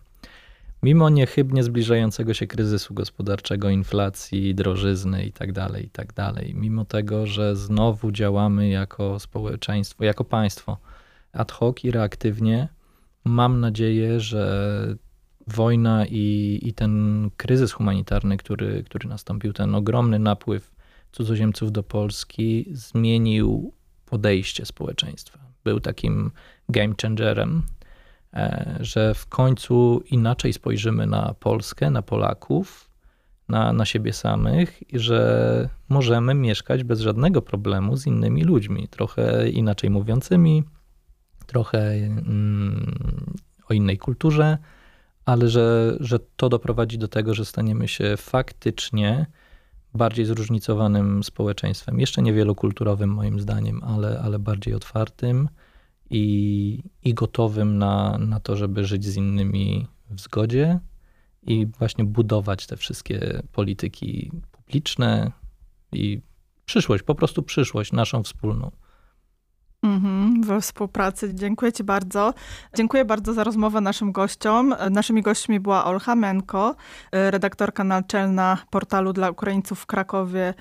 mimo 0.85 1.09
niechybnie 1.11 1.63
zbliżającego 1.63 2.35
się 2.35 2.47
kryzysu 2.47 2.95
gospodarczego, 2.95 3.71
inflacji, 3.71 4.55
drożyzny 4.55 5.25
itd., 5.25 5.53
tak 5.53 5.83
itd., 5.83 6.15
tak 6.15 6.35
mimo 6.55 6.85
tego, 6.85 7.27
że 7.27 7.57
znowu 7.57 8.13
działamy 8.13 8.69
jako 8.69 9.19
społeczeństwo, 9.19 10.05
jako 10.05 10.25
państwo 10.25 10.79
ad 11.33 11.53
hoc 11.53 11.85
i 11.85 11.91
reaktywnie, 11.91 12.69
mam 13.25 13.61
nadzieję, 13.61 14.21
że 14.21 14.97
wojna 15.47 16.07
i, 16.07 16.59
i 16.63 16.73
ten 16.73 17.31
kryzys 17.37 17.73
humanitarny, 17.73 18.37
który, 18.37 18.85
który 18.85 19.09
nastąpił, 19.09 19.53
ten 19.53 19.75
ogromny 19.75 20.19
napływ 20.19 20.75
cudzoziemców 21.13 21.73
do 21.73 21.83
Polski, 21.83 22.67
zmienił 22.73 23.73
podejście 24.07 24.67
społeczeństwa. 24.67 25.39
Był 25.65 25.81
takim 25.81 26.31
game 26.69 26.95
changerem 27.03 27.63
że 28.81 29.15
w 29.15 29.27
końcu 29.27 30.03
inaczej 30.11 30.53
spojrzymy 30.53 31.07
na 31.07 31.35
Polskę, 31.41 31.91
na 31.91 32.03
Polaków, 32.03 32.91
na, 33.49 33.73
na 33.73 33.85
siebie 33.85 34.13
samych 34.13 34.93
i 34.93 34.99
że 34.99 35.69
możemy 35.89 36.35
mieszkać 36.35 36.85
bez 36.85 37.01
żadnego 37.01 37.43
problemu 37.43 37.97
z 37.97 38.07
innymi 38.07 38.45
ludźmi, 38.45 38.89
trochę 38.89 39.49
inaczej 39.51 39.91
mówiącymi, 39.91 40.65
trochę 41.47 41.93
mm, 41.93 43.35
o 43.69 43.75
innej 43.75 43.99
kulturze, 43.99 44.59
ale 45.25 45.49
że, 45.49 45.97
że 46.01 46.19
to 46.37 46.49
doprowadzi 46.49 46.99
do 46.99 47.09
tego, 47.09 47.35
że 47.35 47.45
staniemy 47.45 47.89
się 47.89 48.17
faktycznie 48.17 49.27
bardziej 49.95 50.25
zróżnicowanym 50.25 51.25
społeczeństwem. 51.25 52.01
Jeszcze 52.01 52.23
niewielokulturowym 52.23 53.11
moim 53.11 53.41
zdaniem, 53.41 53.85
ale, 53.85 54.21
ale 54.25 54.39
bardziej 54.39 54.75
otwartym 54.75 55.49
i, 56.11 56.83
i 57.05 57.15
gotowym 57.15 57.79
na, 57.79 58.19
na 58.19 58.41
to, 58.41 58.57
żeby 58.57 58.85
żyć 58.85 59.05
z 59.05 59.17
innymi 59.17 59.89
w 60.11 60.21
zgodzie 60.21 60.81
i 61.43 61.67
właśnie 61.67 62.05
budować 62.05 62.67
te 62.67 62.77
wszystkie 62.77 63.43
polityki 63.53 64.31
publiczne, 64.53 65.33
i 65.95 66.21
przyszłość, 66.65 67.03
po 67.03 67.15
prostu 67.15 67.43
przyszłość 67.43 67.93
naszą 67.93 68.23
wspólną. 68.23 68.71
Mhm, 69.83 70.43
we 70.43 70.61
współpracy. 70.61 71.35
Dziękuję 71.35 71.73
Ci 71.73 71.85
bardzo. 71.85 72.35
Dziękuję 72.77 73.05
bardzo 73.05 73.33
za 73.33 73.45
rozmowę 73.45 73.81
naszym 73.81 74.13
gościom. 74.13 74.75
Naszymi 74.91 75.23
gośćmi 75.23 75.61
była 75.61 75.85
Olcha 75.85 76.15
Menko, 76.15 76.75
redaktorka 77.13 77.85
naczelna 77.85 78.59
portalu 78.71 79.13
dla 79.13 79.31
Ukraińców 79.31 79.81
w 79.81 79.87
Krakowie 79.87 80.55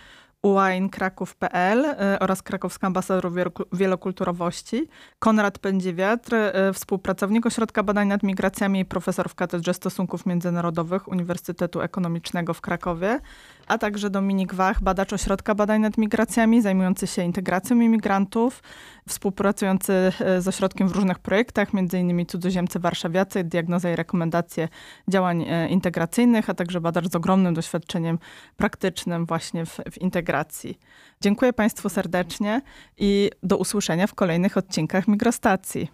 uainkraków.pl 0.44 1.96
oraz 2.20 2.42
krakowska 2.42 2.88
ambasador 2.88 3.32
wielokulturowości, 3.74 4.88
Konrad 5.20 5.60
Pędziwiatr, 5.60 6.36
współpracownik 6.74 7.46
Ośrodka 7.46 7.84
Badań 7.84 8.08
nad 8.08 8.24
Migracjami 8.24 8.80
i 8.80 8.86
profesor 8.86 9.30
w 9.30 9.36
Katedrze 9.36 9.74
Stosunków 9.74 10.26
Międzynarodowych 10.26 11.08
Uniwersytetu 11.08 11.82
Ekonomicznego 11.82 12.54
w 12.54 12.62
Krakowie, 12.62 13.20
a 13.68 13.78
także 13.78 14.10
Dominik 14.10 14.54
Wach, 14.54 14.82
badacz 14.82 15.14
Ośrodka 15.14 15.56
Badań 15.56 15.82
nad 15.82 15.98
Migracjami, 15.98 16.62
zajmujący 16.62 17.08
się 17.08 17.24
integracją 17.24 17.80
imigrantów, 17.80 18.64
współpracujący 19.08 19.94
z 20.40 20.48
ośrodkiem 20.48 20.88
w 20.88 20.92
różnych 20.92 21.20
projektach, 21.20 21.70
m.in. 21.74 22.26
cudzoziemcy 22.26 22.80
warszawiacy, 22.80 23.44
diagnoza 23.44 23.92
i 23.92 23.96
rekomendacje 23.96 24.68
działań 25.08 25.46
integracyjnych, 25.70 26.50
a 26.50 26.54
także 26.54 26.82
badacz 26.82 27.10
z 27.10 27.16
ogromnym 27.16 27.54
doświadczeniem 27.54 28.20
praktycznym 28.58 29.26
właśnie 29.26 29.66
w, 29.66 29.80
w 29.92 29.98
integracji. 30.02 30.80
Dziękuję 31.22 31.54
Państwu 31.54 31.90
serdecznie 31.90 32.62
i 32.98 33.32
do 33.44 33.58
usłyszenia 33.58 34.08
w 34.08 34.14
kolejnych 34.14 34.58
odcinkach 34.58 35.08
Migrostacji. 35.08 35.92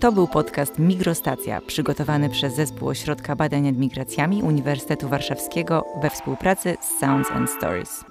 To 0.00 0.12
był 0.12 0.28
podcast 0.28 0.78
Migrostacja, 0.78 1.60
przygotowany 1.60 2.30
przez 2.30 2.54
Zespół 2.54 2.88
Ośrodka 2.88 3.36
Badań 3.36 3.62
nad 3.62 3.76
Migracjami 3.76 4.42
Uniwersytetu 4.42 5.08
Warszawskiego 5.08 5.84
we 6.02 6.10
współpracy 6.10 6.76
z 6.80 7.00
Sounds 7.00 7.30
and 7.30 7.50
Stories. 7.50 8.04